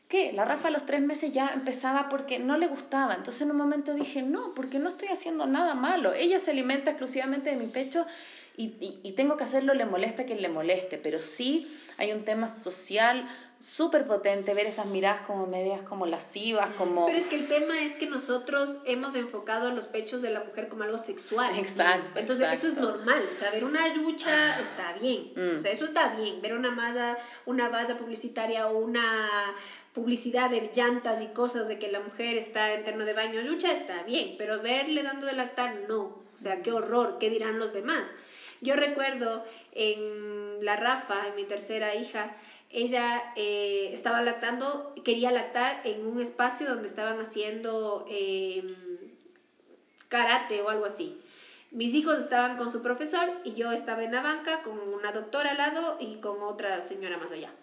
¿Qué? 0.07 0.33
La 0.33 0.45
Rafa 0.45 0.67
a 0.67 0.71
los 0.71 0.85
tres 0.85 1.01
meses 1.01 1.31
ya 1.31 1.49
empezaba 1.49 2.09
porque 2.09 2.37
no 2.37 2.57
le 2.57 2.67
gustaba. 2.67 3.15
Entonces 3.15 3.41
en 3.41 3.49
un 3.49 3.57
momento 3.57 3.95
dije, 3.95 4.21
no, 4.21 4.53
porque 4.53 4.77
no 4.77 4.89
estoy 4.89 5.07
haciendo 5.07 5.47
nada 5.47 5.73
malo. 5.73 6.13
Ella 6.13 6.39
se 6.41 6.51
alimenta 6.51 6.91
exclusivamente 6.91 7.49
de 7.49 7.55
mi 7.55 7.67
pecho 7.67 8.05
y, 8.55 8.99
y, 9.03 9.11
tengo 9.13 9.35
que 9.35 9.43
hacerlo, 9.43 9.73
le 9.73 9.85
molesta 9.85 10.25
que 10.25 10.35
le 10.35 10.47
moleste, 10.47 10.97
pero 10.97 11.19
sí 11.19 11.75
hay 11.97 12.13
un 12.13 12.23
tema 12.23 12.47
social 12.47 13.27
súper 13.59 14.05
potente, 14.05 14.53
ver 14.53 14.67
esas 14.67 14.85
miradas 14.85 15.21
como 15.21 15.47
medias 15.47 15.81
como 15.83 16.05
lascivas, 16.05 16.71
mm. 16.71 16.77
como... 16.77 17.05
Pero 17.05 17.17
es 17.17 17.27
que 17.27 17.35
el 17.35 17.47
tema 17.47 17.79
es 17.81 17.95
que 17.95 18.07
nosotros 18.07 18.77
hemos 18.85 19.15
enfocado 19.15 19.67
a 19.67 19.71
los 19.71 19.87
pechos 19.87 20.21
de 20.21 20.31
la 20.31 20.43
mujer 20.43 20.67
como 20.67 20.83
algo 20.83 20.97
sexual. 20.99 21.57
Exacto. 21.57 22.19
Entonces 22.19 22.47
eso 22.53 22.67
es 22.67 22.77
normal, 22.77 23.23
o 23.29 23.33
sea, 23.33 23.51
ver 23.51 23.63
una 23.63 23.87
lucha 23.95 24.59
está 24.59 24.93
bien, 24.99 25.31
o 25.55 25.59
sea, 25.59 25.71
mm. 25.71 25.75
eso 25.75 25.85
está 25.85 26.15
bien, 26.15 26.41
ver 26.41 26.53
una 26.53 26.71
mada, 26.71 27.17
una 27.45 27.69
bada 27.69 27.97
publicitaria 27.97 28.67
o 28.67 28.77
una 28.77 29.29
publicidad 29.93 30.49
de 30.49 30.71
llantas 30.75 31.21
y 31.21 31.27
cosas 31.27 31.67
de 31.69 31.79
que 31.79 31.89
la 31.89 32.01
mujer 32.01 32.37
está 32.37 32.73
en 32.73 32.83
terno 32.83 33.05
de 33.05 33.13
baño 33.13 33.41
lucha 33.41 33.71
está 33.71 34.03
bien, 34.03 34.35
pero 34.37 34.61
verle 34.61 35.03
dando 35.03 35.25
de 35.25 35.33
lactar 35.33 35.85
no, 35.87 36.01
o 36.01 36.37
sea, 36.37 36.61
qué 36.61 36.71
horror, 36.71 37.17
qué 37.19 37.29
dirán 37.29 37.59
los 37.59 37.73
demás. 37.73 38.03
Yo 38.61 38.75
recuerdo 38.75 39.45
en 39.71 40.63
la 40.65 40.75
Rafa, 40.75 41.27
en 41.27 41.35
mi 41.35 41.45
tercera 41.45 41.95
hija, 41.95 42.35
ella 42.75 43.31
eh, 43.37 43.91
estaba 43.93 44.21
lactando, 44.21 44.93
quería 45.05 45.31
lactar 45.31 45.79
en 45.85 46.05
un 46.05 46.19
espacio 46.19 46.67
donde 46.67 46.89
estaban 46.89 47.21
haciendo 47.21 48.05
em, 48.09 48.67
karate 50.09 50.61
o 50.61 50.67
algo 50.67 50.83
así. 50.83 51.17
Mis 51.71 51.93
hijos 51.93 52.17
estaban 52.19 52.57
con 52.57 52.73
su 52.73 52.81
profesor 52.81 53.31
y 53.45 53.53
yo 53.53 53.71
estaba 53.71 54.03
en 54.03 54.11
la 54.11 54.19
banca 54.19 54.61
con 54.61 54.77
una 54.77 55.13
doctora 55.13 55.51
al 55.51 55.57
lado 55.57 55.95
y 56.01 56.17
con 56.17 56.41
otra 56.43 56.81
señora 56.81 57.17
más 57.17 57.31
allá. 57.31 57.53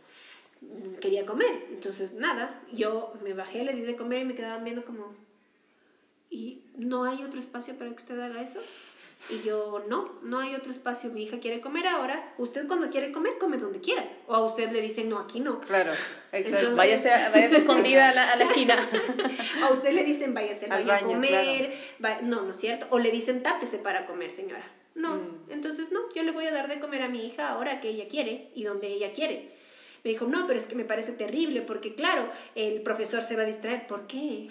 Quería 1.02 1.26
comer, 1.26 1.66
entonces 1.70 2.14
nada, 2.14 2.62
yo 2.72 3.12
me 3.22 3.34
bajé, 3.34 3.64
le 3.64 3.74
di 3.74 3.82
de 3.82 3.96
comer 3.96 4.20
y 4.20 4.24
me 4.24 4.34
quedaban 4.34 4.64
viendo 4.64 4.82
como, 4.82 5.12
¿y 6.30 6.62
no 6.74 7.04
hay 7.04 7.22
otro 7.22 7.38
espacio 7.38 7.76
para 7.76 7.90
que 7.90 7.96
usted 7.96 8.18
haga 8.18 8.40
eso? 8.40 8.60
Y 9.30 9.42
yo, 9.42 9.84
no, 9.88 10.18
no 10.22 10.40
hay 10.40 10.54
otro 10.54 10.72
espacio, 10.72 11.10
mi 11.10 11.22
hija 11.22 11.38
quiere 11.38 11.60
comer 11.60 11.86
ahora, 11.86 12.34
usted 12.38 12.66
cuando 12.66 12.90
quiere 12.90 13.12
comer, 13.12 13.34
come 13.38 13.56
donde 13.56 13.80
quiera. 13.80 14.04
O 14.26 14.34
a 14.34 14.44
usted 14.44 14.70
le 14.72 14.80
dicen, 14.80 15.08
no, 15.08 15.18
aquí 15.18 15.40
no. 15.40 15.60
Claro, 15.60 15.92
exacto. 16.32 16.74
váyase, 16.74 17.08
váyase 17.08 17.56
escondida 17.58 18.08
a 18.10 18.14
la, 18.14 18.32
a 18.32 18.36
la 18.36 18.44
esquina. 18.44 18.90
a 19.62 19.72
usted 19.72 19.92
le 19.92 20.04
dicen, 20.04 20.34
váyase 20.34 20.66
al 20.66 20.84
baño, 20.84 21.06
a 21.06 21.12
comer. 21.12 21.74
no, 22.22 22.42
no 22.42 22.50
es 22.50 22.56
cierto. 22.58 22.86
O 22.90 22.98
le 22.98 23.10
dicen, 23.10 23.42
tápese 23.42 23.78
para 23.78 24.06
comer, 24.06 24.32
señora. 24.32 24.64
No, 24.94 25.14
mm. 25.16 25.50
entonces 25.50 25.90
no, 25.90 26.00
yo 26.14 26.22
le 26.22 26.32
voy 26.32 26.46
a 26.46 26.52
dar 26.52 26.68
de 26.68 26.80
comer 26.80 27.02
a 27.02 27.08
mi 27.08 27.26
hija 27.26 27.48
ahora 27.48 27.80
que 27.80 27.88
ella 27.88 28.08
quiere 28.08 28.50
y 28.54 28.64
donde 28.64 28.88
ella 28.88 29.12
quiere. 29.12 29.52
Me 30.04 30.10
dijo, 30.10 30.26
no, 30.26 30.46
pero 30.46 30.58
es 30.58 30.66
que 30.66 30.74
me 30.74 30.84
parece 30.84 31.12
terrible 31.12 31.62
porque, 31.62 31.94
claro, 31.94 32.28
el 32.56 32.82
profesor 32.82 33.22
se 33.22 33.36
va 33.36 33.42
a 33.42 33.46
distraer. 33.46 33.86
¿Por 33.86 34.08
qué? 34.08 34.48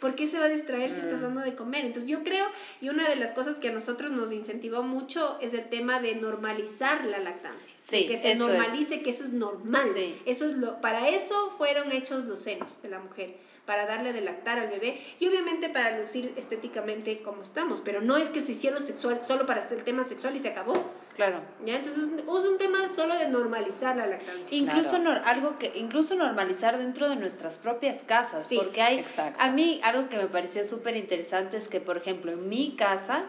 ¿Por 0.00 0.14
qué 0.14 0.28
se 0.28 0.38
va 0.38 0.46
a 0.46 0.48
distraer 0.48 0.90
si 0.90 0.96
estás 0.96 1.18
mm. 1.18 1.22
dando 1.22 1.40
de 1.42 1.54
comer? 1.54 1.84
Entonces 1.84 2.10
yo 2.10 2.24
creo, 2.24 2.46
y 2.80 2.88
una 2.88 3.08
de 3.08 3.16
las 3.16 3.32
cosas 3.32 3.56
que 3.58 3.68
a 3.68 3.72
nosotros 3.72 4.10
nos 4.10 4.32
incentivó 4.32 4.82
mucho 4.82 5.38
es 5.40 5.52
el 5.52 5.68
tema 5.68 6.00
de 6.00 6.14
normalizar 6.14 7.04
la 7.04 7.18
lactancia. 7.18 7.76
que 7.88 8.20
se 8.22 8.34
normalice 8.34 9.02
que 9.02 9.10
eso 9.10 9.24
es 9.24 9.32
normal. 9.32 9.94
Eso 10.24 10.46
es 10.46 10.56
lo, 10.56 10.80
para 10.80 11.08
eso 11.08 11.54
fueron 11.58 11.92
hechos 11.92 12.24
los 12.24 12.40
senos 12.40 12.80
de 12.82 12.88
la 12.88 12.98
mujer, 12.98 13.34
para 13.66 13.86
darle 13.86 14.12
de 14.12 14.22
lactar 14.22 14.58
al 14.58 14.68
bebé 14.68 15.00
y 15.18 15.28
obviamente 15.28 15.68
para 15.68 15.98
lucir 15.98 16.32
estéticamente 16.36 17.22
como 17.22 17.42
estamos, 17.42 17.82
pero 17.84 18.00
no 18.00 18.16
es 18.16 18.28
que 18.30 18.42
se 18.42 18.52
hicieron 18.52 18.86
sexual 18.86 19.20
solo 19.26 19.46
para 19.46 19.68
el 19.68 19.84
tema 19.84 20.04
sexual 20.04 20.36
y 20.36 20.40
se 20.40 20.48
acabó. 20.48 20.99
Claro. 21.20 21.42
¿Ya? 21.66 21.76
Entonces 21.76 22.04
es 22.14 22.48
un 22.48 22.56
tema 22.56 22.88
solo 22.96 23.14
de 23.14 23.28
normalizar 23.28 23.94
la 23.94 24.06
lactancia. 24.06 24.46
Incluso 24.56 24.96
algo 25.26 25.58
que 25.58 25.70
incluso 25.74 26.14
normalizar 26.14 26.78
dentro 26.78 27.10
de 27.10 27.16
nuestras 27.16 27.58
propias 27.58 28.02
casas, 28.04 28.48
porque 28.48 28.80
hay 28.80 29.04
a 29.38 29.50
mí 29.50 29.82
algo 29.84 30.08
que 30.08 30.16
me 30.16 30.28
pareció 30.28 30.66
súper 30.66 30.96
interesante 30.96 31.58
es 31.58 31.68
que 31.68 31.78
por 31.78 31.98
ejemplo 31.98 32.32
en 32.32 32.48
mi 32.48 32.74
casa 32.74 33.26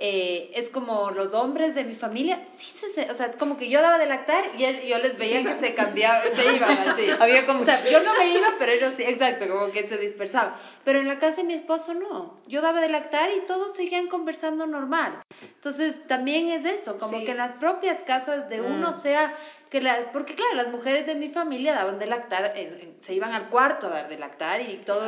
eh, 0.00 0.52
es 0.54 0.68
como 0.68 1.10
los 1.10 1.34
hombres 1.34 1.74
de 1.74 1.82
mi 1.82 1.96
familia, 1.96 2.46
sí, 2.60 2.72
se, 2.94 3.10
o 3.10 3.16
sea, 3.16 3.32
como 3.32 3.58
que 3.58 3.68
yo 3.68 3.82
daba 3.82 3.98
de 3.98 4.06
lactar 4.06 4.44
y 4.56 4.88
yo 4.88 4.98
les 4.98 5.18
veía 5.18 5.42
que 5.42 5.66
se 5.66 5.74
cambiaban, 5.74 6.22
se 6.36 6.54
iban 6.54 6.88
así. 6.88 7.06
Había 7.20 7.44
como, 7.46 7.62
o 7.62 7.64
sea, 7.64 7.84
yo 7.84 8.00
no 8.04 8.14
me 8.14 8.28
iba, 8.28 8.54
pero 8.60 8.70
ellos 8.70 8.94
sí, 8.96 9.02
exacto, 9.02 9.48
como 9.48 9.72
que 9.72 9.88
se 9.88 9.96
dispersaban. 9.96 10.54
Pero 10.84 11.00
en 11.00 11.08
la 11.08 11.18
casa 11.18 11.38
de 11.38 11.44
mi 11.44 11.54
esposo 11.54 11.94
no. 11.94 12.38
Yo 12.46 12.62
daba 12.62 12.80
de 12.80 12.90
lactar 12.90 13.30
y 13.32 13.44
todos 13.46 13.76
seguían 13.76 14.06
conversando 14.06 14.68
normal. 14.68 15.20
Entonces, 15.56 16.06
también 16.06 16.48
es 16.48 16.64
eso, 16.64 16.96
como 16.98 17.18
que 17.24 17.32
en 17.32 17.38
las 17.38 17.56
propias 17.56 17.98
casas 18.06 18.48
de 18.48 18.60
uno 18.60 18.92
mm. 18.92 19.02
sea 19.02 19.34
que 19.68 19.80
la, 19.80 20.12
porque 20.12 20.34
claro, 20.34 20.54
las 20.54 20.68
mujeres 20.68 21.06
de 21.06 21.14
mi 21.14 21.28
familia 21.28 21.74
daban 21.74 21.98
de 21.98 22.06
lactar, 22.06 22.52
eh, 22.56 22.94
se 23.06 23.14
iban 23.14 23.32
al 23.32 23.48
cuarto 23.48 23.86
a 23.86 23.90
dar 23.90 24.08
de 24.08 24.18
lactar 24.18 24.60
y 24.62 24.76
todo, 24.78 25.04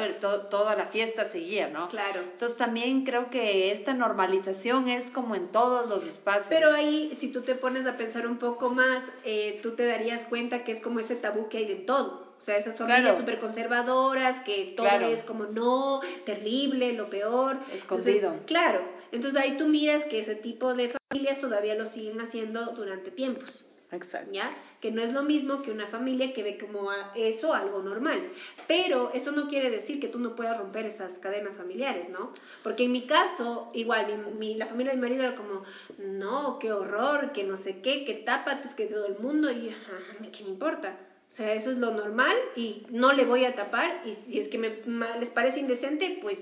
toda 0.49 0.75
la 0.77 0.87
fiesta 0.87 1.31
seguía, 1.31 1.69
¿no? 1.69 1.89
Claro. 1.89 2.21
Entonces 2.21 2.57
también 2.57 3.05
creo 3.05 3.31
que 3.31 3.73
esta 3.73 3.95
normalización 3.95 4.89
es 4.89 5.11
como 5.11 5.35
en 5.35 5.49
todos 5.49 5.89
los 5.89 6.05
espacios. 6.05 6.47
Pero 6.49 6.73
ahí, 6.73 7.17
si 7.21 7.29
tú 7.29 7.43
te 7.43 7.55
pones 7.55 7.87
a 7.87 7.97
pensar 7.97 8.27
un 8.27 8.39
poco 8.39 8.71
más, 8.71 9.03
eh, 9.25 9.61
tú 9.63 9.73
te 9.73 9.87
darías 9.87 10.27
cuenta 10.27 10.65
que 10.65 10.73
es 10.73 10.83
como 10.83 11.01
ese 11.01 11.17
tabú 11.17 11.49
que 11.49 11.59
hay 11.59 11.67
de 11.67 11.77
todo. 11.77 12.31
O 12.39 12.43
sea, 12.43 12.57
esas 12.57 12.79
familias 12.79 13.19
súper 13.19 13.39
conservadoras, 13.39 14.43
que 14.45 14.73
todo 14.75 14.89
es 14.89 15.25
como 15.25 15.45
no, 15.45 16.01
terrible, 16.25 16.95
lo 16.95 17.11
peor. 17.11 17.59
Escondido. 17.73 18.39
claro. 18.47 18.81
Entonces 19.13 19.41
ahí 19.41 19.57
tú 19.57 19.67
miras 19.67 20.05
que 20.05 20.21
ese 20.21 20.37
tipo 20.37 20.73
de 20.75 20.95
familias 21.11 21.41
todavía 21.41 21.75
lo 21.75 21.87
siguen 21.87 22.21
haciendo 22.21 22.73
durante 22.73 23.11
tiempos. 23.11 23.67
Exacto. 23.93 24.31
¿Ya? 24.33 24.57
Que 24.81 24.91
no 24.91 25.03
es 25.03 25.13
lo 25.13 25.23
mismo 25.23 25.63
que 25.63 25.71
una 25.71 25.89
familia 25.89 26.33
que 26.33 26.43
ve 26.43 26.59
como 26.59 26.91
eso 27.15 27.53
algo 27.53 27.83
normal. 27.83 28.23
Pero 28.69 29.13
eso 29.13 29.33
no 29.33 29.49
quiere 29.49 29.71
decir 29.71 30.01
que 30.01 30.09
tú 30.09 30.19
no 30.19 30.37
puedas 30.37 30.59
romper 30.59 30.87
esas 30.87 31.13
cadenas 31.15 31.57
familiares, 31.57 32.09
¿no? 32.09 32.33
Porque 32.63 32.85
en 32.85 32.93
mi 32.93 33.07
caso, 33.07 33.71
igual, 33.75 34.33
mi, 34.39 34.55
la 34.55 34.67
familia 34.67 34.93
de 34.93 34.97
mi 34.97 35.03
marido 35.03 35.25
era 35.25 35.35
como, 35.35 35.65
no, 35.99 36.59
qué 36.61 36.73
horror, 36.73 37.33
que 37.33 37.45
no 37.45 37.57
sé 37.57 37.81
qué, 37.81 38.05
que 38.05 38.15
tápate, 38.15 38.69
que 38.77 38.87
todo 38.87 39.07
el 39.07 39.19
mundo, 39.19 39.51
y 39.51 39.71
a 39.71 40.21
mí 40.21 40.29
qué 40.29 40.45
me 40.45 40.51
importa. 40.51 40.97
O 41.29 41.33
sea, 41.33 41.53
eso 41.53 41.71
es 41.71 41.79
lo 41.79 41.93
normal 41.93 42.37
y 42.57 42.87
no 42.91 43.13
le 43.13 43.25
voy 43.25 43.45
a 43.45 43.55
tapar, 43.55 44.03
y 44.05 44.15
si 44.15 44.41
es 44.41 44.49
que 44.49 44.59
me, 44.59 44.71
les 45.19 45.31
parece 45.31 45.61
indecente, 45.61 46.19
pues 46.21 46.41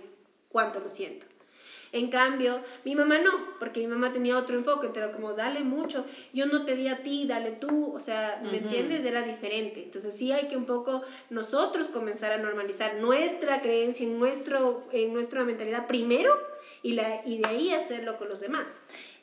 cuánto 0.48 0.80
lo 0.80 0.88
siento. 0.88 1.26
En 1.92 2.08
cambio, 2.08 2.60
mi 2.84 2.94
mamá 2.94 3.18
no, 3.18 3.58
porque 3.58 3.80
mi 3.80 3.86
mamá 3.86 4.12
tenía 4.12 4.36
otro 4.36 4.56
enfoque, 4.56 4.88
pero 4.92 5.12
como 5.12 5.34
dale 5.34 5.62
mucho, 5.62 6.04
yo 6.32 6.46
no 6.46 6.64
te 6.64 6.74
di 6.74 6.88
a 6.88 7.02
ti, 7.02 7.26
dale 7.26 7.52
tú, 7.52 7.94
o 7.94 8.00
sea, 8.00 8.40
¿me 8.42 8.58
entiendes? 8.58 9.04
Era 9.04 9.22
diferente. 9.22 9.82
Entonces 9.82 10.14
sí 10.14 10.32
hay 10.32 10.48
que 10.48 10.56
un 10.56 10.66
poco 10.66 11.02
nosotros 11.30 11.88
comenzar 11.88 12.32
a 12.32 12.38
normalizar 12.38 12.94
nuestra 12.94 13.60
creencia 13.60 14.04
en, 14.04 14.18
nuestro, 14.18 14.86
en 14.92 15.12
nuestra 15.12 15.44
mentalidad 15.44 15.86
primero 15.86 16.30
y, 16.82 16.92
la, 16.92 17.22
y 17.24 17.38
de 17.38 17.46
ahí 17.46 17.72
hacerlo 17.72 18.18
con 18.18 18.28
los 18.28 18.40
demás. 18.40 18.66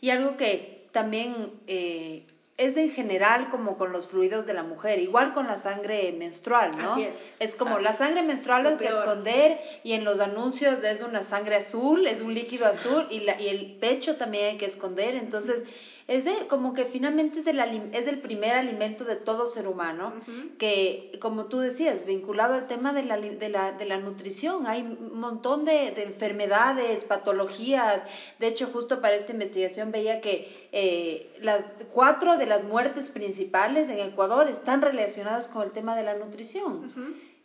Y 0.02 0.10
algo 0.10 0.38
que 0.38 0.88
también 0.92 1.52
eh, 1.68 2.24
es 2.58 2.78
en 2.78 2.92
general 2.92 3.50
como 3.50 3.78
con 3.78 3.92
los 3.92 4.08
fluidos 4.08 4.46
de 4.46 4.54
la 4.54 4.64
mujer, 4.64 5.00
igual 5.00 5.34
con 5.34 5.48
la 5.48 5.62
sangre 5.62 6.14
menstrual, 6.14 6.78
¿no? 6.78 6.96
es. 7.40 7.56
como 7.56 7.80
la 7.80 7.98
sangre 7.98 8.24
menstrual 8.24 8.66
es 8.68 8.80
de 8.80 8.88
esconder 8.88 9.60
y 9.84 9.92
en 9.92 10.06
los 10.06 10.20
anuncios 10.22 10.82
es 10.84 11.02
una 11.02 11.26
sangre 11.26 11.58
azul, 11.58 12.08
es 12.08 12.22
un 12.22 12.34
líquido 12.34 12.66
azul 12.66 13.08
y, 13.10 13.22
la, 13.22 13.40
y 13.40 13.50
el 13.50 13.78
pecho 13.80 14.16
también 14.16 14.46
hay 14.46 14.58
que 14.58 14.68
esconder, 14.68 15.16
entonces 15.16 15.64
es 16.08 16.24
de 16.24 16.48
como 16.48 16.76
que 16.76 16.86
finalmente 16.86 17.40
es, 17.40 17.48
el, 17.48 17.60
es 17.60 18.08
el 18.08 18.20
primer 18.20 18.56
alimento 18.56 19.06
de 19.06 19.16
todo 19.16 19.48
ser 19.48 19.68
humano, 19.68 20.14
que 20.60 21.18
como 21.20 21.46
tú 21.46 21.60
decías, 21.60 22.06
vinculado 22.06 22.54
al 22.54 22.68
tema 22.68 22.94
de 22.94 23.04
la, 23.04 23.18
de 23.18 23.50
la, 23.50 23.72
de 23.72 23.86
la 23.86 23.98
nutrición, 23.98 24.68
hay 24.68 24.84
un 24.84 25.20
montón 25.20 25.66
de, 25.66 25.92
de, 25.92 26.04
enfermedades, 26.04 27.04
patologías, 27.06 28.04
de 28.38 28.48
hecho 28.48 28.68
justo 28.68 29.02
para 29.02 29.16
esta 29.16 29.32
investigación 29.32 29.92
veía 29.92 30.22
que 30.22 30.68
eh, 30.72 31.36
las 31.42 31.62
cuatro 31.92 32.38
de 32.38 32.46
las 32.46 32.64
muertes 32.64 33.10
principales 33.10 33.90
en 33.90 34.00
Ecuador 34.00 34.48
están 34.48 34.84
relacionadas 34.84 35.48
con 35.48 35.64
el 35.64 35.72
tema 35.72 35.96
de 35.96 36.04
la 36.04 36.14
nutrición. 36.16 36.92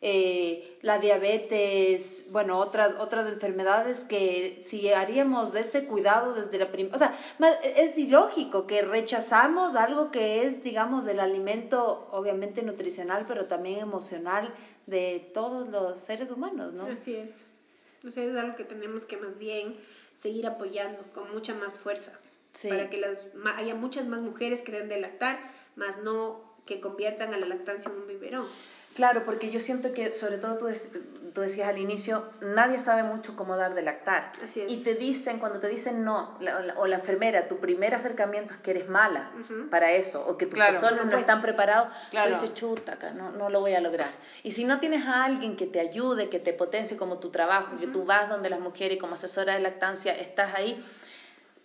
Eh, 0.03 0.79
la 0.83 0.99
diabetes, 0.99 2.03
bueno, 2.31 2.59
otras, 2.59 2.97
otras 2.99 3.31
enfermedades 3.31 3.99
que 4.09 4.67
si 4.71 4.89
haríamos 4.91 5.53
de 5.53 5.61
este 5.61 5.87
cuidado 5.87 6.33
desde 6.33 6.59
la 6.59 6.71
primera, 6.71 6.97
o 6.97 6.99
sea, 6.99 7.19
es 7.63 7.99
ilógico 7.99 8.67
que 8.67 8.83
rechazamos 8.83 9.77
algo 9.77 10.11
que 10.11 10.45
es, 10.45 10.63
digamos, 10.63 11.05
del 11.05 11.21
alimento, 11.21 12.09
obviamente 12.13 12.63
nutricional, 12.63 13.27
pero 13.29 13.47
también 13.47 13.81
emocional 13.81 14.55
de 14.87 15.31
todos 15.35 15.69
los 15.69 15.99
seres 16.05 16.31
humanos, 16.31 16.73
¿no? 16.73 16.85
Así 16.85 17.17
es. 17.17 17.31
O 18.07 18.11
sea, 18.11 18.25
es 18.25 18.35
algo 18.37 18.57
que 18.57 18.65
tenemos 18.65 19.05
que 19.05 19.19
más 19.19 19.39
bien 19.39 19.77
seguir 20.23 20.47
apoyando 20.47 21.03
con 21.15 21.31
mucha 21.33 21.55
más 21.55 21.75
fuerza. 21.75 22.13
Para 22.69 22.91
que 22.91 22.99
las, 22.99 23.17
haya 23.57 23.75
muchas 23.75 24.07
más 24.07 24.21
mujeres 24.21 24.61
que 24.61 24.73
den 24.73 24.89
de 24.89 25.01
lactar, 25.01 25.39
más 25.77 26.03
no 26.03 26.43
que 26.67 26.81
conviertan 26.81 27.33
a 27.33 27.39
la 27.39 27.47
lactancia 27.47 27.91
en 27.91 27.99
un 27.99 28.07
biberón. 28.07 28.47
Claro, 28.95 29.25
porque 29.25 29.51
yo 29.51 29.61
siento 29.61 29.93
que, 29.93 30.15
sobre 30.15 30.39
todo 30.39 30.59
tú, 30.59 31.41
decías 31.41 31.69
al 31.69 31.79
inicio, 31.79 32.25
nadie 32.41 32.81
sabe 32.81 33.05
mucho 33.05 33.37
cómo 33.37 33.57
dar 33.57 33.75
de 33.75 33.83
lactar. 33.83 34.33
Y 34.67 34.79
te 34.79 34.95
dicen, 34.95 35.39
cuando 35.39 35.61
te 35.61 35.69
dicen 35.69 36.05
no, 36.05 36.37
o 36.77 36.87
la 36.87 36.97
enfermera, 36.97 37.47
tu 37.47 37.59
primer 37.59 37.95
acercamiento 37.95 38.53
es 38.53 38.61
que 38.61 38.73
eres 38.73 38.89
mala 38.89 39.31
para 39.71 39.93
eso, 39.93 40.27
o 40.27 40.37
que 40.37 40.47
tus 40.47 40.55
claro, 40.55 41.05
no, 41.05 41.17
están 41.17 41.41
preparados, 41.41 41.89
claro. 42.11 42.35
tú 42.35 42.41
dices, 42.41 42.55
chuta, 42.55 42.99
no, 43.15 43.31
no 43.31 43.49
lo 43.49 43.61
voy 43.61 43.75
a 43.75 43.81
lograr. 43.81 44.13
Y 44.43 44.53
si 44.53 44.65
no 44.65 44.81
tienes 44.81 45.07
a 45.07 45.25
alguien 45.25 45.57
que 45.57 45.67
te 45.67 45.79
ayude, 45.79 46.29
que 46.29 46.41
te 46.41 46.53
potencie 46.53 46.97
como 46.97 47.19
tu 47.19 47.31
trabajo, 47.31 47.77
que 47.79 47.87
tú 47.87 48.05
vas 48.05 48.29
donde 48.29 48.51
las 48.51 48.61
mujeres 48.61 48.99
como 48.99 49.15
asesora 49.15 49.55
de 49.55 49.61
lactancia 49.61 50.13
estás 50.13 50.53
ahí, 50.53 50.85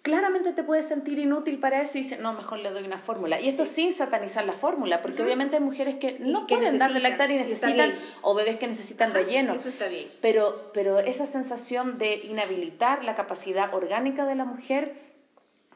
claramente 0.05 0.53
te 0.53 0.63
puedes 0.63 0.85
sentir 0.85 1.17
inútil 1.17 1.57
para 1.57 1.81
eso 1.81 1.97
y 1.97 2.03
dices, 2.03 2.19
no, 2.19 2.31
mejor 2.33 2.59
le 2.59 2.69
doy 2.69 2.83
una 2.83 2.99
fórmula. 2.99 3.41
Y 3.41 3.49
esto 3.49 3.65
sin 3.65 3.91
satanizar 3.95 4.45
la 4.45 4.53
fórmula, 4.53 5.01
porque 5.01 5.23
obviamente 5.23 5.55
hay 5.55 5.63
mujeres 5.63 5.95
que 5.95 6.19
no 6.19 6.45
pueden 6.45 6.77
dar 6.77 6.93
de 6.93 6.99
lactar 6.99 7.31
y 7.31 7.37
necesitan, 7.37 7.95
o 8.21 8.35
bebés 8.35 8.59
que 8.59 8.67
necesitan 8.67 9.15
relleno. 9.15 9.55
Eso 9.55 9.67
está 9.67 9.87
bien. 9.87 10.11
Pero, 10.21 10.69
pero 10.75 10.99
esa 10.99 11.25
sensación 11.25 11.97
de 11.97 12.17
inhabilitar 12.17 13.03
la 13.03 13.15
capacidad 13.15 13.73
orgánica 13.73 14.27
de 14.27 14.35
la 14.35 14.45
mujer 14.45 14.93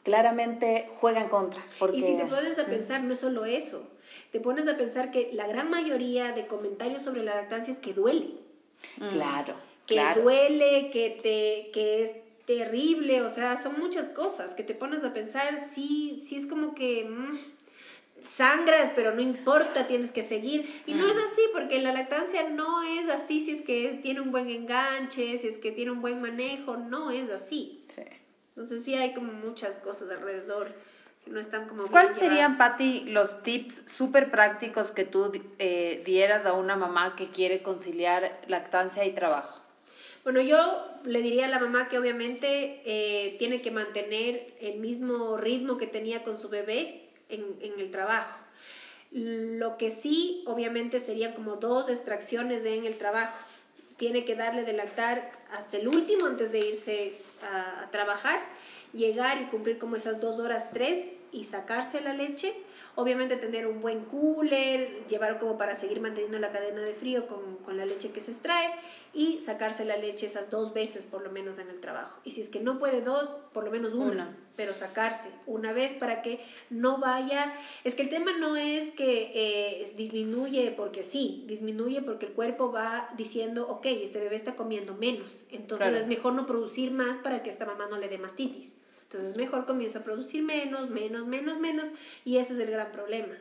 claramente 0.04 0.88
juega 1.00 1.22
en 1.22 1.30
contra. 1.30 1.66
Porque... 1.80 1.98
Y 1.98 2.04
si 2.04 2.18
te 2.18 2.26
pones 2.26 2.60
a 2.60 2.68
pensar, 2.68 3.02
no 3.02 3.14
es 3.14 3.20
solo 3.20 3.46
eso, 3.46 3.82
te 4.32 4.40
pones 4.40 4.68
a 4.68 4.78
pensar 4.78 5.10
que 5.10 5.32
la 5.34 5.48
gran 5.48 5.72
mayoría 5.72 6.34
de 6.34 6.46
comentarios 6.46 7.02
sobre 7.02 7.24
la 7.24 7.34
lactancia 7.34 7.74
es 7.74 7.80
que 7.80 7.94
duele. 7.94 8.36
Claro. 9.12 9.56
Que 9.88 10.00
duele, 10.22 10.92
que, 10.92 11.20
te, 11.24 11.72
que 11.74 12.04
es 12.04 12.29
terrible, 12.50 13.22
o 13.22 13.30
sea, 13.36 13.62
son 13.62 13.80
muchas 13.80 14.10
cosas 14.10 14.56
que 14.56 14.64
te 14.64 14.74
pones 14.74 15.04
a 15.04 15.14
pensar, 15.14 15.68
sí, 15.76 16.26
sí 16.28 16.36
es 16.36 16.48
como 16.48 16.74
que 16.74 17.08
mm, 17.08 17.38
sangras, 18.38 18.92
pero 18.96 19.14
no 19.14 19.22
importa, 19.22 19.86
tienes 19.86 20.12
que 20.12 20.28
seguir. 20.28 20.82
Y 20.88 20.96
no 20.96 21.06
es 21.06 21.16
así, 21.32 21.44
porque 21.54 21.78
la 21.78 21.94
lactancia 21.94 22.50
no 22.50 22.82
es 22.82 23.08
así 23.08 23.46
si 23.46 23.52
es 23.52 23.62
que 23.62 24.00
tiene 24.02 24.22
un 24.22 24.32
buen 24.32 24.50
enganche, 24.50 25.38
si 25.38 25.48
es 25.48 25.60
que 25.60 25.72
tiene 25.72 25.92
un 25.92 26.02
buen 26.02 26.24
manejo, 26.24 26.76
no 26.76 27.12
es 27.12 27.30
así. 27.30 27.86
Sí. 27.94 28.02
Entonces 28.56 28.84
sí 28.84 28.96
hay 28.96 29.14
como 29.14 29.32
muchas 29.32 29.78
cosas 29.78 30.10
alrededor 30.10 30.74
que 31.24 31.30
no 31.30 31.40
están 31.40 31.68
como... 31.68 31.86
¿Cuáles 31.86 32.18
serían, 32.18 32.58
Patti, 32.58 33.02
los 33.02 33.44
tips 33.44 33.76
súper 33.96 34.32
prácticos 34.32 34.90
que 34.90 35.06
tú 35.06 35.32
eh, 35.60 36.02
dieras 36.04 36.48
a 36.48 36.54
una 36.54 36.76
mamá 36.76 37.16
que 37.16 37.30
quiere 37.30 37.62
conciliar 37.62 38.40
lactancia 38.48 39.06
y 39.06 39.12
trabajo? 39.12 39.69
Bueno, 40.24 40.42
yo 40.42 40.86
le 41.06 41.22
diría 41.22 41.46
a 41.46 41.50
la 41.50 41.60
mamá 41.60 41.88
que 41.88 41.98
obviamente 41.98 42.82
eh, 42.86 43.36
tiene 43.40 43.62
que 43.62 43.72
mantener 43.72 44.54
el 44.60 44.80
mismo 44.80 45.38
ritmo 45.38 45.78
que 45.78 45.88
tenía 45.88 46.24
con 46.24 46.38
su 46.38 46.50
bebé 46.50 47.06
en, 47.30 47.80
el 47.80 47.90
trabajo. 47.92 48.38
Lo 49.12 49.78
que 49.78 50.00
sí, 50.02 50.44
obviamente, 50.46 51.00
serían 51.02 51.34
como 51.34 51.56
dos 51.56 51.90
extracciones 51.90 52.66
en 52.66 52.86
el 52.86 52.98
trabajo. 52.98 53.38
Tiene 53.98 54.26
que 54.26 54.36
darle 54.36 54.64
de 54.64 54.74
lactar 54.74 55.32
hasta 55.52 55.78
el 55.78 55.88
último 55.88 56.26
antes 56.26 56.52
de 56.52 56.60
irse 56.60 57.14
a, 57.42 57.90
trabajar, 57.92 58.40
llegar 58.94 59.42
y 59.42 59.46
cumplir 59.46 59.78
como 59.78 59.96
esas 59.96 60.20
dos 60.20 60.38
horas, 60.40 60.66
tres, 60.74 61.14
y 61.32 61.46
sacarse 61.46 62.02
la 62.02 62.14
leche. 62.14 62.54
Obviamente 62.96 63.38
tener 63.38 63.68
un 63.68 63.82
buen 63.82 64.06
cooler, 64.06 65.06
llevar 65.08 65.40
como 65.40 65.58
para 65.58 65.76
seguir 65.76 66.02
manteniendo 66.02 66.40
la 66.40 66.52
cadena 66.52 66.82
de 66.82 66.96
frío 66.96 67.28
con 67.28 67.78
la 67.78 67.86
leche 67.86 68.12
que 68.12 68.22
se 68.22 68.32
extrae 68.32 68.74
y 69.14 69.40
sacarse 69.46 69.86
la 69.86 69.98
leche 69.98 70.28
esas 70.28 70.50
dos 70.50 70.74
veces 70.74 71.04
por 71.06 71.22
lo 71.22 71.32
menos 71.32 71.58
en 71.58 71.70
el 71.70 71.80
trabajo. 71.80 72.20
Y 72.24 72.32
si 72.32 72.42
es 72.42 72.50
que 72.50 72.60
no 72.60 72.80
puede 72.80 73.02
dos, 73.02 73.28
por 73.54 73.64
lo 73.64 73.72
menos 73.72 73.94
una, 73.94 74.36
pero 74.56 74.74
sacarse 74.74 75.30
una 75.46 75.74
vez 75.74 75.94
para 75.94 76.22
que 76.22 76.40
no 76.70 77.00
vaya... 77.00 77.54
Es 77.84 77.96
que 77.96 78.04
el 78.04 78.10
tema 78.10 78.34
no 78.34 78.56
es 78.56 78.92
que 78.92 79.32
eh, 79.34 79.94
disminuye 79.96 80.72
porque 80.72 81.04
sí, 81.12 81.44
disminuye 81.48 82.02
porque 82.02 82.28
el 82.28 82.34
cuerpo 82.34 82.72
va 82.72 83.10
diciendo, 83.18 83.68
ok, 83.68 83.86
este 83.86 84.20
bebé 84.20 84.36
está 84.36 84.56
comiendo 84.56 84.94
menos, 84.94 85.44
entonces 85.50 85.94
es 85.94 86.08
mejor 86.08 86.34
no 86.34 86.46
producir 86.46 86.92
más 86.92 87.18
para 87.18 87.42
que 87.42 87.50
esta 87.50 87.66
mamá 87.66 87.88
no 87.88 87.98
le 87.98 88.10
dé 88.10 88.18
mastitis. 88.18 88.74
Entonces 89.04 89.36
mejor 89.36 89.66
comienza 89.66 90.00
a 90.00 90.04
producir 90.04 90.44
menos, 90.44 90.90
menos, 90.92 91.26
menos, 91.26 91.58
menos, 91.58 91.88
y 92.26 92.38
ese 92.38 92.54
es 92.54 92.60
el 92.60 92.70
gran 92.70 92.92
problema, 92.92 93.36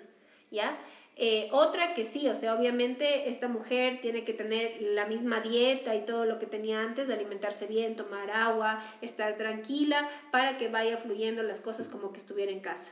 ¿ya? 0.51 0.79
Eh, 1.21 1.49
otra 1.51 1.95
que 1.95 2.05
sí, 2.13 2.29
o 2.29 2.35
sea, 2.37 2.55
obviamente 2.55 3.29
esta 3.29 3.49
mujer 3.49 4.01
tiene 4.01 4.23
que 4.23 4.35
tener 4.35 4.81
la 4.81 5.05
misma 5.05 5.41
dieta 5.41 5.97
y 5.97 6.05
todo 6.07 6.25
lo 6.25 6.39
que 6.39 6.47
tenía 6.47 6.81
antes, 6.81 7.11
alimentarse 7.11 7.67
bien, 7.67 7.97
tomar 7.97 8.31
agua, 8.31 8.81
estar 9.01 9.37
tranquila 9.37 10.09
para 10.31 10.59
que 10.59 10.69
vaya 10.69 10.97
fluyendo 10.99 11.43
las 11.43 11.59
cosas 11.59 11.89
como 11.89 12.13
que 12.13 12.21
estuviera 12.21 12.53
en 12.53 12.61
casa. 12.61 12.89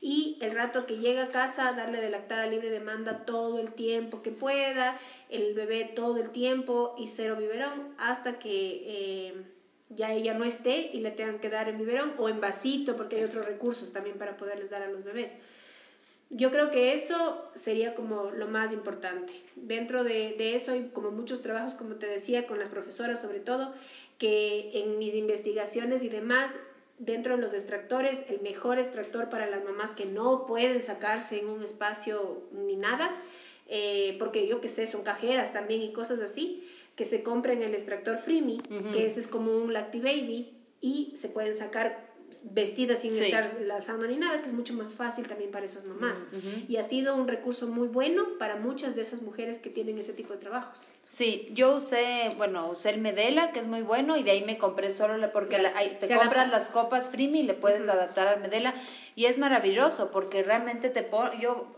Y 0.00 0.38
el 0.40 0.50
rato 0.50 0.86
que 0.86 0.98
llega 0.98 1.24
a 1.24 1.30
casa, 1.30 1.72
darle 1.72 2.00
de 2.00 2.10
lactar 2.10 2.40
a 2.40 2.48
libre 2.48 2.70
demanda 2.70 3.24
todo 3.24 3.60
el 3.60 3.72
tiempo 3.74 4.22
que 4.22 4.32
pueda, 4.32 4.98
el 5.28 5.54
bebé 5.54 5.84
todo 5.84 6.16
el 6.16 6.30
tiempo 6.30 6.96
y 6.98 7.06
cero 7.14 7.36
biberón 7.36 7.94
hasta 7.96 8.40
que 8.40 8.82
eh, 8.86 9.34
ya 9.90 10.12
ella 10.12 10.34
no 10.34 10.44
esté 10.44 10.90
y 10.92 10.98
le 10.98 11.12
tengan 11.12 11.38
que 11.38 11.48
dar 11.48 11.68
en 11.68 11.78
biberón 11.78 12.14
o 12.18 12.28
en 12.28 12.40
vasito, 12.40 12.96
porque 12.96 13.16
hay 13.16 13.22
otros 13.22 13.44
recursos 13.44 13.92
también 13.92 14.18
para 14.18 14.36
poderles 14.36 14.68
dar 14.68 14.82
a 14.82 14.88
los 14.88 15.04
bebés. 15.04 15.30
Yo 16.30 16.50
creo 16.50 16.70
que 16.70 16.94
eso 16.94 17.50
sería 17.64 17.94
como 17.94 18.30
lo 18.30 18.48
más 18.48 18.72
importante. 18.72 19.32
Dentro 19.56 20.04
de, 20.04 20.34
de, 20.36 20.56
eso 20.56 20.72
hay 20.72 20.90
como 20.92 21.10
muchos 21.10 21.40
trabajos, 21.40 21.74
como 21.74 21.94
te 21.94 22.06
decía, 22.06 22.46
con 22.46 22.58
las 22.58 22.68
profesoras 22.68 23.20
sobre 23.20 23.40
todo, 23.40 23.74
que 24.18 24.70
en 24.74 24.98
mis 24.98 25.14
investigaciones 25.14 26.02
y 26.02 26.08
demás, 26.08 26.50
dentro 26.98 27.36
de 27.36 27.42
los 27.42 27.54
extractores, 27.54 28.18
el 28.28 28.40
mejor 28.40 28.78
extractor 28.78 29.30
para 29.30 29.48
las 29.48 29.64
mamás 29.64 29.92
que 29.92 30.04
no 30.04 30.46
pueden 30.46 30.84
sacarse 30.84 31.38
en 31.38 31.48
un 31.48 31.62
espacio 31.62 32.42
ni 32.52 32.76
nada, 32.76 33.10
eh, 33.68 34.16
porque 34.18 34.46
yo 34.46 34.60
que 34.60 34.68
sé, 34.68 34.86
son 34.86 35.04
cajeras 35.04 35.52
también 35.52 35.82
y 35.82 35.92
cosas 35.92 36.20
así, 36.20 36.68
que 36.96 37.04
se 37.04 37.22
compren 37.22 37.62
el 37.62 37.74
extractor 37.74 38.18
Freemy, 38.18 38.58
que 38.92 39.06
ese 39.06 39.20
es 39.20 39.28
como 39.28 39.56
un 39.56 39.72
Lacti 39.72 40.00
Baby, 40.00 40.52
y 40.80 41.16
se 41.20 41.28
pueden 41.28 41.56
sacar 41.56 42.07
vestidas 42.42 43.00
sin 43.00 43.16
estar 43.16 43.56
lanzando 43.60 44.06
ni 44.06 44.16
nada, 44.16 44.40
que 44.40 44.48
es 44.48 44.54
mucho 44.54 44.74
más 44.74 44.92
fácil 44.94 45.26
también 45.26 45.50
para 45.50 45.66
esas 45.66 45.84
mamás. 45.84 46.16
Y 46.68 46.76
ha 46.76 46.88
sido 46.88 47.14
un 47.14 47.28
recurso 47.28 47.66
muy 47.66 47.88
bueno 47.88 48.24
para 48.38 48.56
muchas 48.56 48.94
de 48.94 49.02
esas 49.02 49.22
mujeres 49.22 49.58
que 49.58 49.70
tienen 49.70 49.98
ese 49.98 50.12
tipo 50.12 50.32
de 50.32 50.38
trabajos. 50.38 50.88
Sí, 51.16 51.48
yo 51.50 51.74
usé, 51.74 52.30
bueno, 52.36 52.68
usé 52.68 52.90
el 52.90 53.00
Medela, 53.00 53.50
que 53.50 53.58
es 53.58 53.66
muy 53.66 53.82
bueno, 53.82 54.16
y 54.16 54.22
de 54.22 54.30
ahí 54.30 54.42
me 54.42 54.56
compré 54.56 54.96
solo, 54.96 55.32
porque 55.32 55.58
te 55.98 56.14
compras 56.14 56.48
las 56.48 56.68
copas 56.68 57.08
Freemy 57.08 57.40
y 57.40 57.42
le 57.42 57.54
puedes 57.54 57.80
adaptar 57.80 58.28
al 58.28 58.40
Medela, 58.40 58.74
y 59.16 59.24
es 59.24 59.36
maravilloso, 59.36 60.12
porque 60.12 60.44
realmente 60.44 60.90
te 60.90 61.04
yo 61.40 61.77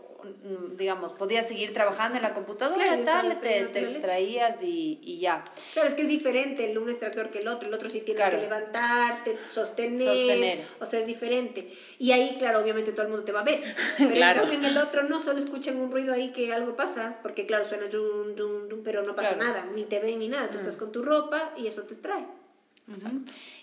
digamos, 0.77 1.13
podías 1.13 1.47
seguir 1.47 1.73
trabajando 1.73 2.17
en 2.17 2.23
la 2.23 2.33
computadora, 2.33 3.03
tal, 3.03 3.39
te, 3.39 3.59
extraías 3.59 4.61
y, 4.61 4.99
y, 5.01 5.19
ya. 5.19 5.45
Claro, 5.73 5.89
es 5.89 5.95
que 5.95 6.03
es 6.03 6.07
diferente 6.07 6.69
el 6.69 6.77
un 6.77 6.89
extractor 6.89 7.29
que 7.29 7.39
el 7.39 7.47
otro, 7.47 7.67
el 7.67 7.73
otro 7.73 7.89
sí 7.89 8.01
tienes 8.01 8.23
que 8.23 8.37
levantarte, 8.37 9.37
sostener, 9.49 10.65
o 10.79 10.85
sea, 10.85 10.99
es 10.99 11.07
diferente. 11.07 11.73
Y 11.99 12.11
ahí, 12.11 12.35
claro, 12.37 12.59
obviamente 12.59 12.91
todo 12.91 13.03
el 13.03 13.09
mundo 13.09 13.23
te 13.23 13.31
va 13.31 13.41
a 13.41 13.43
ver, 13.43 13.61
pero 13.97 14.51
en 14.51 14.65
el 14.65 14.77
otro 14.77 15.03
no, 15.03 15.19
solo 15.19 15.39
escuchan 15.39 15.77
un 15.77 15.91
ruido 15.91 16.13
ahí 16.13 16.31
que 16.31 16.53
algo 16.53 16.75
pasa, 16.75 17.19
porque 17.21 17.45
claro, 17.45 17.67
suena 17.67 17.87
dum, 17.87 18.35
dum, 18.35 18.67
dum, 18.69 18.81
pero 18.83 19.03
no 19.03 19.15
pasa 19.15 19.35
nada, 19.35 19.65
ni 19.73 19.83
te 19.83 19.99
ven 19.99 20.19
ni 20.19 20.27
nada, 20.27 20.49
tú 20.49 20.57
estás 20.57 20.77
con 20.77 20.91
tu 20.91 21.01
ropa 21.01 21.53
y 21.57 21.67
eso 21.67 21.83
te 21.83 21.93
extrae. 21.93 22.25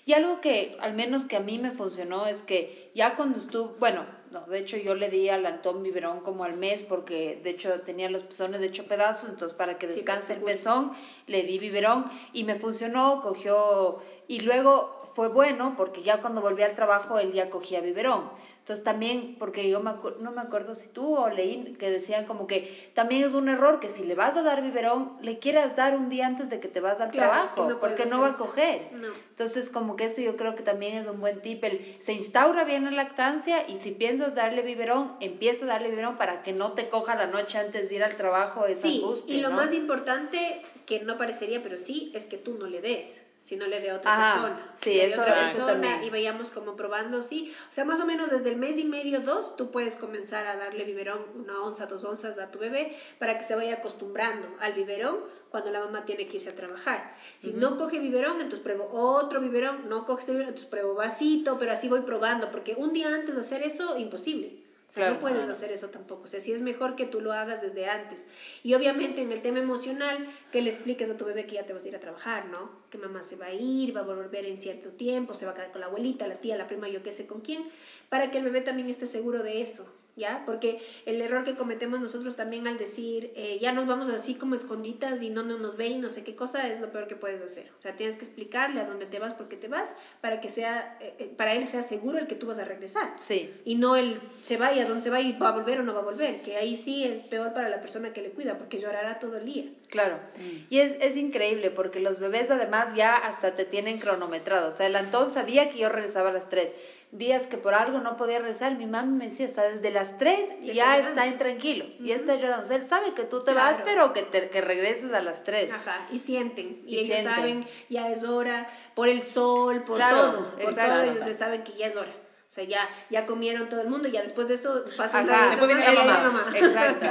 Y 0.06 0.12
algo 0.14 0.40
que 0.40 0.76
al 0.80 0.94
menos 0.94 1.24
que 1.24 1.36
a 1.36 1.40
mí 1.40 1.59
me 1.59 1.72
funcionó 1.72 2.26
es 2.26 2.36
que 2.42 2.90
ya 2.94 3.16
cuando 3.16 3.38
estuve, 3.38 3.78
bueno, 3.78 4.06
no, 4.31 4.41
de 4.47 4.59
hecho 4.59 4.76
yo 4.76 4.95
le 4.95 5.09
di 5.09 5.29
al 5.29 5.47
Antón 5.47 5.83
biberón 5.83 6.20
como 6.20 6.45
al 6.45 6.57
mes 6.57 6.83
porque 6.83 7.41
de 7.43 7.51
hecho 7.51 7.81
tenía 7.81 8.11
los 8.11 8.22
pezones 8.24 8.61
de 8.61 8.66
hecho 8.66 8.87
pedazos, 8.87 9.31
entonces 9.31 9.57
para 9.57 9.79
que 9.79 9.87
descanse 9.87 10.35
el 10.35 10.41
pezón 10.41 10.93
le 11.26 11.43
di 11.45 11.59
biberón 11.59 12.05
y 12.33 12.45
me 12.45 12.57
funcionó, 12.57 13.20
cogió 13.22 14.01
y 14.26 14.41
luego 14.41 15.12
fue 15.14 15.29
bueno 15.29 15.74
porque 15.76 16.03
ya 16.03 16.20
cuando 16.20 16.41
volví 16.41 16.62
al 16.62 16.76
trabajo 16.76 17.18
él 17.18 17.33
ya 17.33 17.51
cogía 17.51 17.81
biberón. 17.81 18.31
Entonces 18.69 18.85
también, 18.85 19.37
porque 19.39 19.71
yo 19.71 19.81
no 19.81 20.31
me 20.31 20.41
acuerdo 20.43 20.75
si 20.75 20.89
tú 20.89 21.16
o 21.16 21.31
leí 21.31 21.75
que 21.79 21.91
decían 21.91 22.27
como 22.27 22.47
que 22.47 22.91
también 22.93 23.23
es 23.23 23.33
un 23.33 23.49
error 23.49 23.81
que 23.81 23.89
si 23.97 24.05
le 24.05 24.14
vas 24.14 24.37
a 24.37 24.43
dar 24.43 24.61
biberón, 24.61 25.12
le 25.23 25.39
quieras 25.39 25.75
dar 25.75 25.97
un 25.97 26.11
día 26.11 26.27
antes 26.27 26.51
de 26.51 26.61
que 26.61 26.69
te 26.69 26.81
vas 26.81 27.01
al 27.01 27.11
trabajo, 27.11 27.79
porque 27.81 28.05
no 28.05 28.21
va 28.21 28.29
a 28.29 28.37
coger. 28.37 28.91
Entonces 29.31 29.71
como 29.71 29.97
que 29.97 30.05
eso 30.05 30.21
yo 30.21 30.37
creo 30.37 30.55
que 30.55 30.62
también 30.62 30.99
es 30.99 31.07
un 31.07 31.19
buen 31.19 31.41
tip. 31.41 31.64
se 32.05 32.12
instaura 32.12 32.64
bien 32.64 32.85
la 32.85 32.91
lactancia 32.91 33.66
y 33.66 33.79
si 33.79 33.93
piensas 33.93 34.35
darle 34.35 34.61
biberón, 34.61 35.14
empieza 35.21 35.64
a 35.64 35.69
darle 35.69 35.89
biberón 35.89 36.19
para 36.19 36.43
que 36.43 36.53
no 36.53 36.73
te 36.73 36.91
coja 36.91 37.14
la 37.14 37.27
noche 37.27 37.57
antes 37.57 37.89
de 37.89 37.95
ir 37.95 38.05
al 38.05 38.19
trabajo 38.19 38.66
esa 38.66 38.83
sí, 38.83 39.03
Y 39.29 39.39
lo 39.39 39.51
más 39.51 39.73
importante, 39.73 40.61
que 40.85 41.01
no 41.01 41.16
parecería, 41.16 41.62
pero 41.62 41.79
sí, 41.79 42.12
es 42.14 42.25
que 42.27 42.37
tú 42.37 42.59
no 42.59 42.66
le 42.66 42.83
des 42.83 43.18
si 43.49 43.57
no 43.57 43.66
le 43.66 43.80
dé 43.80 43.90
a 43.90 43.96
otra 43.96 44.34
persona. 44.34 44.76
Sí, 44.82 45.01
eso, 45.01 45.24
eso 45.24 45.66
también. 45.66 46.05
Y 46.05 46.11
vayamos 46.11 46.51
como 46.51 46.76
probando, 46.76 47.22
sí. 47.22 47.55
O 47.70 47.72
sea, 47.72 47.86
más 47.86 47.99
o 47.99 48.05
menos 48.05 48.30
desde 48.30 48.51
el 48.51 48.57
mes 48.57 48.76
y 48.78 48.84
medio, 48.84 49.20
dos, 49.20 49.57
tú 49.57 49.70
puedes 49.70 49.96
comenzar 49.96 50.46
a 50.46 50.57
darle 50.57 50.84
biberón, 50.84 51.20
una 51.34 51.62
onza, 51.62 51.86
dos 51.86 52.05
onzas 52.05 52.38
a 52.38 52.51
tu 52.51 52.59
bebé, 52.59 52.94
para 53.18 53.38
que 53.38 53.46
se 53.46 53.55
vaya 53.55 53.76
acostumbrando 53.76 54.46
al 54.61 54.74
biberón 54.74 55.20
cuando 55.49 55.70
la 55.70 55.80
mamá 55.80 56.05
tiene 56.05 56.28
que 56.28 56.36
irse 56.36 56.51
a 56.51 56.55
trabajar. 56.55 57.16
Si 57.40 57.53
no 57.53 57.78
coge 57.78 57.99
biberón, 58.01 58.34
entonces 58.42 58.61
pruebo 58.61 58.90
otro 58.92 59.40
biberón, 59.40 59.88
no 59.88 60.05
coge 60.05 60.20
este 60.20 60.32
biberón, 60.32 60.51
entonces 60.51 60.70
pruebo 60.70 60.94
vasito, 60.94 61.59
pero 61.59 61.72
así 61.72 61.88
voy 61.88 62.03
probando, 62.03 62.51
porque 62.51 62.74
un 62.76 62.92
día 62.92 63.09
antes 63.09 63.34
de 63.34 63.40
hacer 63.40 63.62
eso, 63.62 63.96
imposible. 63.96 64.68
O 64.89 64.93
sea, 64.93 65.11
no 65.11 65.18
puedes 65.20 65.49
hacer 65.51 65.70
eso 65.70 65.89
tampoco. 65.91 66.24
O 66.24 66.26
sea, 66.28 66.41
sí 66.41 66.51
es 66.51 66.62
mejor 66.62 66.97
que 66.97 67.05
tú 67.05 67.20
lo 67.20 67.32
hagas 67.32 67.61
desde 67.61 67.86
antes. 67.86 68.24
Y 68.62 68.72
obviamente 68.72 69.20
en 69.20 69.32
el 69.32 69.43
tema 69.43 69.59
emocional, 69.59 70.26
que 70.51 70.62
le 70.62 70.70
expliques 70.70 71.11
a 71.11 71.16
tu 71.16 71.26
bebé 71.26 71.47
que 71.47 71.57
ya 71.57 71.66
te 71.66 71.74
vas 71.74 71.84
a 71.84 71.89
ir 71.89 71.95
a 71.95 72.01
trabajar, 72.01 72.47
¿no? 72.47 72.70
Que 72.91 72.97
mamá 72.97 73.22
se 73.24 73.36
va 73.36 73.47
a 73.47 73.53
ir, 73.53 73.95
va 73.95 74.01
a 74.01 74.05
volver 74.05 74.47
en 74.47 74.62
cierto 74.62 74.93
tiempo, 74.93 75.34
se 75.34 75.45
va 75.45 75.53
a 75.53 75.55
quedar 75.55 75.72
con 75.72 75.80
la 75.82 75.89
abuelita, 75.89 76.26
la 76.26 76.41
tía, 76.41 76.57
la 76.57 76.66
prima, 76.66 76.89
yo 76.89 77.03
qué 77.03 77.12
sé 77.12 77.26
con 77.26 77.43
quién, 77.43 77.68
para 78.09 78.30
que 78.30 78.39
el 78.39 78.45
bebé 78.45 78.62
también 78.62 78.89
esté 78.89 79.07
seguro 79.07 79.43
de 79.43 79.61
eso. 79.61 79.86
¿Ya? 80.19 80.43
Porque 80.45 80.81
el 81.07 81.21
error 81.21 81.45
que 81.45 81.57
cometemos 81.57 82.01
nosotros 82.01 82.37
también 82.37 82.66
al 82.66 82.79
decir, 82.79 83.33
eh, 83.35 83.59
ya 83.61 83.73
nos 83.73 83.87
vamos 83.87 84.09
así 84.09 84.35
como 84.35 84.55
esconditas 84.55 85.23
y 85.23 85.31
no, 85.31 85.43
no 85.43 85.59
nos 85.59 85.77
ven 85.77 85.93
y 85.93 85.99
no 85.99 86.09
sé 86.09 86.25
qué 86.25 86.35
cosa, 86.35 86.69
es 86.69 86.81
lo 86.81 86.91
peor 86.91 87.07
que 87.07 87.16
puedes 87.16 87.41
hacer. 87.41 87.71
O 87.79 87.83
sea, 87.83 87.97
tienes 87.97 88.16
que 88.16 88.25
explicarle 88.25 88.81
a 88.81 88.85
dónde 88.85 89.07
te 89.07 89.19
vas, 89.19 89.35
por 89.35 89.49
qué 89.49 89.57
te 89.57 89.69
vas, 89.69 89.89
para 90.21 90.41
que 90.41 90.51
sea, 90.51 90.99
eh, 91.01 91.14
eh, 91.19 91.35
para 91.37 91.55
él 91.55 91.66
sea 91.69 91.85
seguro 91.85 92.19
el 92.19 92.27
que 92.27 92.35
tú 92.35 92.47
vas 92.47 92.59
a 92.59 92.64
regresar. 92.64 93.14
Sí. 93.27 93.55
Y 93.64 93.77
no 93.77 93.97
el 93.97 94.21
se 94.47 94.57
va 94.57 94.73
y 94.73 94.81
a 94.81 94.87
dónde 94.87 95.05
se 95.05 95.11
va 95.11 95.21
y 95.21 95.33
va 95.39 95.51
a 95.51 95.53
volver 95.53 95.81
o 95.81 95.83
no 95.83 95.95
va 95.95 96.01
a 96.01 96.05
volver, 96.05 96.43
que 96.43 96.57
ahí 96.57 96.83
sí 96.85 97.05
es 97.05 97.23
peor 97.25 97.53
para 97.55 97.69
la 97.69 97.81
persona 97.81 98.12
que 98.12 98.23
le 98.23 98.31
cuida, 98.31 98.59
porque 98.59 98.81
llorará 98.81 99.19
todo 99.19 99.37
el 99.37 99.45
día. 99.45 99.64
Claro. 99.89 100.19
Mm. 100.37 100.66
Y 100.71 100.79
es, 100.81 100.97
es 101.01 101.16
increíble, 101.16 101.71
porque 101.71 102.01
los 102.01 102.19
bebés 102.21 102.51
además 102.51 102.95
ya 102.97 103.14
hasta 103.14 103.55
te 103.55 103.64
tienen 103.64 103.99
cronometrado. 103.99 104.75
O 104.75 104.77
sea, 104.77 104.87
el 104.87 104.97
Antón 104.97 105.33
sabía 105.35 105.71
que 105.71 105.79
yo 105.79 105.89
regresaba 105.89 106.31
a 106.31 106.33
las 106.33 106.49
tres 106.49 106.73
días 107.11 107.46
que 107.46 107.56
por 107.56 107.74
algo 107.74 108.00
no 108.00 108.16
podía 108.16 108.38
rezar, 108.38 108.76
mi 108.76 108.86
mamá 108.86 109.11
me 109.11 109.30
decía, 109.30 109.48
o 109.48 109.50
sea, 109.50 109.64
desde 109.64 109.90
las 109.90 110.18
3 110.18 110.61
ya 110.74 110.98
está 110.98 111.26
intranquilo, 111.26 111.86
y 112.00 112.12
está 112.12 112.36
llorando. 112.36 112.72
él 112.74 112.86
sabe 112.88 113.14
que 113.14 113.24
tú 113.24 113.44
te 113.44 113.54
vas, 113.54 113.80
pero 113.84 114.12
que, 114.12 114.22
te, 114.22 114.50
que 114.50 114.61
regreses 114.61 115.12
a 115.12 115.20
las 115.20 115.42
3. 115.44 115.70
Ajá, 115.72 116.09
y 116.12 116.18
sienten, 116.20 116.82
y, 116.86 116.98
ellos 116.98 117.20
saben, 117.22 117.66
ya 117.88 118.11
es 118.11 118.22
hora, 118.24 118.68
por 118.94 119.09
el 119.09 119.22
sol, 119.22 119.84
por 119.84 119.98
todo, 119.98 120.54
por 120.56 120.74
todo, 120.74 121.02
ellos 121.02 121.38
saben 121.38 121.64
que 121.64 121.72
ya 121.72 121.86
es 121.86 121.96
hora. 121.96 122.12
O 122.48 122.50
sea, 122.50 122.64
ya, 122.64 122.88
ya 123.11 123.26
comieron 123.26 123.68
todo 123.68 123.82
el 123.82 123.88
mundo, 123.88 124.09
y 124.09 124.12
ya 124.12 124.22
después 124.22 124.48
de 124.48 124.54
eso 124.54 124.84
pasa 124.96 125.22
después 125.22 125.66
viene 125.66 125.92
la 125.92 126.04
mamá. 126.04 126.46
Exacto, 126.54 127.06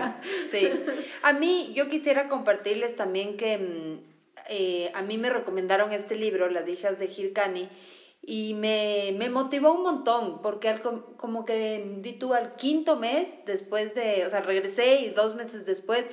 sí. 0.51 0.69
A 1.21 1.33
mí, 1.33 1.71
yo 1.73 1.89
quisiera 1.89 2.27
compartirles 2.27 2.95
también 2.95 3.37
que 3.37 3.57
mm, 3.57 4.17
eh, 4.49 4.91
a 4.93 5.01
mí 5.01 5.17
me 5.17 5.29
recomendaron 5.29 5.91
este 5.91 6.15
libro, 6.15 6.49
Las 6.49 6.67
hijas 6.67 6.97
de 6.99 7.05
Hirkani, 7.05 7.69
y 8.29 8.55
me, 8.55 9.15
me 9.17 9.29
motivó 9.29 9.71
un 9.71 9.83
montón, 9.83 10.41
porque 10.41 10.67
al, 10.67 10.81
como 11.15 11.45
que 11.45 11.97
di 12.01 12.11
tú 12.11 12.33
al 12.33 12.57
quinto 12.57 12.97
mes, 12.97 13.25
después 13.45 13.95
de, 13.95 14.25
o 14.25 14.29
sea, 14.29 14.41
regresé 14.41 14.99
y 14.99 15.09
dos 15.11 15.35
meses 15.35 15.65
después, 15.65 16.03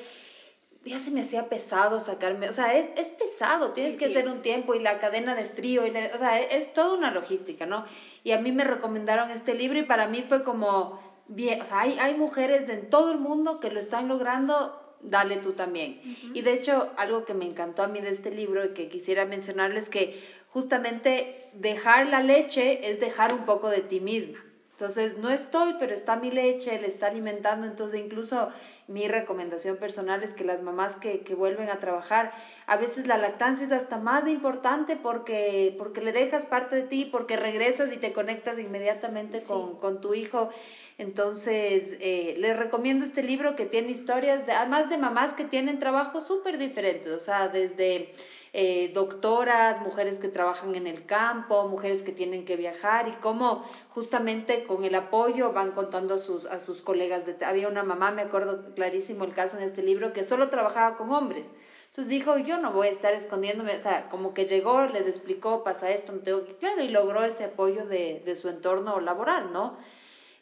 ya 0.84 1.00
se 1.00 1.10
me 1.10 1.22
hacía 1.22 1.48
pesado 1.48 1.98
sacarme, 1.98 2.48
o 2.48 2.52
sea, 2.52 2.72
es, 2.74 2.90
es 2.96 3.08
pesado, 3.08 3.72
tienes 3.72 3.98
que 3.98 4.04
hacer 4.04 4.28
un 4.28 4.42
tiempo 4.42 4.76
y 4.76 4.78
la 4.78 5.00
cadena 5.00 5.34
de 5.34 5.46
frío, 5.46 5.84
y 5.88 5.90
o 5.90 6.18
sea, 6.18 6.40
es, 6.40 6.72
toda 6.72 6.94
una 6.94 7.10
logística, 7.10 7.66
¿no? 7.66 7.84
Y 8.22 8.30
a 8.30 8.38
mí 8.38 8.52
me 8.52 8.62
recomendaron 8.62 9.32
este 9.32 9.54
libro 9.54 9.80
y 9.80 9.82
para 9.82 10.06
mí 10.06 10.24
fue 10.28 10.44
como, 10.44 11.00
bien, 11.26 11.62
o 11.62 11.66
sea, 11.66 11.80
hay, 11.80 11.98
hay 11.98 12.14
mujeres 12.14 12.68
en 12.68 12.90
todo 12.90 13.10
el 13.10 13.18
mundo 13.18 13.58
que 13.58 13.72
lo 13.72 13.80
están 13.80 14.06
logrando, 14.06 14.80
dale 15.04 15.36
tú 15.36 15.52
también. 15.52 16.00
Y 16.32 16.42
de 16.42 16.54
hecho, 16.54 16.92
algo 16.96 17.24
que 17.24 17.34
me 17.34 17.44
encantó 17.44 17.82
a 17.82 17.88
mí 17.88 18.00
de 18.00 18.10
este 18.10 18.30
libro 18.30 18.64
y 18.64 18.70
que 18.70 18.88
quisiera 18.88 19.26
mencionarles 19.26 19.88
que 19.88 20.22
justamente 20.54 21.48
dejar 21.52 22.06
la 22.06 22.20
leche 22.20 22.88
es 22.88 23.00
dejar 23.00 23.34
un 23.34 23.44
poco 23.44 23.68
de 23.68 23.82
ti 23.82 23.98
misma. 24.00 24.38
Entonces, 24.70 25.16
no 25.18 25.30
estoy, 25.30 25.74
pero 25.78 25.94
está 25.94 26.16
mi 26.16 26.30
leche, 26.30 26.78
le 26.78 26.88
está 26.88 27.06
alimentando. 27.06 27.66
Entonces, 27.66 28.00
incluso 28.00 28.48
mi 28.88 29.06
recomendación 29.06 29.76
personal 29.76 30.22
es 30.22 30.32
que 30.34 30.44
las 30.44 30.62
mamás 30.62 30.96
que, 30.96 31.22
que 31.22 31.34
vuelven 31.34 31.70
a 31.70 31.78
trabajar, 31.78 32.32
a 32.66 32.76
veces 32.76 33.06
la 33.06 33.16
lactancia 33.16 33.66
es 33.66 33.72
hasta 33.72 33.98
más 33.98 34.26
importante 34.28 34.96
porque, 34.96 35.74
porque 35.78 36.00
le 36.00 36.12
dejas 36.12 36.44
parte 36.44 36.76
de 36.76 36.82
ti, 36.82 37.04
porque 37.04 37.36
regresas 37.36 37.92
y 37.92 37.98
te 37.98 38.12
conectas 38.12 38.58
inmediatamente 38.58 39.42
con, 39.42 39.76
con 39.78 40.00
tu 40.00 40.14
hijo. 40.14 40.50
Entonces, 40.98 41.96
eh, 42.00 42.34
les 42.38 42.56
recomiendo 42.56 43.04
este 43.04 43.22
libro 43.22 43.56
que 43.56 43.66
tiene 43.66 43.90
historias, 43.92 44.46
de, 44.46 44.52
además 44.52 44.88
de 44.88 44.98
mamás 44.98 45.34
que 45.34 45.44
tienen 45.44 45.78
trabajos 45.78 46.26
súper 46.26 46.58
diferentes, 46.58 47.12
o 47.12 47.20
sea, 47.20 47.48
desde 47.48 48.12
eh, 48.56 48.92
doctoras, 48.94 49.80
mujeres 49.80 50.20
que 50.20 50.28
trabajan 50.28 50.76
en 50.76 50.86
el 50.86 51.06
campo, 51.06 51.66
mujeres 51.66 52.04
que 52.04 52.12
tienen 52.12 52.44
que 52.44 52.54
viajar 52.54 53.08
y 53.08 53.12
cómo 53.14 53.64
justamente 53.88 54.62
con 54.62 54.84
el 54.84 54.94
apoyo 54.94 55.52
van 55.52 55.72
contando 55.72 56.14
a 56.14 56.18
sus, 56.20 56.46
a 56.46 56.60
sus 56.60 56.80
colegas. 56.80 57.26
De, 57.26 57.44
había 57.44 57.66
una 57.66 57.82
mamá, 57.82 58.12
me 58.12 58.22
acuerdo 58.22 58.72
clarísimo 58.76 59.24
el 59.24 59.34
caso 59.34 59.58
en 59.58 59.64
este 59.64 59.82
libro, 59.82 60.12
que 60.12 60.22
solo 60.22 60.50
trabajaba 60.50 60.96
con 60.96 61.10
hombres. 61.10 61.44
Entonces 61.88 62.08
dijo, 62.08 62.38
yo 62.38 62.58
no 62.58 62.70
voy 62.70 62.86
a 62.86 62.92
estar 62.92 63.12
escondiéndome, 63.14 63.76
o 63.76 63.82
sea, 63.82 64.08
como 64.08 64.34
que 64.34 64.46
llegó, 64.46 64.86
les 64.86 65.08
explicó, 65.08 65.64
pasa 65.64 65.90
esto, 65.90 66.12
me 66.12 66.20
tengo 66.20 66.44
que, 66.44 66.54
claro, 66.54 66.80
y 66.80 66.90
logró 66.90 67.24
ese 67.24 67.46
apoyo 67.46 67.86
de, 67.86 68.22
de 68.24 68.36
su 68.36 68.48
entorno 68.48 69.00
laboral, 69.00 69.52
¿no? 69.52 69.78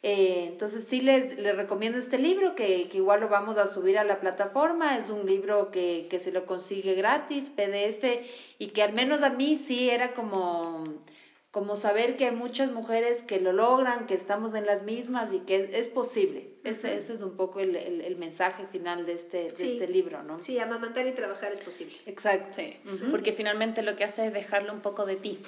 Eh, 0.05 0.49
entonces 0.49 0.85
sí 0.91 1.01
les, 1.01 1.39
les, 1.39 1.57
recomiendo 1.57 1.99
este 1.99 2.19
libro 2.19 2.57
que, 2.57 2.89
que, 2.89 2.97
igual 2.97 3.21
lo 3.21 3.29
vamos 3.29 3.57
a 3.57 3.73
subir 3.73 3.99
a 3.99 4.05
la 4.05 4.21
plataforma. 4.21 4.99
Es 4.99 5.09
un 5.11 5.27
libro 5.27 5.71
que, 5.71 6.09
que 6.11 6.21
se 6.21 6.33
lo 6.33 6.45
consigue 6.47 6.95
gratis, 6.95 7.51
PDF, 7.51 8.05
y 8.59 8.69
que 8.69 8.83
al 8.83 8.93
menos 8.95 9.23
a 9.23 9.31
mí 9.31 9.65
sí 9.69 9.91
era 9.91 10.13
como 10.15 10.85
como 11.53 11.77
saber 11.77 12.17
que 12.17 12.25
hay 12.25 12.35
muchas 12.35 12.73
mujeres 12.73 13.23
que 13.25 13.39
lo 13.39 13.53
logran, 13.53 14.07
que 14.07 14.15
estamos 14.15 14.55
en 14.55 14.65
las 14.65 14.85
mismas 14.85 15.31
y 15.35 15.41
que 15.41 15.69
es, 15.75 15.87
posible. 15.89 16.49
ese, 16.65 16.97
ese, 16.97 17.13
es 17.13 17.21
un 17.21 17.37
poco 17.37 17.61
el, 17.61 17.77
el, 17.77 18.17
mensaje 18.17 18.67
final 18.69 19.05
de 19.05 19.13
este, 19.13 19.53
de 19.53 19.75
este 19.75 19.87
libro, 19.87 20.23
¿no? 20.23 20.43
Sí, 20.43 20.59
amamantar 20.59 21.07
y 21.07 21.13
trabajar 21.13 21.53
es 21.53 21.61
posible. 21.61 21.95
Exacto. 22.07 22.57
Sí, 22.57 22.79
porque 23.11 23.35
finalmente 23.35 23.83
lo 23.83 23.97
que 23.97 24.05
hace 24.05 24.29
es 24.29 24.33
dejarle 24.33 24.71
un 24.71 24.81
poco 24.81 25.05
de 25.05 25.17
ti. 25.17 25.41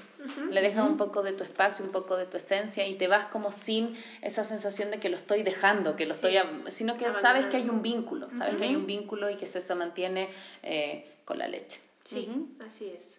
Le 0.50 0.60
dejas 0.60 0.86
un 0.90 0.98
poco 0.98 1.22
de 1.22 1.32
tu 1.32 1.42
espacio, 1.42 1.82
un 1.82 1.90
poco 1.90 2.18
de 2.18 2.26
tu 2.26 2.36
esencia 2.36 2.86
y 2.86 2.96
te 2.96 3.08
vas 3.08 3.28
como 3.28 3.52
sin 3.52 3.96
esa 4.20 4.44
sensación 4.44 4.90
de 4.90 5.00
que 5.00 5.08
lo 5.08 5.16
estoy 5.16 5.42
dejando, 5.42 5.96
que 5.96 6.04
lo 6.04 6.14
estoy... 6.14 6.36
Sino 6.76 6.98
que 6.98 7.06
sabes 7.22 7.46
que 7.46 7.56
hay 7.56 7.68
un 7.70 7.80
vínculo, 7.80 8.28
sabes 8.36 8.56
que 8.56 8.64
hay 8.64 8.76
un 8.76 8.86
vínculo 8.86 9.30
y 9.30 9.36
que 9.36 9.46
eso 9.46 9.58
se 9.58 9.74
mantiene 9.74 10.28
eh, 10.62 11.12
con 11.24 11.38
la 11.38 11.48
leche. 11.48 11.80
Sí, 12.04 12.28
así 12.60 12.90
es. 12.90 13.13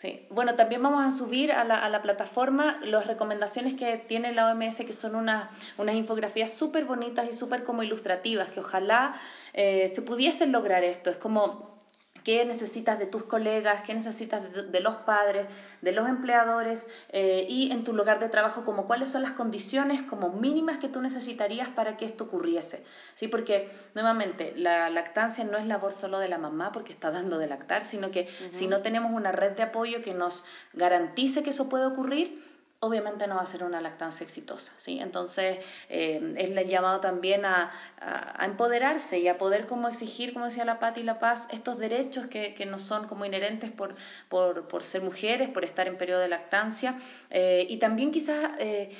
Sí. 0.00 0.26
Bueno, 0.30 0.54
también 0.54 0.82
vamos 0.82 1.04
a 1.04 1.18
subir 1.18 1.52
a 1.52 1.62
la, 1.62 1.76
a 1.76 1.90
la 1.90 2.00
plataforma 2.00 2.78
las 2.80 3.06
recomendaciones 3.06 3.74
que 3.74 3.98
tiene 3.98 4.32
la 4.32 4.50
OMS, 4.50 4.76
que 4.76 4.94
son 4.94 5.14
unas 5.14 5.50
infografías 5.94 6.52
súper 6.52 6.86
bonitas 6.86 7.28
y 7.30 7.36
súper 7.36 7.64
como 7.64 7.82
ilustrativas, 7.82 8.48
que 8.48 8.60
ojalá 8.60 9.20
eh, 9.52 9.92
se 9.94 10.00
pudiesen 10.00 10.52
lograr 10.52 10.84
esto. 10.84 11.10
Es 11.10 11.18
como 11.18 11.69
qué 12.30 12.44
necesitas 12.44 12.96
de 12.96 13.06
tus 13.06 13.24
colegas, 13.24 13.82
qué 13.82 13.92
necesitas 13.92 14.40
de, 14.70 14.80
los 14.80 14.98
padres, 14.98 15.48
de 15.82 15.90
los 15.90 16.08
empleadores 16.08 16.86
eh, 17.08 17.44
y 17.48 17.72
en 17.72 17.82
tu 17.82 17.92
lugar 17.92 18.20
de 18.20 18.28
trabajo, 18.28 18.64
como 18.64 18.86
cuáles 18.86 19.10
son 19.10 19.22
las 19.22 19.32
condiciones 19.32 20.02
como 20.02 20.28
mínimas 20.28 20.78
que 20.78 20.88
tú 20.88 21.02
necesitarías 21.02 21.70
para 21.70 21.96
que 21.96 22.04
esto 22.04 22.22
ocurriese. 22.22 22.84
¿Sí? 23.16 23.26
Porque 23.26 23.72
nuevamente 23.96 24.52
la 24.54 24.90
lactancia 24.90 25.42
no 25.42 25.58
es 25.58 25.66
labor 25.66 25.92
solo 25.94 26.20
de 26.20 26.28
la 26.28 26.38
mamá 26.38 26.70
porque 26.70 26.92
está 26.92 27.10
dando 27.10 27.36
de 27.36 27.48
lactar, 27.48 27.86
sino 27.86 28.12
que 28.12 28.28
si 28.52 28.68
no 28.68 28.80
tenemos 28.80 29.10
una 29.12 29.32
red 29.32 29.56
de 29.56 29.64
apoyo 29.64 30.00
que 30.00 30.14
nos 30.14 30.44
garantice 30.72 31.42
que 31.42 31.50
eso 31.50 31.68
puede 31.68 31.86
ocurrir, 31.86 32.40
obviamente 32.80 33.26
no 33.26 33.36
va 33.36 33.42
a 33.42 33.46
ser 33.46 33.62
una 33.62 33.80
lactancia 33.82 34.24
exitosa, 34.24 34.72
¿sí? 34.78 34.98
Entonces, 35.00 35.58
eh, 35.90 36.34
es 36.38 36.50
el 36.50 36.66
llamado 36.66 37.00
también 37.00 37.44
a, 37.44 37.70
empoderarse 38.40 39.18
y 39.18 39.28
a 39.28 39.36
poder 39.36 39.66
como 39.66 39.88
exigir, 39.88 40.32
como 40.32 40.46
decía 40.46 40.64
la 40.64 40.78
Pati 40.78 41.00
y 41.00 41.04
la 41.04 41.18
Paz, 41.18 41.46
estos 41.50 41.78
derechos 41.78 42.26
que, 42.28 42.54
que 42.54 42.64
no 42.64 42.78
son 42.78 43.06
como 43.06 43.26
inherentes 43.26 43.70
por, 43.70 43.94
por, 44.30 44.66
por, 44.68 44.82
ser 44.82 45.02
mujeres, 45.02 45.50
por 45.50 45.64
estar 45.64 45.86
en 45.86 45.98
periodo 45.98 46.20
de 46.20 46.28
lactancia, 46.28 46.98
eh, 47.30 47.66
y 47.68 47.78
también 47.78 48.10
quizás... 48.10 48.52
Eh, 48.58 48.90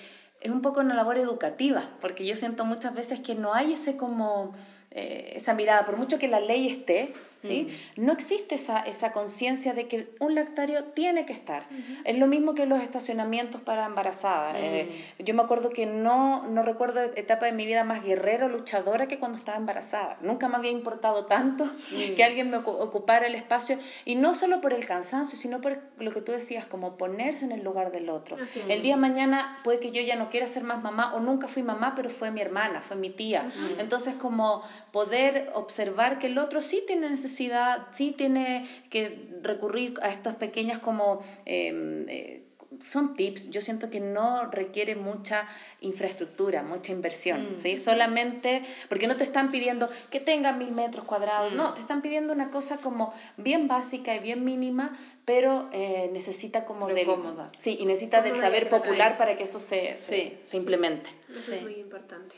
es 0.42 0.50
un 0.50 0.62
poco 0.62 0.80
una 0.80 0.94
labor 0.94 1.18
educativa, 1.18 1.90
porque 2.00 2.24
yo 2.24 2.34
siento 2.34 2.64
muchas 2.64 2.94
veces 2.94 3.20
que 3.20 3.34
no 3.34 3.52
hay 3.52 3.74
ese 3.74 3.98
como, 3.98 4.56
esa 4.90 5.52
mirada, 5.52 5.84
por 5.84 5.98
mucho 5.98 6.18
que 6.18 6.28
la 6.28 6.40
ley 6.40 6.66
esté, 6.66 7.12
¿sí? 7.42 7.76
No 7.96 8.12
existe 8.12 8.56
esa, 8.56 8.80
esa 8.80 9.12
conciencia 9.12 9.72
de 9.72 9.88
que 9.88 10.10
un 10.20 10.34
lactario 10.34 10.84
tiene 10.94 11.26
que 11.26 11.32
estar. 11.32 11.64
Es 12.04 12.18
lo 12.18 12.26
mismo 12.26 12.54
que 12.54 12.66
los 12.66 12.82
estacionamientos 12.82 13.60
para 13.62 13.86
embarazadas. 13.86 14.56
Eh, 14.58 15.04
yo 15.18 15.34
me 15.34 15.42
acuerdo 15.42 15.70
que 15.70 15.86
no, 15.86 16.46
no 16.48 16.62
recuerdo 16.62 17.00
etapa 17.00 17.46
de 17.46 17.52
mi 17.52 17.66
vida 17.66 17.84
más 17.84 18.04
guerrero, 18.04 18.48
luchadora 18.48 19.06
que 19.08 19.18
cuando 19.18 19.38
estaba 19.38 19.58
embarazada. 19.58 20.18
Nunca 20.20 20.48
me 20.48 20.56
había 20.56 20.70
importado 20.70 21.26
tanto 21.26 21.70
que 22.16 22.24
alguien 22.24 22.50
me 22.50 22.58
ocupara 22.58 23.26
el 23.26 23.34
espacio 23.34 23.78
y 24.04 24.16
no 24.16 24.34
solo 24.34 24.60
por 24.60 24.72
el 24.72 24.86
cansancio, 24.86 25.38
sino 25.38 25.60
por 25.60 25.78
lo 25.98 26.10
que 26.12 26.20
tú 26.20 26.32
decías, 26.32 26.66
como 26.66 26.96
ponerse 26.96 27.44
en 27.44 27.52
el 27.52 27.62
lugar 27.62 27.92
del 27.92 28.10
otro. 28.10 28.36
el 28.68 28.82
día 28.82 28.94
de 28.94 29.00
mañana 29.00 29.58
puede 29.64 29.80
que 29.80 29.90
yo 29.90 30.02
ya 30.02 30.16
no 30.16 30.30
quiera 30.30 30.48
ser 30.48 30.64
más 30.64 30.82
mamá 30.82 31.14
o 31.14 31.20
nunca 31.20 31.48
fui 31.48 31.62
mamá, 31.62 31.94
pero 31.94 32.10
fue 32.10 32.30
mi 32.30 32.40
hermana, 32.40 32.82
fue 32.82 32.96
mi 32.96 33.10
tía. 33.10 33.50
Entonces, 33.78 34.14
como 34.16 34.62
poder 34.92 35.50
observar 35.54 36.18
que 36.18 36.28
el 36.28 36.38
otro 36.38 36.62
sí 36.62 36.82
tiene 36.86 37.10
necesidad, 37.10 37.88
sí 37.94 38.14
tiene 38.16 38.68
que 38.90 39.28
recurrir 39.42 39.94
a 40.02 40.10
estas 40.10 40.36
pequeñas 40.36 40.80
como... 40.80 41.22
Em, 41.44 42.08
eh, 42.08 42.46
son 42.90 43.14
tips, 43.14 43.50
yo 43.50 43.62
siento 43.62 43.90
que 43.90 44.00
no 44.00 44.50
requiere 44.50 44.94
mucha 44.94 45.48
infraestructura, 45.80 46.62
mucha 46.62 46.92
inversión, 46.92 47.58
mm. 47.58 47.62
¿sí? 47.62 47.76
Solamente, 47.78 48.62
porque 48.88 49.06
no 49.06 49.16
te 49.16 49.24
están 49.24 49.50
pidiendo 49.50 49.90
que 50.10 50.20
tenga 50.20 50.52
mil 50.52 50.70
metros 50.70 51.04
cuadrados, 51.04 51.52
no, 51.52 51.70
mm. 51.70 51.74
te 51.74 51.80
están 51.80 52.00
pidiendo 52.00 52.32
una 52.32 52.50
cosa 52.50 52.76
como 52.76 53.12
bien 53.36 53.66
básica 53.68 54.14
y 54.14 54.20
bien 54.20 54.44
mínima, 54.44 54.96
pero 55.24 55.68
eh, 55.72 56.10
necesita 56.12 56.64
como 56.64 56.88
de... 56.88 57.04
cómoda. 57.04 57.50
Sí, 57.60 57.76
y 57.80 57.86
necesita 57.86 58.22
del 58.22 58.40
saber 58.40 58.68
popular 58.68 59.18
para 59.18 59.36
que 59.36 59.44
eso 59.44 59.60
se, 59.60 59.98
se, 60.06 60.56
implemente. 60.56 61.10
Eso 61.34 61.52
es 61.52 61.62
muy 61.62 61.74
importante. 61.74 62.34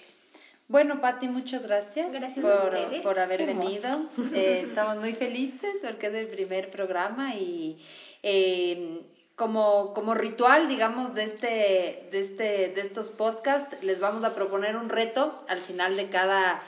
Bueno, 0.72 1.02
Patti, 1.02 1.28
muchas 1.28 1.62
gracias, 1.62 2.10
gracias 2.10 2.42
por, 2.42 3.02
por 3.02 3.18
haber 3.18 3.44
venido. 3.44 4.08
Eh, 4.34 4.64
estamos 4.68 4.96
muy 4.96 5.12
felices 5.12 5.74
porque 5.82 6.06
es 6.06 6.14
el 6.14 6.28
primer 6.28 6.70
programa 6.70 7.34
y 7.34 7.78
eh, 8.22 9.02
como, 9.36 9.92
como 9.92 10.14
ritual, 10.14 10.68
digamos, 10.68 11.14
de, 11.14 11.24
este, 11.24 12.08
de, 12.10 12.24
este, 12.24 12.44
de 12.68 12.80
estos 12.80 13.10
podcasts, 13.10 13.76
les 13.82 14.00
vamos 14.00 14.24
a 14.24 14.34
proponer 14.34 14.76
un 14.76 14.88
reto 14.88 15.44
al 15.46 15.60
final 15.60 15.94
de 15.94 16.08
cada, 16.08 16.62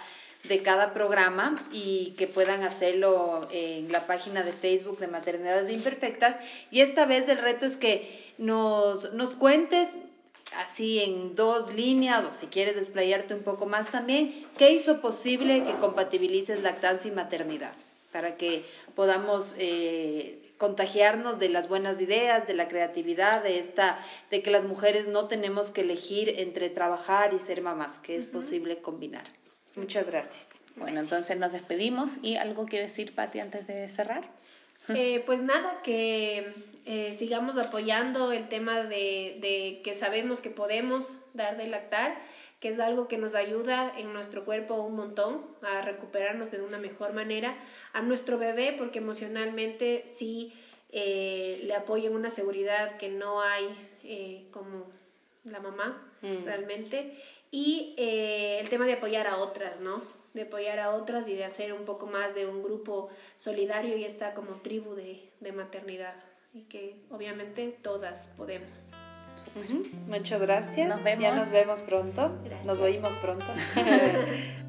de 0.50 0.62
cada 0.62 0.92
programa 0.92 1.66
y 1.72 2.14
que 2.18 2.26
puedan 2.26 2.62
hacerlo 2.62 3.48
en 3.50 3.90
la 3.90 4.06
página 4.06 4.42
de 4.42 4.52
Facebook 4.52 4.98
de 4.98 5.08
Maternidades 5.08 5.72
Imperfectas. 5.72 6.36
Y 6.70 6.82
esta 6.82 7.06
vez 7.06 7.26
el 7.30 7.38
reto 7.38 7.64
es 7.64 7.76
que 7.76 8.34
nos, 8.36 9.14
nos 9.14 9.34
cuentes 9.36 9.88
así 10.58 11.00
en 11.00 11.34
dos 11.34 11.72
líneas 11.74 12.24
o 12.24 12.32
si 12.40 12.46
quieres 12.46 12.76
desplayarte 12.76 13.34
un 13.34 13.42
poco 13.42 13.66
más 13.66 13.90
también, 13.90 14.46
¿qué 14.58 14.72
hizo 14.72 15.00
posible 15.00 15.64
que 15.64 15.74
compatibilices 15.74 16.62
lactancia 16.62 17.10
y 17.10 17.14
maternidad? 17.14 17.72
Para 18.12 18.36
que 18.36 18.64
podamos 18.94 19.54
eh, 19.58 20.52
contagiarnos 20.58 21.38
de 21.38 21.48
las 21.48 21.68
buenas 21.68 22.00
ideas, 22.00 22.46
de 22.46 22.54
la 22.54 22.68
creatividad, 22.68 23.42
de 23.42 23.58
esta, 23.58 23.98
de 24.30 24.42
que 24.42 24.50
las 24.50 24.64
mujeres 24.64 25.08
no 25.08 25.26
tenemos 25.26 25.70
que 25.70 25.80
elegir 25.80 26.34
entre 26.38 26.70
trabajar 26.70 27.34
y 27.34 27.46
ser 27.46 27.60
mamás, 27.60 27.98
que 28.02 28.16
es 28.16 28.26
posible 28.26 28.78
combinar. 28.78 29.24
Muchas 29.74 30.06
gracias. 30.06 30.44
Bueno, 30.76 31.00
entonces 31.00 31.36
nos 31.38 31.52
despedimos 31.52 32.10
y 32.22 32.36
algo 32.36 32.66
que 32.66 32.80
decir, 32.80 33.14
Patti, 33.14 33.40
antes 33.40 33.66
de 33.66 33.88
cerrar. 33.88 34.24
Eh, 34.88 35.22
pues 35.24 35.40
nada, 35.40 35.80
que 35.82 36.52
eh, 36.84 37.16
sigamos 37.18 37.56
apoyando 37.56 38.32
el 38.32 38.48
tema 38.48 38.82
de, 38.82 39.38
de 39.40 39.80
que 39.82 39.94
sabemos 39.94 40.40
que 40.40 40.50
podemos 40.50 41.16
dar 41.32 41.56
de 41.56 41.68
lactar 41.68 42.18
que 42.64 42.70
es 42.70 42.80
algo 42.80 43.08
que 43.08 43.18
nos 43.18 43.34
ayuda 43.34 43.92
en 43.98 44.14
nuestro 44.14 44.46
cuerpo 44.46 44.76
un 44.76 44.96
montón 44.96 45.44
a 45.60 45.82
recuperarnos 45.82 46.50
de 46.50 46.62
una 46.62 46.78
mejor 46.78 47.12
manera, 47.12 47.58
a 47.92 48.00
nuestro 48.00 48.38
bebé, 48.38 48.74
porque 48.78 49.00
emocionalmente 49.00 50.06
sí 50.16 50.54
eh, 50.90 51.60
le 51.64 51.74
apoyan 51.74 52.14
una 52.14 52.30
seguridad 52.30 52.96
que 52.96 53.10
no 53.10 53.42
hay 53.42 53.68
eh, 54.02 54.46
como 54.50 54.86
la 55.44 55.60
mamá 55.60 56.10
mm. 56.22 56.46
realmente, 56.46 57.22
y 57.50 57.94
eh, 57.98 58.60
el 58.60 58.70
tema 58.70 58.86
de 58.86 58.94
apoyar 58.94 59.26
a 59.26 59.36
otras, 59.36 59.78
¿no? 59.80 60.02
De 60.34 60.42
apoyar 60.42 60.80
a 60.80 60.90
otras 60.90 61.26
y 61.28 61.34
de 61.34 61.44
hacer 61.44 61.72
un 61.72 61.84
poco 61.84 62.06
más 62.06 62.34
de 62.34 62.46
un 62.46 62.62
grupo 62.62 63.08
solidario 63.36 63.96
y 63.96 64.04
esta 64.04 64.34
como 64.34 64.56
tribu 64.56 64.94
de, 64.94 65.30
de 65.40 65.52
maternidad, 65.52 66.16
y 66.52 66.62
que 66.62 66.96
obviamente 67.10 67.78
todas 67.82 68.28
podemos. 68.36 68.92
Muchas 70.06 70.40
gracias. 70.40 70.88
Nos 70.88 71.02
vemos. 71.02 71.22
Ya 71.22 71.34
nos 71.34 71.50
vemos 71.50 71.82
pronto. 71.82 72.32
Nos 72.64 72.80
oímos 72.80 73.16
pronto. 73.16 73.46